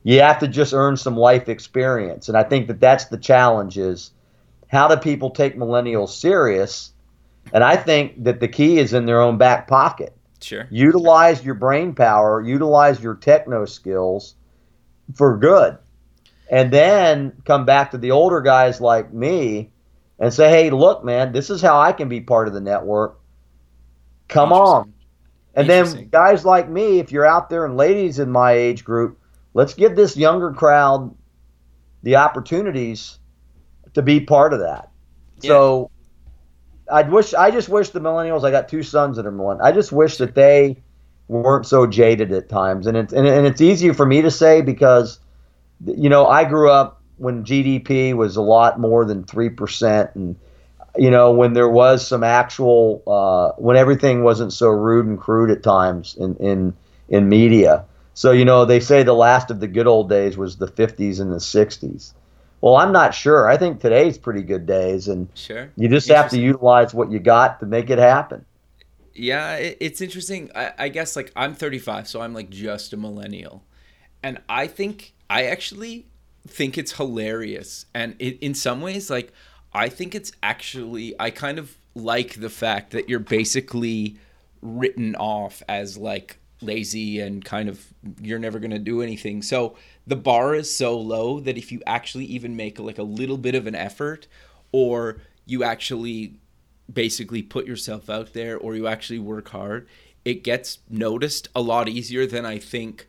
You 0.02 0.20
have 0.20 0.40
to 0.40 0.48
just 0.48 0.74
earn 0.74 0.96
some 0.96 1.16
life 1.16 1.48
experience. 1.48 2.28
And 2.28 2.36
I 2.36 2.42
think 2.42 2.68
that 2.68 2.80
that's 2.80 3.06
the 3.06 3.18
challenge 3.18 3.78
is 3.78 4.10
how 4.68 4.88
do 4.88 4.96
people 4.96 5.30
take 5.30 5.56
millennials 5.56 6.10
serious? 6.10 6.92
And 7.52 7.64
I 7.64 7.76
think 7.76 8.24
that 8.24 8.40
the 8.40 8.48
key 8.48 8.78
is 8.78 8.92
in 8.92 9.06
their 9.06 9.20
own 9.20 9.38
back 9.38 9.68
pocket. 9.68 10.14
Sure. 10.40 10.66
Utilize 10.70 11.44
your 11.44 11.54
brain 11.54 11.94
power, 11.94 12.40
utilize 12.40 13.02
your 13.02 13.14
techno 13.14 13.64
skills 13.64 14.34
for 15.14 15.36
good. 15.36 15.78
And 16.50 16.72
then 16.72 17.32
come 17.44 17.64
back 17.64 17.90
to 17.90 17.98
the 17.98 18.12
older 18.12 18.40
guys 18.40 18.80
like 18.80 19.12
me 19.12 19.70
and 20.18 20.32
say, 20.32 20.48
hey, 20.50 20.70
look, 20.70 21.04
man, 21.04 21.32
this 21.32 21.50
is 21.50 21.62
how 21.62 21.78
I 21.78 21.92
can 21.92 22.08
be 22.08 22.20
part 22.20 22.48
of 22.48 22.54
the 22.54 22.60
network. 22.60 23.18
Come 24.28 24.52
on. 24.52 24.92
And 25.54 25.68
then 25.68 26.08
guys 26.08 26.44
like 26.44 26.68
me, 26.68 26.98
if 26.98 27.10
you're 27.10 27.26
out 27.26 27.50
there 27.50 27.64
and 27.64 27.76
ladies 27.76 28.18
in 28.18 28.30
my 28.30 28.52
age 28.52 28.84
group, 28.84 29.18
let's 29.54 29.74
give 29.74 29.96
this 29.96 30.16
younger 30.16 30.52
crowd 30.52 31.14
the 32.02 32.16
opportunities 32.16 33.18
to 33.94 34.02
be 34.02 34.20
part 34.20 34.52
of 34.52 34.60
that. 34.60 34.90
So 35.40 35.90
I 36.90 37.02
wish 37.02 37.34
I 37.34 37.50
just 37.50 37.68
wish 37.68 37.90
the 37.90 38.00
millennials. 38.00 38.44
I 38.44 38.50
got 38.50 38.68
two 38.68 38.82
sons 38.82 39.16
that 39.16 39.26
are 39.26 39.32
millennials. 39.32 39.62
I 39.62 39.72
just 39.72 39.92
wish 39.92 40.16
that 40.18 40.34
they 40.34 40.82
weren't 41.28 41.66
so 41.66 41.86
jaded 41.86 42.32
at 42.32 42.48
times, 42.48 42.86
and 42.86 42.96
it's 42.96 43.12
and, 43.12 43.26
and 43.26 43.46
it's 43.46 43.60
easier 43.60 43.94
for 43.94 44.06
me 44.06 44.22
to 44.22 44.30
say 44.30 44.62
because 44.62 45.18
you 45.84 46.08
know 46.08 46.26
I 46.26 46.44
grew 46.44 46.70
up 46.70 46.97
when 47.18 47.44
GDP 47.44 48.14
was 48.14 48.36
a 48.36 48.42
lot 48.42 48.80
more 48.80 49.04
than 49.04 49.24
three 49.24 49.50
percent, 49.50 50.10
and 50.14 50.36
you 50.96 51.10
know 51.10 51.32
when 51.32 51.52
there 51.52 51.68
was 51.68 52.06
some 52.06 52.24
actual 52.24 53.02
uh, 53.06 53.60
when 53.60 53.76
everything 53.76 54.22
wasn't 54.22 54.52
so 54.52 54.68
rude 54.68 55.06
and 55.06 55.18
crude 55.20 55.50
at 55.50 55.62
times 55.62 56.16
in 56.18 56.36
in 56.36 56.74
in 57.08 57.28
media. 57.28 57.84
So 58.14 58.32
you 58.32 58.44
know 58.44 58.64
they 58.64 58.80
say 58.80 59.02
the 59.02 59.12
last 59.14 59.50
of 59.50 59.60
the 59.60 59.68
good 59.68 59.86
old 59.86 60.08
days 60.08 60.36
was 60.36 60.56
the 60.56 60.66
50s 60.66 61.20
and 61.20 61.30
the 61.32 61.36
60s. 61.36 62.12
Well, 62.60 62.76
I'm 62.76 62.90
not 62.90 63.14
sure. 63.14 63.48
I 63.48 63.56
think 63.56 63.80
today's 63.80 64.18
pretty 64.18 64.42
good 64.42 64.66
days, 64.66 65.06
and 65.06 65.28
Sure. 65.34 65.70
you 65.76 65.88
just 65.88 66.08
have 66.08 66.28
to 66.30 66.40
utilize 66.40 66.92
what 66.92 67.12
you 67.12 67.20
got 67.20 67.60
to 67.60 67.66
make 67.66 67.88
it 67.88 68.00
happen. 68.00 68.44
Yeah, 69.14 69.54
it's 69.56 70.00
interesting. 70.00 70.50
I, 70.54 70.72
I 70.78 70.88
guess 70.88 71.14
like 71.14 71.32
I'm 71.36 71.54
35, 71.54 72.08
so 72.08 72.20
I'm 72.20 72.34
like 72.34 72.50
just 72.50 72.92
a 72.92 72.96
millennial, 72.96 73.64
and 74.24 74.40
I 74.48 74.66
think 74.66 75.14
I 75.30 75.44
actually 75.44 76.07
think 76.48 76.78
it's 76.78 76.92
hilarious, 76.92 77.86
and 77.94 78.16
it, 78.18 78.38
in 78.40 78.54
some 78.54 78.80
ways, 78.80 79.10
like 79.10 79.32
I 79.72 79.88
think 79.88 80.14
it's 80.14 80.32
actually 80.42 81.14
I 81.18 81.30
kind 81.30 81.58
of 81.58 81.76
like 81.94 82.40
the 82.40 82.50
fact 82.50 82.92
that 82.92 83.08
you're 83.08 83.18
basically 83.18 84.16
written 84.62 85.14
off 85.16 85.62
as 85.68 85.96
like 85.96 86.38
lazy 86.60 87.20
and 87.20 87.44
kind 87.44 87.68
of 87.68 87.86
you're 88.20 88.38
never 88.38 88.58
going 88.58 88.70
to 88.70 88.78
do 88.78 89.02
anything. 89.02 89.42
So 89.42 89.76
the 90.06 90.16
bar 90.16 90.54
is 90.54 90.74
so 90.74 90.98
low 90.98 91.40
that 91.40 91.56
if 91.56 91.70
you 91.70 91.80
actually 91.86 92.24
even 92.26 92.56
make 92.56 92.78
like 92.78 92.98
a 92.98 93.02
little 93.02 93.38
bit 93.38 93.54
of 93.54 93.66
an 93.66 93.74
effort 93.74 94.26
or 94.72 95.20
you 95.46 95.62
actually 95.62 96.34
basically 96.92 97.42
put 97.42 97.66
yourself 97.66 98.10
out 98.10 98.32
there 98.32 98.56
or 98.56 98.74
you 98.74 98.86
actually 98.86 99.18
work 99.18 99.50
hard, 99.50 99.86
it 100.24 100.42
gets 100.42 100.78
noticed 100.88 101.48
a 101.54 101.60
lot 101.60 101.88
easier 101.88 102.26
than 102.26 102.44
I 102.44 102.58
think 102.58 103.06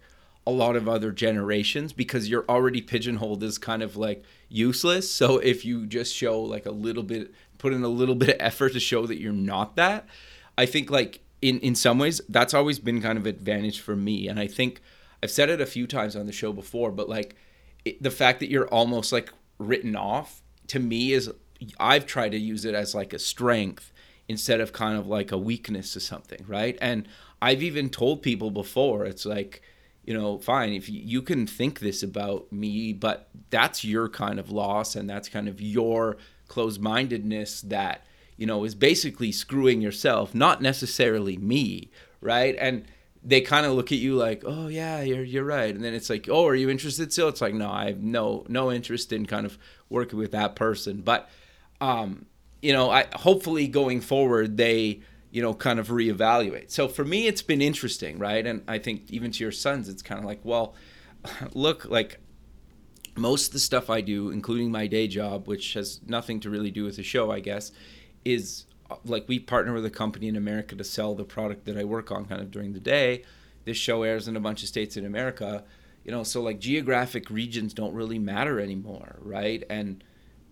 a 0.48 0.52
lot 0.52 0.76
of 0.76 0.88
other 0.88 1.12
generations 1.12 1.94
because 1.94 2.30
you're 2.30 2.46
already 2.50 2.82
pigeonholed 2.82 3.44
as 3.44 3.58
kind 3.58 3.84
of 3.84 3.96
like 3.96 4.24
useless. 4.48 5.10
So 5.12 5.38
if 5.38 5.64
you 5.64 5.86
just 5.86 6.16
show 6.16 6.42
like 6.42 6.66
a 6.66 6.72
little 6.72 7.04
bit, 7.04 7.32
put 7.58 7.74
in 7.74 7.84
a 7.84 7.90
little 7.90 8.16
bit 8.16 8.30
of 8.30 8.36
effort 8.40 8.74
to 8.74 8.80
show 8.80 9.06
that 9.06 9.20
you're 9.20 9.32
not 9.34 9.76
that, 9.76 10.08
I 10.58 10.66
think 10.66 10.90
like 10.90 11.22
in 11.42 11.60
in 11.60 11.76
some 11.76 12.00
ways 12.00 12.22
that's 12.30 12.54
always 12.54 12.80
been 12.80 13.02
kind 13.02 13.18
of 13.18 13.26
advantage 13.26 13.80
for 13.80 13.96
me. 13.96 14.28
And 14.28 14.40
I 14.40 14.48
think 14.48 14.82
I've 15.22 15.32
said 15.32 15.50
it 15.50 15.62
a 15.62 15.66
few 15.66 15.88
times 15.88 16.16
on 16.16 16.26
the 16.26 16.32
show 16.32 16.52
before, 16.52 16.92
but 16.92 17.10
like 17.10 17.36
it, 17.86 18.02
the 18.02 18.12
fact 18.12 18.40
that 18.40 18.50
you're 18.50 18.68
almost 18.68 19.12
like 19.12 19.32
written 19.58 19.96
off 19.96 20.42
to 20.68 20.80
me 20.80 21.14
is 21.14 21.32
I've 21.80 22.06
tried 22.06 22.32
to 22.32 22.40
use 22.40 22.66
it 22.66 22.74
as 22.74 22.96
like 22.96 23.14
a 23.14 23.20
strength 23.20 23.92
instead 24.28 24.62
of 24.62 24.72
kind 24.72 24.98
of 24.98 25.08
like 25.08 25.32
a 25.32 25.38
weakness 25.38 25.94
to 25.94 26.00
something, 26.00 26.46
right? 26.48 26.78
And 26.82 27.08
I've 27.42 27.64
even 27.64 27.90
told 27.90 28.22
people 28.22 28.52
before, 28.52 29.06
it's 29.06 29.26
like, 29.26 29.62
you 30.06 30.14
know, 30.14 30.40
fine, 30.40 30.74
if 30.74 30.90
you, 30.90 31.22
can 31.22 31.46
think 31.46 31.80
this 31.80 32.02
about 32.02 32.52
me, 32.52 32.94
but 32.94 33.30
that's 33.50 33.84
your 33.84 34.10
kind 34.10 34.40
of 34.40 34.50
loss 34.50 34.96
and 34.96 35.10
that's 35.10 35.30
kind 35.30 35.48
of 35.48 35.62
your 35.62 36.18
closed 36.48 36.82
mindedness 36.82 37.62
that, 37.62 38.06
you 38.38 38.48
know, 38.48 38.64
is 38.64 38.74
basically 38.74 39.32
screwing 39.32 39.82
yourself, 39.82 40.34
not 40.34 40.62
necessarily 40.62 41.38
me, 41.38 41.92
right? 42.22 42.56
And 42.60 42.86
they 43.24 43.42
kind 43.42 43.66
of 43.66 43.74
look 43.74 43.92
at 43.92 43.98
you 43.98 44.16
like, 44.16 44.44
"Oh 44.46 44.68
yeah, 44.68 45.02
you're 45.02 45.24
you're 45.24 45.44
right," 45.44 45.74
and 45.74 45.84
then 45.84 45.94
it's 45.94 46.10
like, 46.10 46.30
"Oh, 46.30 46.48
are 46.48 46.56
you 46.56 46.70
interested 46.70 47.12
still?" 47.12 47.28
It's 47.28 47.42
like, 47.42 47.54
"No, 47.54 47.70
I 47.70 47.88
have 47.88 48.02
no 48.02 48.46
no 48.48 48.72
interest 48.72 49.12
in 49.12 49.26
kind 49.26 49.46
of 49.46 49.58
working 49.90 50.18
with 50.18 50.32
that 50.32 50.56
person." 50.56 51.02
But 51.02 51.30
um, 51.82 52.26
you 52.62 52.74
know, 52.74 52.90
I 52.90 53.08
hopefully 53.14 53.68
going 53.68 54.02
forward 54.02 54.58
they 54.58 55.02
you 55.32 55.42
know 55.42 55.54
kind 55.54 55.80
of 55.80 55.90
reevaluate. 55.90 56.72
So 56.72 56.88
for 56.88 57.06
me, 57.06 57.28
it's 57.28 57.42
been 57.42 57.62
interesting, 57.62 58.18
right? 58.20 58.46
And 58.46 58.64
I 58.68 58.80
think 58.80 59.10
even 59.10 59.32
to 59.32 59.44
your 59.44 59.52
sons, 59.52 59.90
it's 59.90 60.02
kind 60.02 60.20
of 60.20 60.26
like, 60.26 60.40
well, 60.44 60.74
look, 61.54 61.86
like 61.86 62.20
most 63.16 63.48
of 63.48 63.54
the 63.54 63.60
stuff 63.60 63.90
I 63.90 64.02
do, 64.02 64.32
including 64.32 64.72
my 64.72 64.88
day 64.88 65.08
job, 65.08 65.48
which 65.48 65.74
has 65.74 66.00
nothing 66.06 66.40
to 66.42 66.50
really 66.50 66.72
do 66.72 66.84
with 66.86 66.96
the 66.96 67.04
show, 67.04 67.32
I 67.32 67.40
guess, 67.40 67.72
is 68.26 68.66
uh, 68.90 68.96
like 69.06 69.28
we 69.28 69.40
partner 69.40 69.74
with 69.74 69.86
a 69.86 69.90
company 69.90 70.28
in 70.28 70.36
America 70.36 70.76
to 70.76 70.84
sell 70.84 71.16
the 71.16 71.26
product 71.26 71.66
that 71.66 71.78
I 71.78 71.84
work 71.84 72.12
on 72.12 72.26
kind 72.26 72.42
of 72.42 72.52
during 72.52 72.74
the 72.74 72.80
day. 72.80 73.24
This 73.66 73.78
show 73.78 74.04
airs 74.04 74.28
in 74.28 74.36
a 74.36 74.40
bunch 74.40 74.64
of 74.64 74.70
states 74.70 74.98
in 74.98 75.06
America, 75.06 75.64
you 76.04 76.12
know, 76.12 76.24
so 76.24 76.42
like 76.42 76.60
geographic 76.60 77.30
regions 77.30 77.74
don't 77.74 77.94
really 77.94 78.18
matter 78.18 78.60
anymore, 78.60 79.18
right? 79.22 79.64
And 79.70 80.04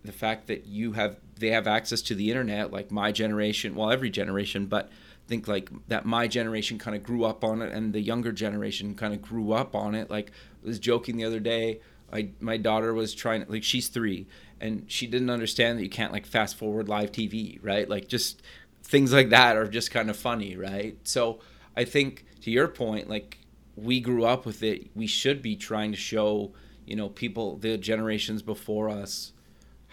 the 0.04 0.12
fact 0.12 0.48
that 0.48 0.66
you 0.66 0.94
have 0.94 1.18
they 1.40 1.50
have 1.50 1.68
access 1.68 2.02
to 2.02 2.16
the 2.16 2.30
internet 2.30 2.72
like 2.72 2.92
my 2.92 3.12
generation, 3.12 3.76
well 3.76 3.92
every 3.92 4.10
generation, 4.10 4.66
but 4.66 4.90
think 5.28 5.48
like 5.48 5.70
that 5.88 6.06
my 6.06 6.28
generation 6.28 6.78
kind 6.78 6.96
of 6.96 7.04
grew 7.04 7.26
up 7.26 7.44
on 7.44 7.62
it 7.62 7.74
and 7.74 7.94
the 7.94 8.00
younger 8.00 8.32
generation 8.32 8.96
kind 8.96 9.14
of 9.14 9.22
grew 9.22 9.52
up 9.52 9.76
on 9.76 9.94
it. 9.94 10.10
Like 10.10 10.32
I 10.64 10.68
was 10.68 10.80
joking 10.80 11.18
the 11.18 11.26
other 11.26 11.40
day, 11.40 11.82
I 12.12 12.30
my 12.40 12.58
daughter 12.58 12.94
was 12.94 13.14
trying 13.14 13.46
like 13.48 13.64
she's 13.64 13.90
3 13.90 14.26
and 14.60 14.86
she 14.88 15.06
didn't 15.08 15.30
understand 15.30 15.78
that 15.78 15.84
you 15.84 15.90
can't 15.90 16.14
like 16.14 16.26
fast 16.26 16.56
forward 16.56 16.88
live 16.88 17.12
TV, 17.12 17.60
right? 17.62 17.88
Like 17.88 18.08
just 18.08 18.42
things 18.84 19.12
like 19.12 19.30
that 19.30 19.58
are 19.58 19.68
just 19.68 19.92
kind 19.92 20.10
of 20.10 20.16
funny, 20.16 20.56
right? 20.56 20.98
So 21.04 21.40
I 21.76 21.84
think 21.84 22.26
to 22.42 22.52
your 22.52 22.68
point, 22.68 23.10
like 23.10 23.38
we 23.76 24.00
grew 24.00 24.26
up 24.26 24.46
with 24.46 24.64
it, 24.64 24.90
we 24.96 25.08
should 25.08 25.42
be 25.42 25.56
trying 25.56 25.92
to 25.92 25.98
show, 25.98 26.54
you 26.86 26.96
know, 26.96 27.10
people 27.10 27.58
the 27.58 27.78
generations 27.78 28.42
before 28.42 28.90
us, 28.90 29.34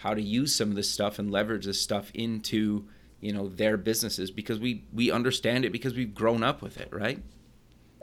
how 0.05 0.13
to 0.13 0.21
use 0.21 0.53
some 0.55 0.69
of 0.69 0.75
this 0.75 0.89
stuff 0.89 1.17
and 1.17 1.31
leverage 1.31 1.65
this 1.65 1.81
stuff 1.81 2.11
into 2.13 2.85
you 3.21 3.33
know 3.33 3.47
their 3.49 3.75
businesses 3.75 4.29
because 4.29 4.59
we 4.59 4.83
we 4.93 5.09
understand 5.09 5.65
it 5.65 5.71
because 5.71 5.95
we've 5.95 6.13
grown 6.13 6.43
up 6.43 6.61
with 6.61 6.79
it 6.79 6.89
right? 6.91 7.19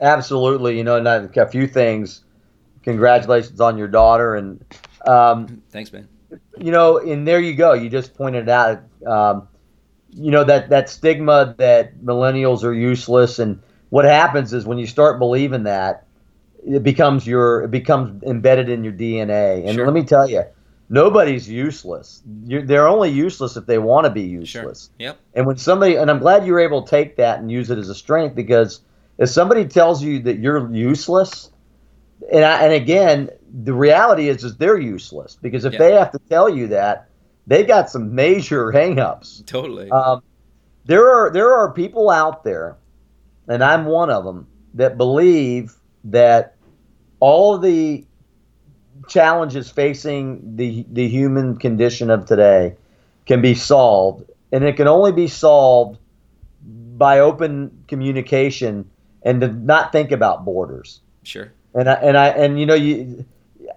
Absolutely. 0.01 0.77
You 0.77 0.83
know 0.83 0.97
and 0.97 1.07
I've 1.07 1.35
a 1.37 1.47
few 1.47 1.65
things. 1.65 2.25
Congratulations 2.83 3.61
on 3.61 3.77
your 3.77 3.87
daughter 3.87 4.35
and 4.35 4.63
um, 5.07 5.61
thanks 5.69 5.93
man. 5.93 6.09
you 6.57 6.71
know 6.71 6.97
and 6.97 7.25
there 7.25 7.39
you 7.39 7.55
go. 7.55 7.71
You 7.73 7.89
just 7.89 8.13
pointed 8.15 8.49
out. 8.49 8.83
Um, 9.07 9.47
you 10.11 10.29
know 10.29 10.43
that 10.43 10.69
that 10.69 10.89
stigma 10.89 11.55
that 11.57 11.95
millennials 11.99 12.63
are 12.65 12.73
useless 12.73 13.39
and 13.39 13.61
what 13.91 14.05
happens 14.05 14.53
is 14.53 14.65
when 14.65 14.77
you 14.77 14.85
start 14.87 15.19
believing 15.19 15.63
that 15.63 16.05
it 16.67 16.83
becomes 16.83 17.25
your 17.25 17.63
it 17.63 17.71
becomes 17.71 18.21
embedded 18.23 18.69
in 18.69 18.83
your 18.83 18.93
dna 18.93 19.67
and 19.67 19.75
Sure. 19.75 19.85
let 19.85 19.93
me 19.93 20.03
tell 20.03 20.29
you 20.29 20.43
nobody's 20.93 21.49
useless. 21.49 22.21
You're, 22.45 22.61
they're 22.61 22.87
only 22.87 23.09
useless 23.09 23.57
if 23.57 23.65
they 23.65 23.79
want 23.79 24.05
to 24.05 24.11
be 24.11 24.27
sure. 24.45 24.61
useless. 24.61 24.91
Yep. 24.99 25.19
And 25.33 25.47
when 25.47 25.57
somebody 25.57 25.95
and 25.95 26.09
i'm 26.11 26.19
glad 26.19 26.45
you 26.45 26.53
were 26.53 26.59
able 26.59 26.83
to 26.83 26.89
take 26.89 27.17
that 27.17 27.39
and 27.39 27.51
use 27.51 27.71
it 27.71 27.79
as 27.79 27.89
a 27.89 27.95
strength 27.95 28.35
because 28.35 28.81
if 29.17 29.29
somebody 29.29 29.65
tells 29.65 30.03
you 30.03 30.19
that 30.19 30.37
you're 30.37 30.71
useless 30.71 31.51
and 32.31 32.45
I, 32.45 32.63
and 32.63 32.73
again 32.73 33.29
the 33.63 33.73
reality 33.73 34.29
is 34.29 34.43
is 34.43 34.55
they're 34.57 34.79
useless. 34.79 35.37
Because 35.41 35.65
if 35.65 35.73
Yeah. 35.73 35.79
they 35.79 35.91
have 35.93 36.11
to 36.11 36.19
tell 36.29 36.47
you 36.47 36.67
that 36.67 37.09
they 37.47 37.63
got 37.63 37.89
some 37.89 38.15
major 38.15 38.71
hangups. 38.71 39.45
Totally. 39.45 39.89
Um, 39.89 40.21
there 40.85 41.09
are 41.09 41.31
there 41.31 41.53
are 41.53 41.71
people 41.73 42.09
out 42.09 42.43
there, 42.43 42.77
and 43.47 43.63
I'm 43.63 43.85
one 43.85 44.09
of 44.09 44.23
them 44.23 44.47
that 44.75 44.97
believe 44.97 45.75
that 46.05 46.55
all 47.19 47.57
the 47.57 48.05
challenges 49.07 49.69
facing 49.69 50.55
the 50.55 50.85
the 50.91 51.07
human 51.07 51.57
condition 51.57 52.09
of 52.09 52.25
today 52.25 52.75
can 53.25 53.41
be 53.41 53.53
solved, 53.53 54.29
and 54.51 54.63
it 54.63 54.75
can 54.75 54.87
only 54.87 55.11
be 55.11 55.27
solved 55.27 55.99
by 56.97 57.19
open 57.19 57.83
communication 57.87 58.89
and 59.23 59.41
to 59.41 59.47
not 59.47 59.91
think 59.91 60.11
about 60.11 60.45
borders. 60.45 61.01
sure 61.23 61.51
And 61.73 61.89
I, 61.89 61.93
and 61.93 62.17
I 62.17 62.27
and 62.29 62.59
you 62.59 62.65
know 62.65 62.75
you 62.75 63.25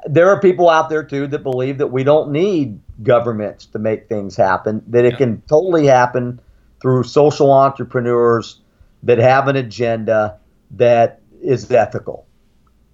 there 0.06 0.28
are 0.30 0.40
people 0.40 0.68
out 0.68 0.88
there 0.88 1.02
too 1.02 1.26
that 1.28 1.42
believe 1.42 1.78
that 1.78 1.88
we 1.88 2.04
don't 2.04 2.30
need 2.30 2.80
governments 3.02 3.66
to 3.66 3.78
make 3.78 4.08
things 4.08 4.36
happen 4.36 4.82
that 4.88 5.04
it 5.04 5.12
Yeah. 5.12 5.16
can 5.18 5.42
totally 5.42 5.86
happen 5.86 6.40
through 6.80 7.04
social 7.04 7.50
entrepreneurs 7.52 8.60
that 9.02 9.18
have 9.18 9.48
an 9.48 9.56
agenda 9.56 10.38
that 10.72 11.20
is 11.42 11.70
ethical. 11.70 12.26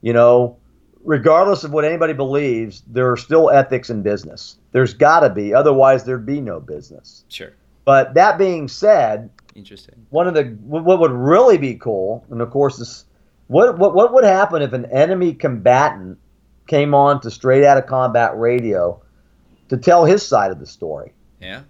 You 0.02 0.12
know, 0.12 0.56
regardless 1.04 1.64
of 1.64 1.72
what 1.72 1.84
anybody 1.84 2.12
believes, 2.12 2.82
there 2.86 3.10
are 3.10 3.16
still 3.16 3.50
ethics 3.50 3.90
in 3.90 4.02
business. 4.02 4.58
There's 4.72 4.94
got 4.94 5.20
to 5.20 5.30
be, 5.30 5.54
otherwise 5.54 6.04
there'd 6.04 6.26
be 6.26 6.40
no 6.40 6.60
business. 6.60 7.24
sure 7.28 7.52
But 7.84 8.14
that 8.14 8.38
being 8.38 8.68
said, 8.68 9.30
interesting 9.54 10.06
one 10.10 10.26
of 10.26 10.34
the 10.34 10.44
what 10.64 10.98
would 11.00 11.12
really 11.12 11.58
be 11.58 11.74
cool, 11.74 12.24
and 12.30 12.40
of 12.40 12.50
course 12.50 12.78
this, 12.78 13.04
what 13.48 13.78
what 13.78 13.94
what 13.94 14.12
would 14.14 14.24
happen 14.24 14.62
if 14.62 14.72
an 14.72 14.86
enemy 14.86 15.34
combatant 15.34 16.18
came 16.66 16.94
on 16.94 17.20
to 17.20 17.30
straight 17.30 17.64
out 17.64 17.76
of 17.76 17.86
combat 17.86 18.36
radio 18.38 19.02
to 19.68 19.76
tell 19.76 20.04
his 20.04 20.26
side 20.26 20.50
of 20.50 20.58
the 20.58 20.66
story? 20.66 21.12
yeah 21.40 21.62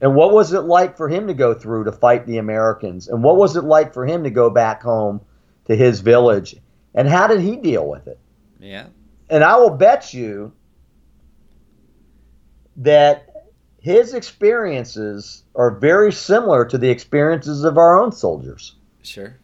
And 0.00 0.14
what 0.14 0.32
was 0.32 0.52
it 0.52 0.60
like 0.60 0.96
for 0.96 1.08
him 1.08 1.26
to 1.28 1.34
go 1.34 1.54
through 1.54 1.84
to 1.84 1.92
fight 1.92 2.26
the 2.26 2.38
Americans? 2.38 3.08
And 3.08 3.24
what 3.24 3.36
was 3.36 3.56
it 3.56 3.64
like 3.64 3.94
for 3.94 4.04
him 4.06 4.24
to 4.24 4.30
go 4.30 4.50
back 4.50 4.82
home 4.82 5.20
to 5.66 5.74
his 5.74 6.00
village? 6.00 6.56
And 6.94 7.08
how 7.08 7.26
did 7.26 7.40
he 7.40 7.56
deal 7.56 7.86
with 7.88 8.06
it? 8.06 8.18
Yeah 8.60 8.86
And 9.30 9.42
I 9.44 9.56
will 9.56 9.70
bet 9.70 10.14
you 10.14 10.52
that 12.76 13.28
his 13.80 14.14
experiences 14.14 15.44
are 15.54 15.70
very 15.78 16.12
similar 16.12 16.64
to 16.66 16.78
the 16.78 16.90
experiences 16.90 17.64
of 17.64 17.78
our 17.78 18.00
own 18.00 18.12
soldiers. 18.12 18.74
sure 19.02 19.38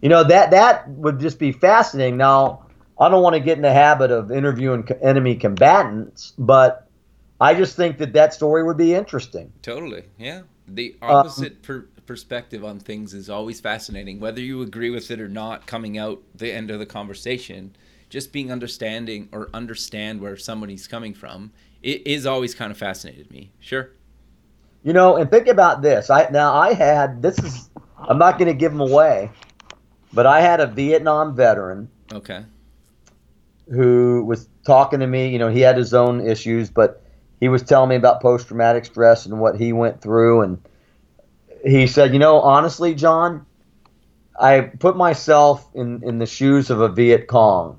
You 0.00 0.08
know 0.08 0.24
that 0.24 0.50
that 0.50 0.88
would 0.88 1.20
just 1.20 1.38
be 1.38 1.52
fascinating. 1.52 2.16
Now, 2.16 2.66
I 2.98 3.08
don't 3.08 3.22
want 3.22 3.34
to 3.34 3.40
get 3.40 3.56
in 3.56 3.62
the 3.62 3.72
habit 3.72 4.10
of 4.10 4.30
interviewing 4.32 4.86
enemy 5.02 5.36
combatants, 5.36 6.32
but 6.38 6.88
I 7.40 7.54
just 7.54 7.76
think 7.76 7.98
that 7.98 8.12
that 8.14 8.34
story 8.34 8.62
would 8.64 8.76
be 8.76 8.94
interesting. 8.94 9.52
Totally. 9.62 10.04
Yeah. 10.18 10.42
The 10.68 10.96
Um, 11.02 11.10
opposite 11.16 11.62
per- 11.62 11.86
perspective 12.06 12.64
on 12.64 12.78
things 12.78 13.14
is 13.14 13.30
always 13.30 13.60
fascinating, 13.60 14.20
whether 14.20 14.40
you 14.40 14.62
agree 14.62 14.90
with 14.90 15.10
it 15.10 15.20
or 15.20 15.28
not. 15.28 15.66
Coming 15.66 15.96
out 15.98 16.22
the 16.34 16.52
end 16.52 16.70
of 16.70 16.78
the 16.78 16.86
conversation, 16.86 17.74
just 18.10 18.32
being 18.32 18.52
understanding 18.52 19.28
or 19.32 19.48
understand 19.54 20.20
where 20.20 20.36
somebody's 20.36 20.86
coming 20.86 21.14
from, 21.14 21.52
it 21.82 22.06
is 22.06 22.26
always 22.26 22.54
kind 22.54 22.70
of 22.70 22.76
fascinated 22.76 23.30
me. 23.30 23.52
Sure. 23.60 23.90
You 24.82 24.92
know, 24.92 25.16
and 25.16 25.30
think 25.30 25.46
about 25.46 25.80
this. 25.80 26.10
I 26.10 26.28
now 26.30 26.54
I 26.54 26.74
had 26.74 27.22
this 27.22 27.38
is 27.38 27.70
I'm 27.96 28.18
not 28.18 28.38
going 28.38 28.48
to 28.48 28.54
give 28.54 28.72
them 28.72 28.80
away, 28.80 29.30
but 30.12 30.26
I 30.26 30.40
had 30.40 30.60
a 30.60 30.66
Vietnam 30.66 31.34
veteran 31.36 31.88
Okay. 32.12 32.44
who 33.70 34.24
was 34.24 34.48
talking 34.66 35.00
to 35.00 35.06
me. 35.06 35.28
You 35.28 35.38
know, 35.38 35.48
he 35.48 35.60
had 35.60 35.76
his 35.76 35.94
own 35.94 36.26
issues, 36.26 36.70
but 36.70 37.02
he 37.40 37.48
was 37.48 37.62
telling 37.62 37.90
me 37.90 37.96
about 37.96 38.20
post 38.20 38.48
traumatic 38.48 38.84
stress 38.84 39.26
and 39.26 39.38
what 39.40 39.56
he 39.56 39.72
went 39.72 40.00
through. 40.00 40.42
And 40.42 40.62
he 41.64 41.86
said, 41.86 42.12
You 42.12 42.18
know, 42.18 42.40
honestly, 42.40 42.94
John, 42.94 43.44
I 44.38 44.60
put 44.62 44.96
myself 44.96 45.68
in, 45.74 46.02
in 46.02 46.18
the 46.18 46.26
shoes 46.26 46.70
of 46.70 46.80
a 46.80 46.88
Viet 46.88 47.26
Cong. 47.28 47.78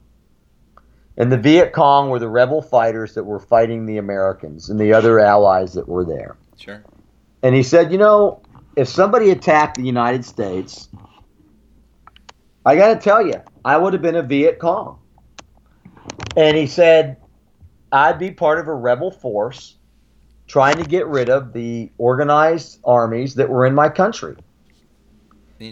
And 1.22 1.32
the 1.32 1.38
Viet 1.38 1.72
Cong 1.72 2.10
were 2.10 2.18
the 2.18 2.28
rebel 2.28 2.64
fighters 2.64 3.14
that 3.14 3.24
were 3.24 3.40
fighting 3.40 3.86
the 3.86 3.98
Americans 3.98 4.72
and 4.72 4.80
the 4.80 4.92
other 4.92 5.20
allies 5.20 5.72
that 5.74 5.88
were 5.88 6.04
there. 6.04 6.36
Sure. 6.58 6.84
And 7.44 7.54
he 7.54 7.62
said, 7.62 7.92
You 7.92 8.00
know, 8.00 8.42
if 8.76 8.88
somebody 8.88 9.30
attacked 9.30 9.78
the 9.78 9.84
United 9.84 10.26
States, 10.26 10.90
I 12.66 12.76
got 12.76 12.96
to 12.96 13.00
tell 13.00 13.24
you, 13.24 13.36
I 13.64 13.78
would 13.78 13.94
have 13.94 14.02
been 14.02 14.16
a 14.16 14.24
Viet 14.24 14.58
Cong. 14.58 14.98
And 16.36 16.58
he 16.58 16.66
said, 16.66 17.18
I'd 17.92 18.18
be 18.18 18.32
part 18.32 18.58
of 18.58 18.68
a 18.68 18.74
rebel 18.74 19.12
force 19.12 19.76
trying 20.48 20.78
to 20.78 20.86
get 20.86 21.06
rid 21.06 21.30
of 21.30 21.54
the 21.54 21.92
organized 22.00 22.80
armies 22.84 23.36
that 23.36 23.48
were 23.48 23.68
in 23.68 23.76
my 23.76 23.90
country. 23.90 24.38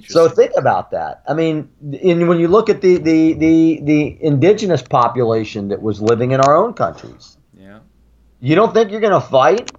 So 0.08 0.30
think 0.30 0.52
about 0.58 0.92
that. 0.92 1.24
I 1.28 1.34
mean, 1.34 1.70
in, 1.94 2.28
when 2.28 2.40
you 2.40 2.48
look 2.48 2.70
at 2.70 2.82
the, 2.82 2.98
the, 2.98 3.34
the, 3.34 3.80
the 3.84 4.24
indigenous 4.24 4.82
population 4.82 5.68
that 5.70 5.82
was 5.82 6.02
living 6.02 6.32
in 6.32 6.42
our 6.42 6.56
own 6.56 6.74
countries, 6.74 7.38
yeah. 7.58 7.80
you 8.40 8.56
don't 8.56 8.74
think 8.74 8.92
you're 8.92 9.02
going 9.02 9.20
to 9.20 9.28
fight? 9.28 9.72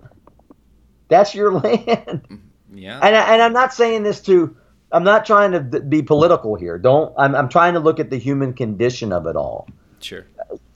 That's 1.08 1.34
your 1.34 1.52
land. 1.60 1.86
Mm-hmm. 1.86 2.36
Yeah. 2.78 3.00
and, 3.02 3.16
I, 3.16 3.32
and 3.32 3.42
I'm 3.42 3.52
not 3.52 3.74
saying 3.74 4.04
this 4.04 4.20
to 4.22 4.56
I'm 4.92 5.04
not 5.04 5.24
trying 5.24 5.52
to 5.52 5.60
be 5.60 6.02
political 6.02 6.54
here. 6.56 6.78
Don't 6.78 7.14
I'm 7.16 7.34
I'm 7.34 7.48
trying 7.48 7.74
to 7.74 7.80
look 7.80 8.00
at 8.00 8.10
the 8.10 8.18
human 8.18 8.52
condition 8.52 9.12
of 9.12 9.26
it 9.26 9.36
all. 9.36 9.68
sure. 10.00 10.26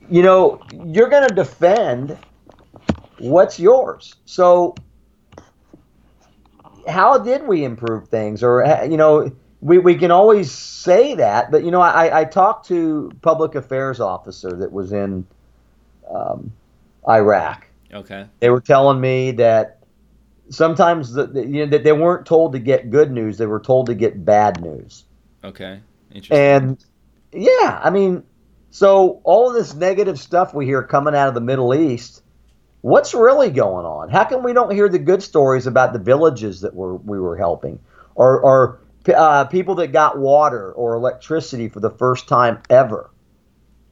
You 0.09 0.23
know, 0.23 0.61
you're 0.85 1.09
going 1.09 1.27
to 1.29 1.35
defend 1.35 2.19
what's 3.19 3.59
yours. 3.59 4.15
So 4.27 4.75
how 6.89 7.19
did 7.19 7.47
we 7.47 7.65
improve 7.65 8.09
things 8.09 8.43
or 8.43 8.65
you 8.89 8.97
know, 8.97 9.31
we, 9.61 9.79
we 9.79 9.95
can 9.97 10.11
always 10.11 10.51
say 10.51 11.15
that, 11.15 11.51
but 11.51 11.65
you 11.65 11.71
know, 11.71 11.81
I, 11.81 12.21
I 12.21 12.25
talked 12.25 12.67
to 12.69 13.11
public 13.23 13.55
affairs 13.55 14.01
officer 14.01 14.51
that 14.57 14.73
was 14.73 14.93
in 14.93 15.27
um, 16.11 16.53
Iraq 17.09 17.67
Okay. 17.93 18.27
they 18.41 18.51
were 18.51 18.61
telling 18.61 19.01
me 19.01 19.31
that 19.33 19.79
sometimes 20.51 21.13
the, 21.13 21.27
the- 21.27 21.47
you 21.47 21.65
know 21.65 21.67
that 21.67 21.85
they 21.85 21.93
weren't 21.93 22.27
told 22.27 22.53
to 22.53 22.59
get 22.59 22.91
good 22.91 23.11
news 23.11 23.39
they 23.39 23.47
were 23.47 23.61
told 23.61 23.87
to 23.87 23.95
get 23.95 24.25
bad 24.25 24.61
news 24.63 25.05
Okay. 25.45 25.81
Interesting. 26.13 26.39
and 26.39 26.85
yeah 27.33 27.81
i 27.83 27.91
mean 27.91 28.23
so 28.71 29.21
all 29.25 29.49
of 29.49 29.55
this 29.55 29.75
negative 29.75 30.19
stuff 30.19 30.53
we 30.55 30.67
hear 30.67 30.83
coming 30.83 31.15
out 31.15 31.29
of 31.29 31.35
the 31.35 31.41
middle 31.41 31.75
east 31.75 32.23
what's 32.85 33.15
really 33.15 33.51
going 33.51 33.87
on 33.87 34.09
how 34.11 34.25
come 34.25 34.43
we 34.43 34.53
don't 34.53 34.73
hear 34.73 34.89
the 34.89 34.99
good 34.99 35.23
stories 35.23 35.67
about 35.67 35.93
the 35.93 35.99
villages 35.99 36.61
that 36.61 36.75
we're, 36.75 36.95
we 36.95 37.19
were 37.19 37.37
helping 37.37 37.79
or, 38.15 38.41
or 38.41 38.81
uh, 39.15 39.45
people 39.45 39.75
that 39.75 39.89
got 39.89 40.19
water 40.19 40.73
or 40.73 40.95
electricity 40.95 41.69
for 41.69 41.81
the 41.81 41.91
first 41.91 42.29
time 42.29 42.61
ever 42.69 43.11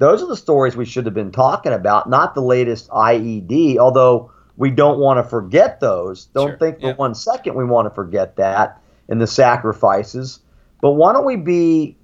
those 0.02 0.20
are 0.20 0.26
the 0.26 0.36
stories 0.36 0.74
we 0.74 0.84
should 0.84 1.04
have 1.04 1.14
been 1.14 1.30
talking 1.30 1.72
about, 1.72 2.10
not 2.10 2.34
the 2.34 2.42
latest 2.42 2.88
IED, 2.88 3.78
although 3.78 4.32
we 4.56 4.68
don't 4.68 4.98
want 4.98 5.18
to 5.18 5.22
forget 5.22 5.78
those. 5.78 6.24
Don't 6.34 6.48
Sure, 6.48 6.58
think 6.58 6.80
for 6.80 6.88
yeah. 6.88 6.94
one 6.94 7.14
second 7.14 7.54
we 7.54 7.64
want 7.64 7.86
to 7.86 7.94
forget 7.94 8.34
that 8.34 8.82
and 9.08 9.20
the 9.20 9.28
sacrifices. 9.28 10.40
But 10.80 10.94
why 10.94 11.12
don't 11.12 11.24
we 11.24 11.36
be 11.36 11.96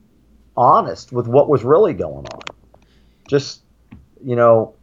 honest 0.56 1.10
with 1.10 1.26
what 1.26 1.48
was 1.48 1.64
really 1.64 1.92
going 1.92 2.24
on? 2.26 2.40
Just, 3.26 3.62
you 4.24 4.36
know, 4.36 4.76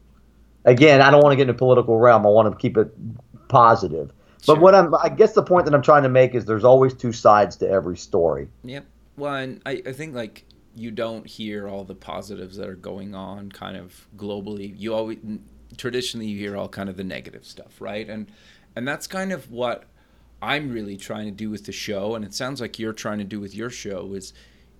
again, 0.65 1.01
I 1.01 1.09
don't 1.11 1.21
want 1.21 1.31
to 1.31 1.37
get 1.37 1.43
in 1.43 1.49
a 1.49 1.57
political 1.57 1.97
realm. 1.97 2.25
I 2.25 2.29
want 2.29 2.51
to 2.51 2.57
keep 2.57 2.77
it 2.77 2.89
positive. 3.47 4.11
But 4.45 4.59
what 4.59 4.75
I'm, 4.75 4.93
I 4.95 5.09
guess 5.09 5.33
the 5.33 5.43
point 5.43 5.65
that 5.65 5.73
I'm 5.73 5.81
trying 5.81 6.03
to 6.03 6.09
make 6.09 6.35
is 6.35 6.45
there's 6.45 6.63
always 6.63 6.93
two 6.93 7.11
sides 7.11 7.55
to 7.57 7.69
every 7.69 7.97
story. 7.97 8.47
Yep. 8.63 8.85
Well, 9.17 9.33
and 9.33 9.61
I, 9.65 9.81
I 9.85 9.91
think 9.91 10.13
like 10.13 10.45
you 10.75 10.91
don't 10.91 11.25
hear 11.25 11.67
all 11.67 11.83
the 11.83 11.95
positives 11.95 12.57
that 12.57 12.67
are 12.67 12.75
going 12.75 13.15
on 13.15 13.51
kind 13.51 13.77
of 13.77 14.07
globally. 14.17 14.73
You 14.77 14.93
always 14.93 15.17
traditionally 15.77 16.27
you 16.27 16.37
hear 16.37 16.55
all 16.55 16.69
kind 16.69 16.89
of 16.89 16.97
the 16.97 17.03
negative 17.03 17.45
stuff, 17.45 17.79
right? 17.79 18.07
And 18.07 18.27
and 18.75 18.87
that's 18.87 19.07
kind 19.07 19.31
of 19.31 19.49
what 19.49 19.85
I'm 20.41 20.71
really 20.71 20.97
trying 20.97 21.25
to 21.25 21.31
do 21.31 21.49
with 21.49 21.65
the 21.65 21.71
show, 21.71 22.13
and 22.13 22.23
it 22.23 22.33
sounds 22.33 22.61
like 22.61 22.77
you're 22.77 22.93
trying 22.93 23.19
to 23.19 23.23
do 23.23 23.39
with 23.39 23.55
your 23.55 23.69
show 23.69 24.13
is 24.13 24.33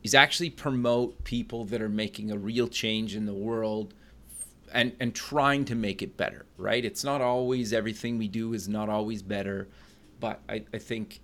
is 0.04 0.14
actually 0.14 0.52
promote 0.52 1.24
people 1.24 1.66
that 1.66 1.82
are 1.82 1.90
making 1.90 2.32
a 2.32 2.38
real 2.38 2.68
change 2.68 3.16
in 3.16 3.26
the 3.26 3.34
world 3.34 3.96
and 4.74 4.94
and 5.00 5.14
trying 5.14 5.66
to 5.66 5.76
make 5.76 6.02
it 6.02 6.18
better, 6.18 6.46
right? 6.58 6.84
It's 6.84 7.04
not 7.04 7.22
always 7.22 7.74
everything 7.74 8.18
we 8.18 8.28
do 8.28 8.54
is 8.54 8.68
not 8.68 8.90
always 8.90 9.22
better, 9.22 9.68
but 10.20 10.40
I, 10.50 10.64
I 10.74 10.78
think 10.78 11.22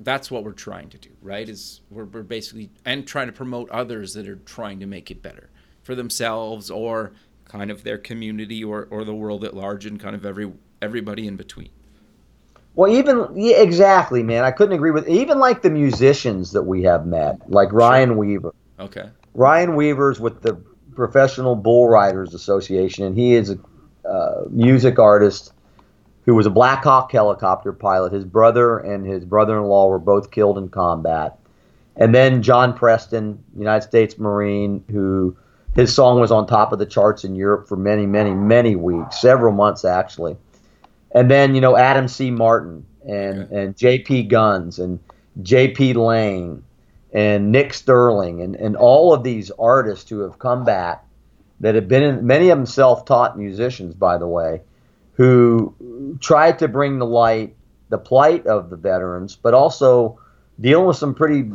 that's 0.00 0.30
what 0.30 0.44
we're 0.44 0.52
trying 0.52 0.88
to 0.90 0.98
do, 0.98 1.10
right? 1.20 1.48
Is 1.48 1.80
we're, 1.90 2.04
we're 2.04 2.22
basically 2.22 2.70
and 2.84 3.06
trying 3.06 3.26
to 3.26 3.32
promote 3.32 3.70
others 3.70 4.14
that 4.14 4.28
are 4.28 4.36
trying 4.36 4.80
to 4.80 4.86
make 4.86 5.10
it 5.10 5.22
better 5.22 5.50
for 5.82 5.94
themselves 5.94 6.70
or 6.70 7.12
kind 7.44 7.70
of 7.70 7.82
their 7.82 7.98
community 7.98 8.62
or, 8.62 8.86
or 8.90 9.04
the 9.04 9.14
world 9.14 9.44
at 9.44 9.54
large 9.54 9.86
and 9.86 9.98
kind 9.98 10.14
of 10.14 10.24
every 10.24 10.52
everybody 10.80 11.26
in 11.26 11.36
between. 11.36 11.70
Well, 12.74 12.92
even 12.92 13.26
yeah, 13.34 13.56
exactly, 13.56 14.22
man. 14.22 14.44
I 14.44 14.52
couldn't 14.52 14.74
agree 14.74 14.92
with 14.92 15.08
even 15.08 15.38
like 15.38 15.62
the 15.62 15.70
musicians 15.70 16.52
that 16.52 16.62
we 16.62 16.82
have 16.84 17.06
met, 17.06 17.50
like 17.50 17.72
Ryan 17.72 18.16
Weaver. 18.16 18.54
Okay. 18.78 19.10
Ryan 19.34 19.74
Weaver's 19.74 20.20
with 20.20 20.42
the 20.42 20.60
Professional 20.98 21.54
Bull 21.54 21.88
Riders 21.88 22.34
Association, 22.34 23.04
and 23.04 23.16
he 23.16 23.34
is 23.34 23.50
a 23.50 23.58
uh, 24.08 24.44
music 24.50 24.98
artist 24.98 25.52
who 26.26 26.34
was 26.34 26.46
a 26.46 26.50
Black 26.50 26.84
Hawk 26.84 27.12
helicopter 27.12 27.72
pilot. 27.72 28.12
His 28.12 28.24
brother 28.24 28.78
and 28.78 29.06
his 29.06 29.24
brother-in-law 29.24 29.88
were 29.88 29.98
both 29.98 30.30
killed 30.30 30.58
in 30.58 30.68
combat. 30.68 31.38
And 31.96 32.14
then 32.14 32.42
John 32.42 32.74
Preston, 32.74 33.42
United 33.56 33.86
States 33.86 34.18
Marine, 34.18 34.84
who 34.90 35.36
his 35.74 35.94
song 35.94 36.20
was 36.20 36.30
on 36.30 36.46
top 36.46 36.72
of 36.72 36.78
the 36.78 36.86
charts 36.86 37.24
in 37.24 37.34
Europe 37.34 37.68
for 37.68 37.76
many, 37.76 38.06
many, 38.06 38.34
many 38.34 38.76
weeks, 38.76 39.20
several 39.20 39.52
months 39.52 39.84
actually 39.84 40.36
and 41.12 41.30
then 41.30 41.54
you 41.54 41.60
know 41.60 41.76
Adam 41.76 42.08
C. 42.08 42.30
Martin 42.30 42.84
and 43.06 43.44
okay. 43.44 43.62
and 43.62 43.76
J.P. 43.76 44.24
Guns 44.24 44.78
and 44.78 44.98
J.P. 45.42 45.94
Lane 45.94 46.62
and 47.12 47.50
Nick 47.52 47.72
Sterling 47.72 48.42
and 48.42 48.54
and 48.56 48.76
all 48.76 49.14
of 49.14 49.22
these 49.22 49.50
artists 49.58 50.08
who 50.10 50.20
have 50.20 50.38
come 50.38 50.64
back 50.64 51.04
that 51.60 51.74
have 51.74 51.88
been 51.88 52.02
in, 52.02 52.26
many 52.26 52.50
of 52.50 52.58
them 52.58 52.66
self-taught 52.66 53.38
musicians 53.38 53.94
by 53.94 54.18
the 54.18 54.26
way 54.26 54.60
who 55.14 55.74
tried 56.20 56.58
to 56.58 56.68
bring 56.68 56.98
the 56.98 57.06
light 57.06 57.54
the 57.88 57.98
plight 57.98 58.46
of 58.46 58.70
the 58.70 58.76
veterans 58.76 59.36
but 59.36 59.54
also 59.54 60.18
dealing 60.60 60.86
with 60.86 60.96
some 60.96 61.14
pretty 61.14 61.50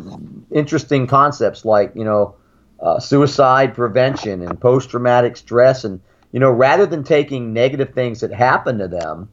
interesting 0.51 1.05
concepts 1.07 1.65
like 1.65 1.91
you 1.95 2.03
know 2.03 2.35
uh, 2.79 2.99
suicide 2.99 3.73
prevention 3.73 4.41
and 4.41 4.59
post-traumatic 4.59 5.37
stress. 5.37 5.85
And 5.85 6.01
you 6.31 6.39
know 6.39 6.51
rather 6.51 6.85
than 6.85 7.03
taking 7.03 7.53
negative 7.53 7.93
things 7.93 8.21
that 8.21 8.33
happen 8.33 8.79
to 8.79 8.87
them 8.87 9.29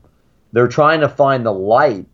they're 0.53 0.69
trying 0.69 1.01
to 1.01 1.09
find 1.09 1.47
the 1.47 1.53
light 1.53 2.07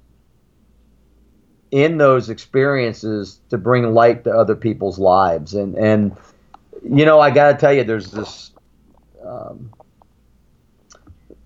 in 1.71 1.99
those 1.99 2.31
experiences 2.31 3.41
to 3.51 3.59
bring 3.59 3.93
light 3.93 4.25
to 4.25 4.31
other 4.31 4.55
people's 4.55 4.99
lives 4.99 5.55
and 5.55 5.75
and 5.77 6.17
you 6.83 7.05
know 7.05 7.21
i 7.21 7.31
got 7.31 7.53
to 7.53 7.59
tell 7.59 7.73
you 7.73 7.83
there's 7.83 8.11
this 8.13 8.53
um, 9.25 9.71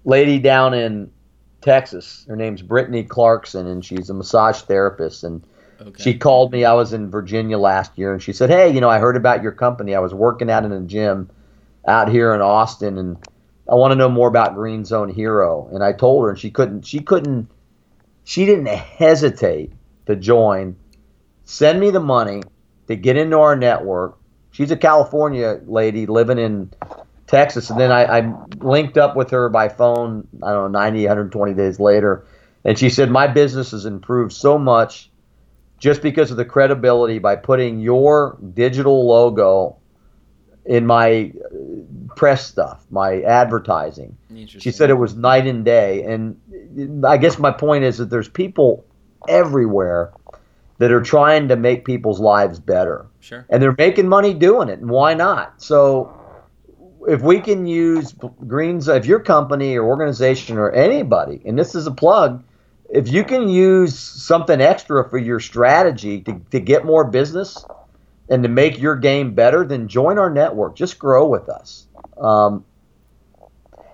lady 0.05 0.39
down 0.39 0.75
in 0.75 1.11
texas 1.63 2.25
her 2.29 2.37
name's 2.37 2.63
brittany 2.63 3.03
clarkson 3.03 3.67
and 3.67 3.85
she's 3.85 4.11
a 4.11 4.15
massage 4.15 4.61
therapist 4.63 5.25
and 5.25 5.43
okay. 5.81 6.03
she 6.03 6.15
called 6.17 6.53
me 6.53 6.65
i 6.65 6.73
was 6.73 6.93
in 6.93 7.11
virginia 7.11 7.59
last 7.59 7.97
year 7.97 8.13
and 8.13 8.23
she 8.23 8.33
said 8.33 8.51
hey 8.51 8.71
you 8.71 8.81
know 8.81 8.91
i 8.91 8.99
heard 8.99 9.17
about 9.17 9.43
your 9.43 9.53
company 9.53 9.95
i 9.95 10.01
was 10.01 10.13
working 10.13 10.51
out 10.51 10.65
in 10.65 10.73
a 10.73 10.81
gym 10.83 11.31
out 11.87 12.09
here 12.09 12.35
in 12.35 12.43
austin 12.43 12.99
and 12.99 13.17
I 13.71 13.75
want 13.75 13.93
to 13.93 13.97
know 13.97 14.09
more 14.09 14.27
about 14.27 14.57
Green 14.57 14.85
Zone 14.85 15.09
Hero. 15.09 15.69
And 15.73 15.85
I 15.85 15.93
told 15.93 16.25
her, 16.25 16.31
and 16.31 16.39
she 16.39 16.51
couldn't. 16.51 16.85
She 16.85 16.99
couldn't. 16.99 17.49
She 18.25 18.45
didn't 18.45 18.67
hesitate 18.67 19.73
to 20.11 20.17
join. 20.17 20.77
Send 21.45 21.81
me 21.81 21.91
the 21.91 22.01
money 22.01 22.43
to 22.87 22.97
get 22.97 23.17
into 23.17 23.39
our 23.39 23.57
network. 23.57 24.19
She's 24.53 24.71
a 24.71 24.77
California 24.77 25.61
lady 25.67 26.07
living 26.07 26.39
in 26.39 26.73
Texas, 27.27 27.71
and 27.71 27.79
then 27.79 27.93
I, 27.93 28.19
I 28.19 28.35
linked 28.59 28.99
up 28.99 29.17
with 29.17 29.31
her 29.31 29.49
by 29.49 29.69
phone. 29.69 30.27
I 30.43 30.53
don't 30.53 30.73
know, 30.73 30.79
90, 30.81 31.03
120 31.03 31.55
days 31.55 31.79
later, 31.79 32.27
and 32.65 32.79
she 32.79 32.91
said 32.91 33.11
my 33.11 33.27
business 33.27 33.71
has 33.71 33.87
improved 33.87 34.33
so 34.33 34.59
much 34.59 35.11
just 35.79 36.03
because 36.03 36.31
of 36.31 36.37
the 36.37 36.45
credibility 36.45 37.19
by 37.19 37.37
putting 37.37 37.81
your 37.81 38.39
digital 38.55 39.07
logo 39.07 39.77
in 40.67 40.87
my 40.87 41.33
uh, 41.45 42.15
press 42.15 42.47
stuff, 42.47 42.85
my 42.91 43.23
advertising. 43.23 44.17
She 44.61 44.71
said 44.73 44.91
it 44.91 44.95
was 44.95 45.17
night 45.17 45.47
and 45.47 45.65
day. 45.65 46.03
And 46.05 47.03
uh, 47.05 47.09
I 47.09 47.17
guess 47.17 47.39
my 47.39 47.51
point 47.51 47.85
is 47.85 47.99
that 47.99 48.11
there's 48.11 48.29
people 48.29 48.85
everywhere 49.29 50.13
that 50.79 50.91
are 50.91 51.03
trying 51.03 51.49
to 51.49 51.57
make 51.57 51.85
people's 51.85 52.21
lives 52.21 52.59
better. 52.59 53.07
Sure. 53.21 53.45
And 53.51 53.63
they're 53.63 53.75
making 53.77 54.09
money 54.09 54.33
doing 54.33 54.69
it. 54.69 54.79
And 54.79 54.91
why 54.91 55.15
not? 55.15 55.63
So 55.63 56.11
if 57.07 57.23
we 57.23 57.41
can 57.41 57.67
use 57.67 58.15
greens, 58.47 58.89
if 58.89 59.07
your 59.07 59.21
company 59.21 59.77
or 59.77 59.85
organization 59.85 60.57
or 60.57 60.71
anybody, 60.73 61.41
and 61.45 61.59
this 61.59 61.75
is 61.75 61.87
a 61.87 61.91
plug, 61.91 62.43
if 62.89 63.09
you 63.09 63.25
can 63.25 63.49
use 63.49 63.99
something 63.99 64.61
extra 64.61 65.09
for 65.09 65.19
your 65.19 65.39
strategy 65.39 66.23
to, 66.23 66.41
to 66.51 66.61
get 66.61 66.85
more 66.85 67.05
business 67.05 67.65
and 68.29 68.43
to 68.43 68.49
make 68.49 68.79
your 68.79 68.97
game 68.97 69.35
better, 69.35 69.65
then 69.65 69.87
join 69.87 70.19
our 70.19 70.31
network. 70.31 70.77
Just 70.77 70.99
grow 70.99 71.27
with 71.27 71.49
us 71.49 71.87
um, 72.21 72.65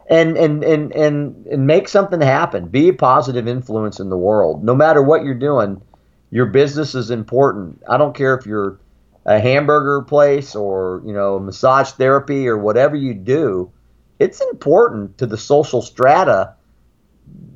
and, 0.09 0.37
and 0.37 0.63
and 0.65 0.93
and 0.93 1.47
and 1.47 1.67
make 1.67 1.89
something 1.89 2.21
happen. 2.21 2.69
Be 2.69 2.89
a 2.89 2.93
positive 2.95 3.49
influence 3.49 4.01
in 4.01 4.09
the 4.09 4.17
world. 4.17 4.63
No 4.63 4.75
matter 4.75 5.03
what 5.03 5.25
you're 5.25 5.35
doing, 5.35 5.83
your 6.31 6.47
business 6.47 6.95
is 6.95 7.11
important. 7.11 7.83
I 7.89 7.97
don't 7.97 8.15
care 8.15 8.35
if 8.37 8.47
you're 8.47 8.79
a 9.25 9.41
hamburger 9.41 10.03
place 10.03 10.55
or 10.55 11.03
you 11.05 11.13
know 11.13 11.39
massage 11.39 11.91
therapy 11.93 12.49
or 12.49 12.57
whatever 12.57 12.97
you 12.97 13.15
do. 13.15 13.73
It's 14.19 14.41
important 14.41 15.19
to 15.19 15.27
the 15.27 15.37
social 15.37 15.83
strata 15.83 16.55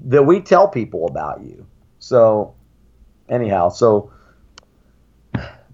that 0.07 0.24
we 0.24 0.40
tell 0.40 0.68
people 0.68 1.07
about 1.07 1.42
you. 1.42 1.66
So, 2.01 2.55
anyhow, 3.28 3.70
so 3.70 4.12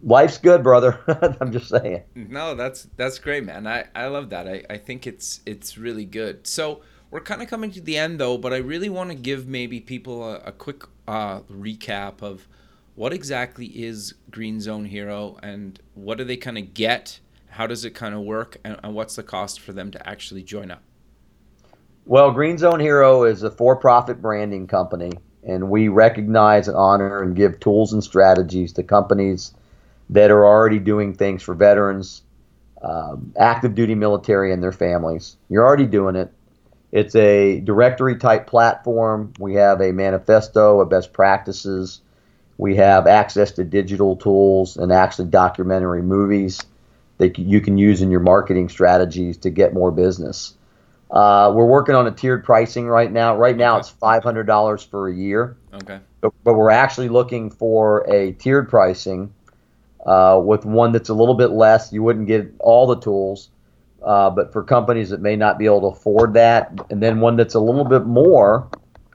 life's 0.02 0.38
good, 0.38 0.62
brother. 0.62 1.00
I'm 1.40 1.52
just 1.52 1.68
saying. 1.68 2.02
No, 2.14 2.54
that's 2.54 2.88
that's 2.96 3.18
great, 3.18 3.44
man. 3.44 3.66
I, 3.66 3.86
I 3.94 4.06
love 4.06 4.30
that. 4.30 4.48
I, 4.48 4.64
I 4.70 4.78
think 4.78 5.06
it's 5.06 5.40
it's 5.46 5.76
really 5.78 6.04
good. 6.04 6.46
So 6.46 6.80
we're 7.10 7.20
kind 7.20 7.42
of 7.42 7.48
coming 7.48 7.70
to 7.72 7.80
the 7.80 7.96
end 7.96 8.18
though, 8.18 8.38
but 8.38 8.52
I 8.52 8.58
really 8.58 8.88
want 8.88 9.10
to 9.10 9.16
give 9.16 9.46
maybe 9.46 9.80
people 9.80 10.24
a, 10.24 10.36
a 10.38 10.52
quick 10.52 10.84
uh, 11.06 11.40
recap 11.42 12.22
of 12.22 12.46
what 12.94 13.12
exactly 13.12 13.66
is 13.66 14.14
Green 14.30 14.60
Zone 14.60 14.86
Hero 14.86 15.38
and 15.42 15.78
what 15.94 16.18
do 16.18 16.24
they 16.24 16.36
kind 16.36 16.58
of 16.58 16.74
get? 16.74 17.20
How 17.50 17.66
does 17.66 17.84
it 17.84 17.90
kind 17.90 18.14
of 18.14 18.20
work, 18.20 18.58
and, 18.64 18.78
and 18.82 18.94
what's 18.94 19.16
the 19.16 19.22
cost 19.22 19.60
for 19.60 19.72
them 19.72 19.90
to 19.92 20.08
actually 20.08 20.42
join 20.42 20.70
up? 20.70 20.82
Well, 22.04 22.30
Green 22.30 22.58
Zone 22.58 22.80
Hero 22.80 23.24
is 23.24 23.42
a 23.42 23.50
for-profit 23.50 24.20
branding 24.20 24.66
company, 24.66 25.12
and 25.42 25.70
we 25.70 25.88
recognize 25.88 26.68
and 26.68 26.76
honor 26.76 27.22
and 27.22 27.34
give 27.34 27.58
tools 27.60 27.92
and 27.92 28.04
strategies 28.04 28.72
to 28.74 28.82
companies 28.82 29.54
that 30.10 30.30
are 30.30 30.44
already 30.46 30.78
doing 30.78 31.14
things 31.14 31.42
for 31.42 31.54
veterans, 31.54 32.22
um, 32.82 33.32
active 33.38 33.74
duty 33.74 33.94
military, 33.94 34.52
and 34.52 34.62
their 34.62 34.72
families. 34.72 35.36
You're 35.48 35.66
already 35.66 35.86
doing 35.86 36.16
it. 36.16 36.32
It's 36.92 37.14
a 37.14 37.60
directory 37.60 38.16
type 38.16 38.46
platform. 38.46 39.32
We 39.38 39.54
have 39.54 39.80
a 39.80 39.92
manifesto 39.92 40.80
of 40.80 40.88
best 40.88 41.12
practices. 41.12 42.00
We 42.58 42.76
have 42.76 43.06
access 43.06 43.52
to 43.52 43.64
digital 43.64 44.16
tools 44.16 44.76
and 44.76 44.92
actually 44.92 45.28
documentary 45.28 46.02
movies 46.02 46.60
that 47.18 47.38
you 47.38 47.60
can 47.60 47.76
use 47.76 48.02
in 48.02 48.10
your 48.10 48.20
marketing 48.20 48.68
strategies 48.68 49.38
to 49.38 49.50
get 49.50 49.74
more 49.74 49.90
business. 49.90 50.54
Uh, 51.10 51.52
we're 51.54 51.66
working 51.66 51.94
on 51.94 52.06
a 52.06 52.10
tiered 52.10 52.44
pricing 52.44 52.86
right 52.86 53.10
now. 53.10 53.36
Right 53.36 53.56
now, 53.56 53.74
okay. 53.74 53.80
it's 53.80 53.88
five 53.88 54.22
hundred 54.22 54.46
dollars 54.46 54.82
for 54.82 55.08
a 55.08 55.14
year. 55.14 55.56
Okay. 55.72 56.00
But, 56.20 56.32
but, 56.42 56.54
we're 56.54 56.70
actually 56.70 57.08
looking 57.08 57.50
for 57.50 58.10
a 58.10 58.32
tiered 58.32 58.68
pricing 58.68 59.32
uh, 60.06 60.40
with 60.42 60.64
one 60.64 60.92
that's 60.92 61.10
a 61.10 61.14
little 61.14 61.34
bit 61.34 61.50
less, 61.50 61.92
you 61.92 62.02
wouldn't 62.02 62.26
get 62.26 62.54
all 62.60 62.86
the 62.86 62.98
tools. 62.98 63.50
Uh, 64.02 64.30
but 64.30 64.52
for 64.52 64.62
companies 64.62 65.10
that 65.10 65.20
may 65.20 65.36
not 65.36 65.58
be 65.58 65.66
able 65.66 65.80
to 65.80 65.86
afford 65.88 66.34
that, 66.34 66.72
and 66.90 67.02
then 67.02 67.20
one 67.20 67.36
that's 67.36 67.54
a 67.54 67.60
little 67.60 67.84
bit 67.84 68.06
more, 68.06 68.68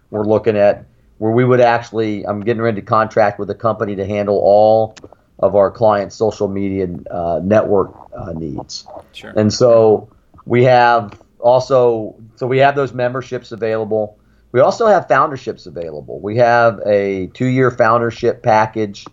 we're 0.10 0.26
looking 0.26 0.58
at 0.58 0.86
where 1.18 1.32
we 1.32 1.46
would 1.46 1.62
actually, 1.62 2.26
I'm 2.28 2.42
getting 2.42 2.62
ready 2.62 2.82
to 2.82 2.86
contract 2.86 3.40
with 3.40 3.50
a 3.50 3.56
company 3.56 3.96
to 3.96 4.06
handle 4.06 4.38
all 4.38 4.96
of 5.40 5.56
our 5.56 5.72
clients' 5.72 6.16
social 6.16 6.48
media 6.48 6.90
uh, 7.10 7.40
network 7.44 7.96
uh, 8.16 8.34
needs. 8.34 8.86
Sure. 9.14 9.32
And 9.38 9.54
so 9.54 10.10
we 10.46 10.64
have 10.66 11.22
also, 11.40 12.16
so 12.36 12.48
we 12.48 12.58
have 12.58 12.76
those 12.76 12.94
memberships 12.94 13.52
available. 13.52 14.18
We 14.52 14.60
also 14.60 14.88
have 14.88 15.08
founderships 15.08 15.68
available. 15.68 16.20
We 16.20 16.38
have 16.38 16.82
a 16.86 17.28
two-year 17.28 17.72
foundership 17.72 18.44
package 18.44 19.06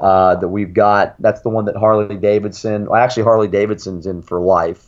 uh, 0.00 0.34
that 0.36 0.48
we've 0.48 0.72
got. 0.72 1.14
That's 1.20 1.42
the 1.42 1.50
one 1.50 1.66
that 1.66 1.76
Harley 1.76 2.16
Davidson, 2.16 2.86
well, 2.86 3.00
actually 3.00 3.24
Harley 3.24 3.48
Davidson's 3.48 4.06
in 4.06 4.22
for 4.22 4.40
life, 4.40 4.86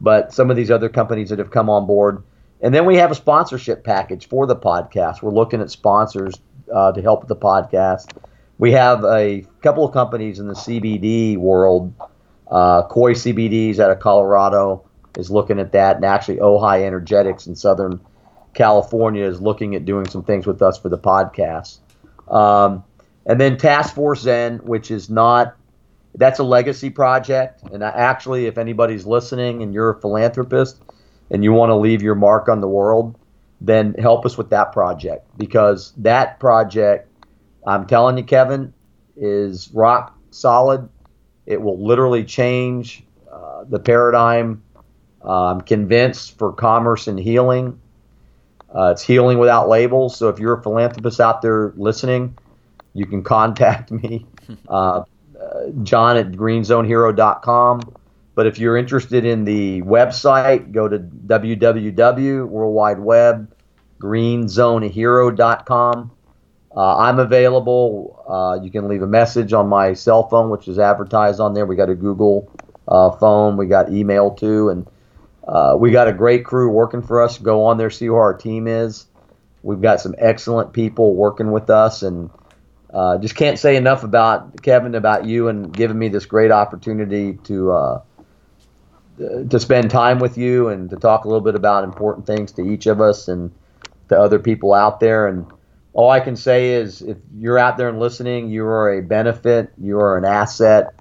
but 0.00 0.32
some 0.34 0.50
of 0.50 0.56
these 0.56 0.70
other 0.70 0.88
companies 0.88 1.30
that 1.30 1.38
have 1.38 1.50
come 1.50 1.70
on 1.70 1.86
board, 1.86 2.22
And 2.60 2.74
then 2.74 2.84
we 2.84 2.96
have 2.96 3.10
a 3.10 3.14
sponsorship 3.14 3.84
package 3.84 4.28
for 4.28 4.46
the 4.46 4.56
podcast. 4.56 5.22
We're 5.22 5.30
looking 5.30 5.60
at 5.62 5.70
sponsors 5.70 6.34
uh, 6.72 6.92
to 6.92 7.00
help 7.00 7.26
the 7.26 7.36
podcast. 7.36 8.12
We 8.58 8.72
have 8.72 9.04
a 9.04 9.46
couple 9.62 9.84
of 9.84 9.94
companies 9.94 10.38
in 10.38 10.48
the 10.48 10.54
CBD 10.54 11.38
world. 11.38 11.94
Uh, 12.50 12.82
Koi 12.88 13.14
CBDs 13.14 13.78
out 13.78 13.90
of 13.90 14.00
Colorado 14.00 14.84
is 15.16 15.30
looking 15.30 15.58
at 15.58 15.72
that, 15.72 15.96
and 15.96 16.04
actually 16.04 16.36
Ojai 16.36 16.82
Energetics 16.82 17.46
in 17.46 17.54
Southern 17.54 18.00
California 18.52 19.24
is 19.24 19.40
looking 19.40 19.74
at 19.74 19.84
doing 19.84 20.06
some 20.08 20.24
things 20.24 20.46
with 20.46 20.60
us 20.60 20.76
for 20.78 20.88
the 20.88 20.98
podcast. 20.98 21.78
Um, 22.28 22.84
and 23.26 23.40
then 23.40 23.56
Task 23.56 23.94
Force 23.94 24.22
Zen, 24.22 24.58
which 24.58 24.90
is 24.90 25.10
not 25.10 25.56
that's 26.14 26.38
a 26.38 26.44
legacy 26.44 26.90
project. 26.90 27.62
And 27.72 27.82
actually, 27.82 28.46
if 28.46 28.58
anybody's 28.58 29.06
listening 29.06 29.62
and 29.62 29.72
you're 29.72 29.90
a 29.90 30.00
philanthropist 30.00 30.80
and 31.30 31.44
you 31.44 31.52
want 31.52 31.70
to 31.70 31.76
leave 31.76 32.02
your 32.02 32.14
mark 32.14 32.48
on 32.48 32.60
the 32.60 32.68
world, 32.68 33.16
then 33.60 33.94
help 33.94 34.24
us 34.26 34.36
with 34.36 34.50
that 34.50 34.72
project 34.72 35.26
because 35.36 35.92
that 35.98 36.40
project, 36.40 37.08
I'm 37.66 37.86
telling 37.86 38.16
you, 38.16 38.24
Kevin, 38.24 38.72
is 39.16 39.70
rock 39.72 40.18
solid. 40.30 40.88
It 41.46 41.60
will 41.60 41.78
literally 41.78 42.24
change 42.24 43.04
uh, 43.30 43.64
the 43.64 43.78
paradigm. 43.78 44.62
Uh, 45.22 45.46
I'm 45.46 45.60
convinced 45.60 46.38
for 46.38 46.52
commerce 46.52 47.06
and 47.06 47.20
healing. 47.20 47.78
Uh, 48.74 48.92
it's 48.92 49.02
healing 49.02 49.38
without 49.38 49.68
labels. 49.68 50.16
So 50.16 50.28
if 50.28 50.38
you're 50.38 50.54
a 50.54 50.62
philanthropist 50.62 51.20
out 51.20 51.42
there 51.42 51.72
listening, 51.76 52.36
you 52.94 53.06
can 53.06 53.22
contact 53.22 53.90
me, 53.90 54.26
uh, 54.68 55.04
John 55.82 56.16
at 56.16 56.32
greenzonehero.com. 56.32 57.96
But 58.34 58.46
if 58.46 58.58
you're 58.58 58.76
interested 58.76 59.24
in 59.24 59.44
the 59.44 59.82
website, 59.82 60.72
go 60.72 60.88
to 60.88 60.98
www 60.98 62.46
worldwide 62.46 63.00
web 63.00 63.52
greenzonehero.com. 64.00 66.10
Uh, 66.74 66.96
I'm 66.96 67.18
available. 67.18 68.24
Uh, 68.28 68.62
you 68.62 68.70
can 68.70 68.88
leave 68.88 69.02
a 69.02 69.06
message 69.06 69.52
on 69.52 69.68
my 69.68 69.92
cell 69.92 70.28
phone, 70.28 70.50
which 70.50 70.68
is 70.68 70.78
advertised 70.78 71.40
on 71.40 71.54
there. 71.54 71.66
We 71.66 71.76
got 71.76 71.90
a 71.90 71.94
Google 71.94 72.50
uh, 72.88 73.10
phone. 73.10 73.56
We 73.56 73.66
got 73.66 73.90
email 73.90 74.30
too, 74.30 74.70
and 74.70 74.88
uh, 75.46 75.76
we 75.78 75.90
got 75.90 76.08
a 76.08 76.12
great 76.12 76.44
crew 76.44 76.70
working 76.70 77.02
for 77.02 77.22
us. 77.22 77.38
Go 77.38 77.66
on 77.66 77.76
there, 77.76 77.90
see 77.90 78.06
who 78.06 78.14
our 78.14 78.34
team 78.34 78.68
is. 78.68 79.06
We've 79.62 79.82
got 79.82 80.00
some 80.00 80.14
excellent 80.16 80.72
people 80.72 81.14
working 81.14 81.50
with 81.50 81.70
us, 81.70 82.02
and 82.02 82.30
uh, 82.92 83.18
just 83.18 83.34
can't 83.34 83.58
say 83.58 83.76
enough 83.76 84.04
about 84.04 84.62
Kevin, 84.62 84.94
about 84.94 85.24
you, 85.24 85.48
and 85.48 85.72
giving 85.72 85.98
me 85.98 86.08
this 86.08 86.26
great 86.26 86.50
opportunity 86.50 87.34
to 87.44 87.72
uh, 87.72 88.02
to 89.18 89.60
spend 89.60 89.90
time 89.90 90.18
with 90.18 90.38
you 90.38 90.68
and 90.68 90.90
to 90.90 90.96
talk 90.96 91.24
a 91.24 91.28
little 91.28 91.42
bit 91.42 91.54
about 91.54 91.84
important 91.84 92.26
things 92.26 92.52
to 92.52 92.62
each 92.62 92.86
of 92.86 93.00
us 93.00 93.28
and 93.28 93.52
to 94.08 94.18
other 94.18 94.38
people 94.38 94.72
out 94.72 94.98
there. 94.98 95.28
And 95.28 95.46
all 95.92 96.10
I 96.10 96.20
can 96.20 96.36
say 96.36 96.70
is, 96.70 97.02
if 97.02 97.18
you're 97.36 97.58
out 97.58 97.76
there 97.76 97.88
and 97.88 98.00
listening, 98.00 98.48
you 98.48 98.64
are 98.64 98.98
a 98.98 99.02
benefit, 99.02 99.72
you 99.78 99.98
are 99.98 100.16
an 100.16 100.24
asset. 100.24 100.94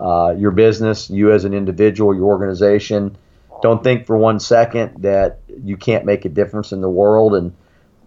Uh, 0.00 0.32
your 0.38 0.52
business, 0.52 1.10
you 1.10 1.32
as 1.32 1.44
an 1.44 1.52
individual, 1.52 2.14
your 2.14 2.26
organization. 2.26 3.16
Don't 3.62 3.82
think 3.82 4.06
for 4.06 4.16
one 4.16 4.38
second 4.38 5.02
that 5.02 5.40
you 5.48 5.76
can't 5.76 6.04
make 6.04 6.24
a 6.24 6.28
difference 6.28 6.70
in 6.70 6.80
the 6.80 6.88
world 6.88 7.34
and 7.34 7.52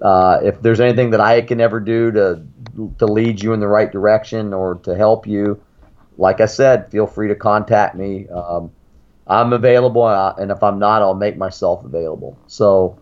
uh, 0.01 0.39
if 0.43 0.61
there's 0.61 0.79
anything 0.79 1.11
that 1.11 1.21
I 1.21 1.41
can 1.41 1.61
ever 1.61 1.79
do 1.79 2.11
to 2.11 2.43
to 2.97 3.05
lead 3.05 3.41
you 3.41 3.53
in 3.53 3.59
the 3.59 3.67
right 3.67 3.91
direction 3.91 4.53
or 4.53 4.75
to 4.75 4.95
help 4.95 5.27
you, 5.27 5.61
like 6.17 6.41
I 6.41 6.45
said, 6.45 6.89
feel 6.89 7.05
free 7.05 7.27
to 7.27 7.35
contact 7.35 7.95
me. 7.95 8.27
Um, 8.29 8.71
I'm 9.27 9.53
available, 9.53 10.03
uh, 10.03 10.33
and 10.37 10.51
if 10.51 10.63
I'm 10.63 10.79
not, 10.79 11.01
I'll 11.01 11.13
make 11.13 11.37
myself 11.37 11.85
available. 11.85 12.37
So, 12.47 12.97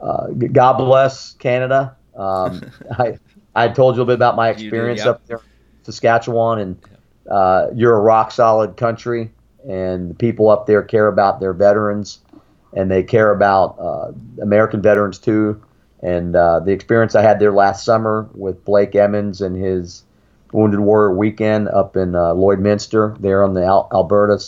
uh, 0.00 0.26
God 0.28 0.74
bless 0.74 1.32
Canada. 1.34 1.96
Um, 2.14 2.70
I 2.98 3.18
I 3.54 3.68
told 3.68 3.96
you 3.96 4.02
a 4.02 4.04
little 4.04 4.06
bit 4.06 4.14
about 4.14 4.36
my 4.36 4.50
experience 4.50 5.02
up 5.02 5.26
there, 5.26 5.38
in 5.38 5.84
Saskatchewan, 5.84 6.58
and 6.58 6.78
uh, 7.30 7.68
you're 7.74 7.96
a 7.96 8.00
rock 8.00 8.32
solid 8.32 8.76
country, 8.76 9.32
and 9.66 10.10
the 10.10 10.14
people 10.14 10.50
up 10.50 10.66
there 10.66 10.82
care 10.82 11.06
about 11.06 11.40
their 11.40 11.54
veterans, 11.54 12.20
and 12.74 12.90
they 12.90 13.02
care 13.02 13.30
about 13.30 13.78
uh, 13.78 14.12
American 14.42 14.82
veterans 14.82 15.18
too 15.18 15.62
and 16.02 16.36
uh, 16.36 16.60
the 16.60 16.72
experience 16.72 17.14
I 17.14 17.22
had 17.22 17.38
there 17.40 17.52
last 17.52 17.84
summer 17.84 18.28
with 18.34 18.64
Blake 18.64 18.94
Emmons 18.94 19.40
and 19.40 19.56
his 19.56 20.04
Wounded 20.52 20.80
Warrior 20.80 21.14
Weekend 21.14 21.68
up 21.68 21.96
in 21.96 22.14
uh, 22.14 22.34
Lloydminster, 22.34 23.18
there 23.20 23.42
on 23.42 23.54
the 23.54 23.64
Al- 23.64 23.88
Alberta 23.92 24.42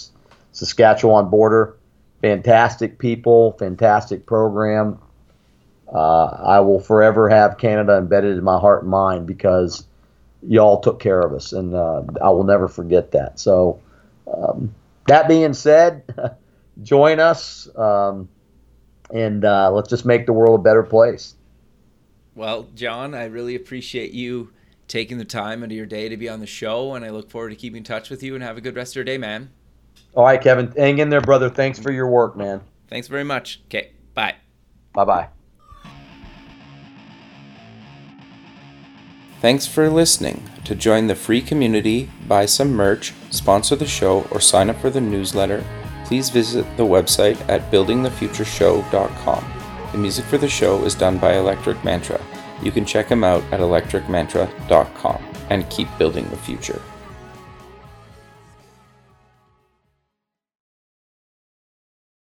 Saskatchewan 0.53 1.29
border. 1.29 1.77
Fantastic 2.23 2.99
people, 2.99 3.53
fantastic 3.53 4.27
program. 4.27 4.99
Uh, 5.93 6.25
I 6.25 6.61
will 6.61 6.81
forever 6.81 7.29
have 7.29 7.59
Canada 7.59 7.97
embedded 7.97 8.39
in 8.39 8.45
my 8.45 8.59
heart 8.59 8.83
and 8.83 8.91
mind 8.91 9.27
because 9.27 9.85
y'all 10.43 10.81
took 10.81 11.01
care 11.01 11.21
of 11.21 11.33
us, 11.33 11.53
and 11.53 11.75
uh, 11.75 12.03
I 12.23 12.31
will 12.31 12.45
never 12.45 12.69
forget 12.69 13.13
that. 13.13 13.41
So, 13.41 13.81
um, 14.33 14.75
that 15.09 15.27
being 15.29 15.55
said, 15.55 16.05
join 16.83 17.19
us 17.19 17.69
um, 17.77 18.29
and 19.13 19.45
uh, 19.45 19.71
let's 19.73 19.89
just 19.89 20.05
make 20.05 20.27
the 20.27 20.33
world 20.33 20.61
a 20.61 20.63
better 20.63 20.83
place. 20.83 21.35
Well, 22.35 22.69
John, 22.75 23.15
I 23.15 23.25
really 23.25 23.55
appreciate 23.55 24.13
you 24.13 24.53
taking 24.89 25.19
the 25.19 25.25
time 25.25 25.63
out 25.63 25.67
of 25.67 25.73
your 25.73 25.87
day 25.87 26.09
to 26.09 26.17
be 26.17 26.29
on 26.29 26.41
the 26.41 26.47
show, 26.47 26.95
and 26.95 27.05
I 27.05 27.11
look 27.11 27.31
forward 27.31 27.51
to 27.51 27.57
keeping 27.57 27.79
in 27.79 27.85
touch 27.85 28.11
with 28.11 28.23
you 28.23 28.35
and 28.35 28.43
have 28.43 28.57
a 28.57 28.61
good 28.61 28.77
rest 28.77 28.93
of 28.93 28.97
your 28.97 29.05
day, 29.05 29.19
man. 29.19 29.51
All 30.15 30.25
right, 30.25 30.41
Kevin. 30.41 30.73
Hang 30.77 30.99
in 30.99 31.11
there, 31.11 31.21
brother. 31.21 31.49
Thanks 31.49 31.79
for 31.79 31.93
your 31.93 32.09
work, 32.09 32.37
man. 32.37 32.61
Thanks 32.89 33.07
very 33.07 33.25
much. 33.25 33.61
Okay, 33.67 33.93
bye. 34.15 34.35
Bye 34.93 35.05
bye. 35.05 35.29
Thanks 39.41 39.67
for 39.67 39.89
listening. 39.89 40.43
To 40.65 40.75
join 40.75 41.07
the 41.07 41.15
free 41.15 41.41
community, 41.41 42.11
buy 42.29 42.45
some 42.47 42.73
merch, 42.73 43.15
sponsor 43.31 43.77
the 43.77 43.87
show, 43.87 44.27
or 44.31 44.41
sign 44.41 44.69
up 44.69 44.79
for 44.81 44.91
the 44.91 45.01
newsletter, 45.01 45.65
please 46.05 46.29
visit 46.29 46.67
the 46.77 46.83
website 46.83 47.41
at 47.49 47.71
buildingthefutureshow.com. 47.71 49.60
The 49.93 49.99
music 49.99 50.25
for 50.27 50.39
the 50.39 50.49
show 50.49 50.85
is 50.85 50.95
done 50.95 51.19
by 51.19 51.37
Electric 51.37 51.83
Mantra. 51.85 52.21
You 52.63 52.71
can 52.71 52.85
check 52.85 53.09
him 53.09 53.25
out 53.25 53.43
at 53.51 53.59
electricmantra.com 53.59 55.25
and 55.51 55.69
keep 55.69 55.89
building 55.99 56.29
the 56.31 56.37
future. 56.37 56.81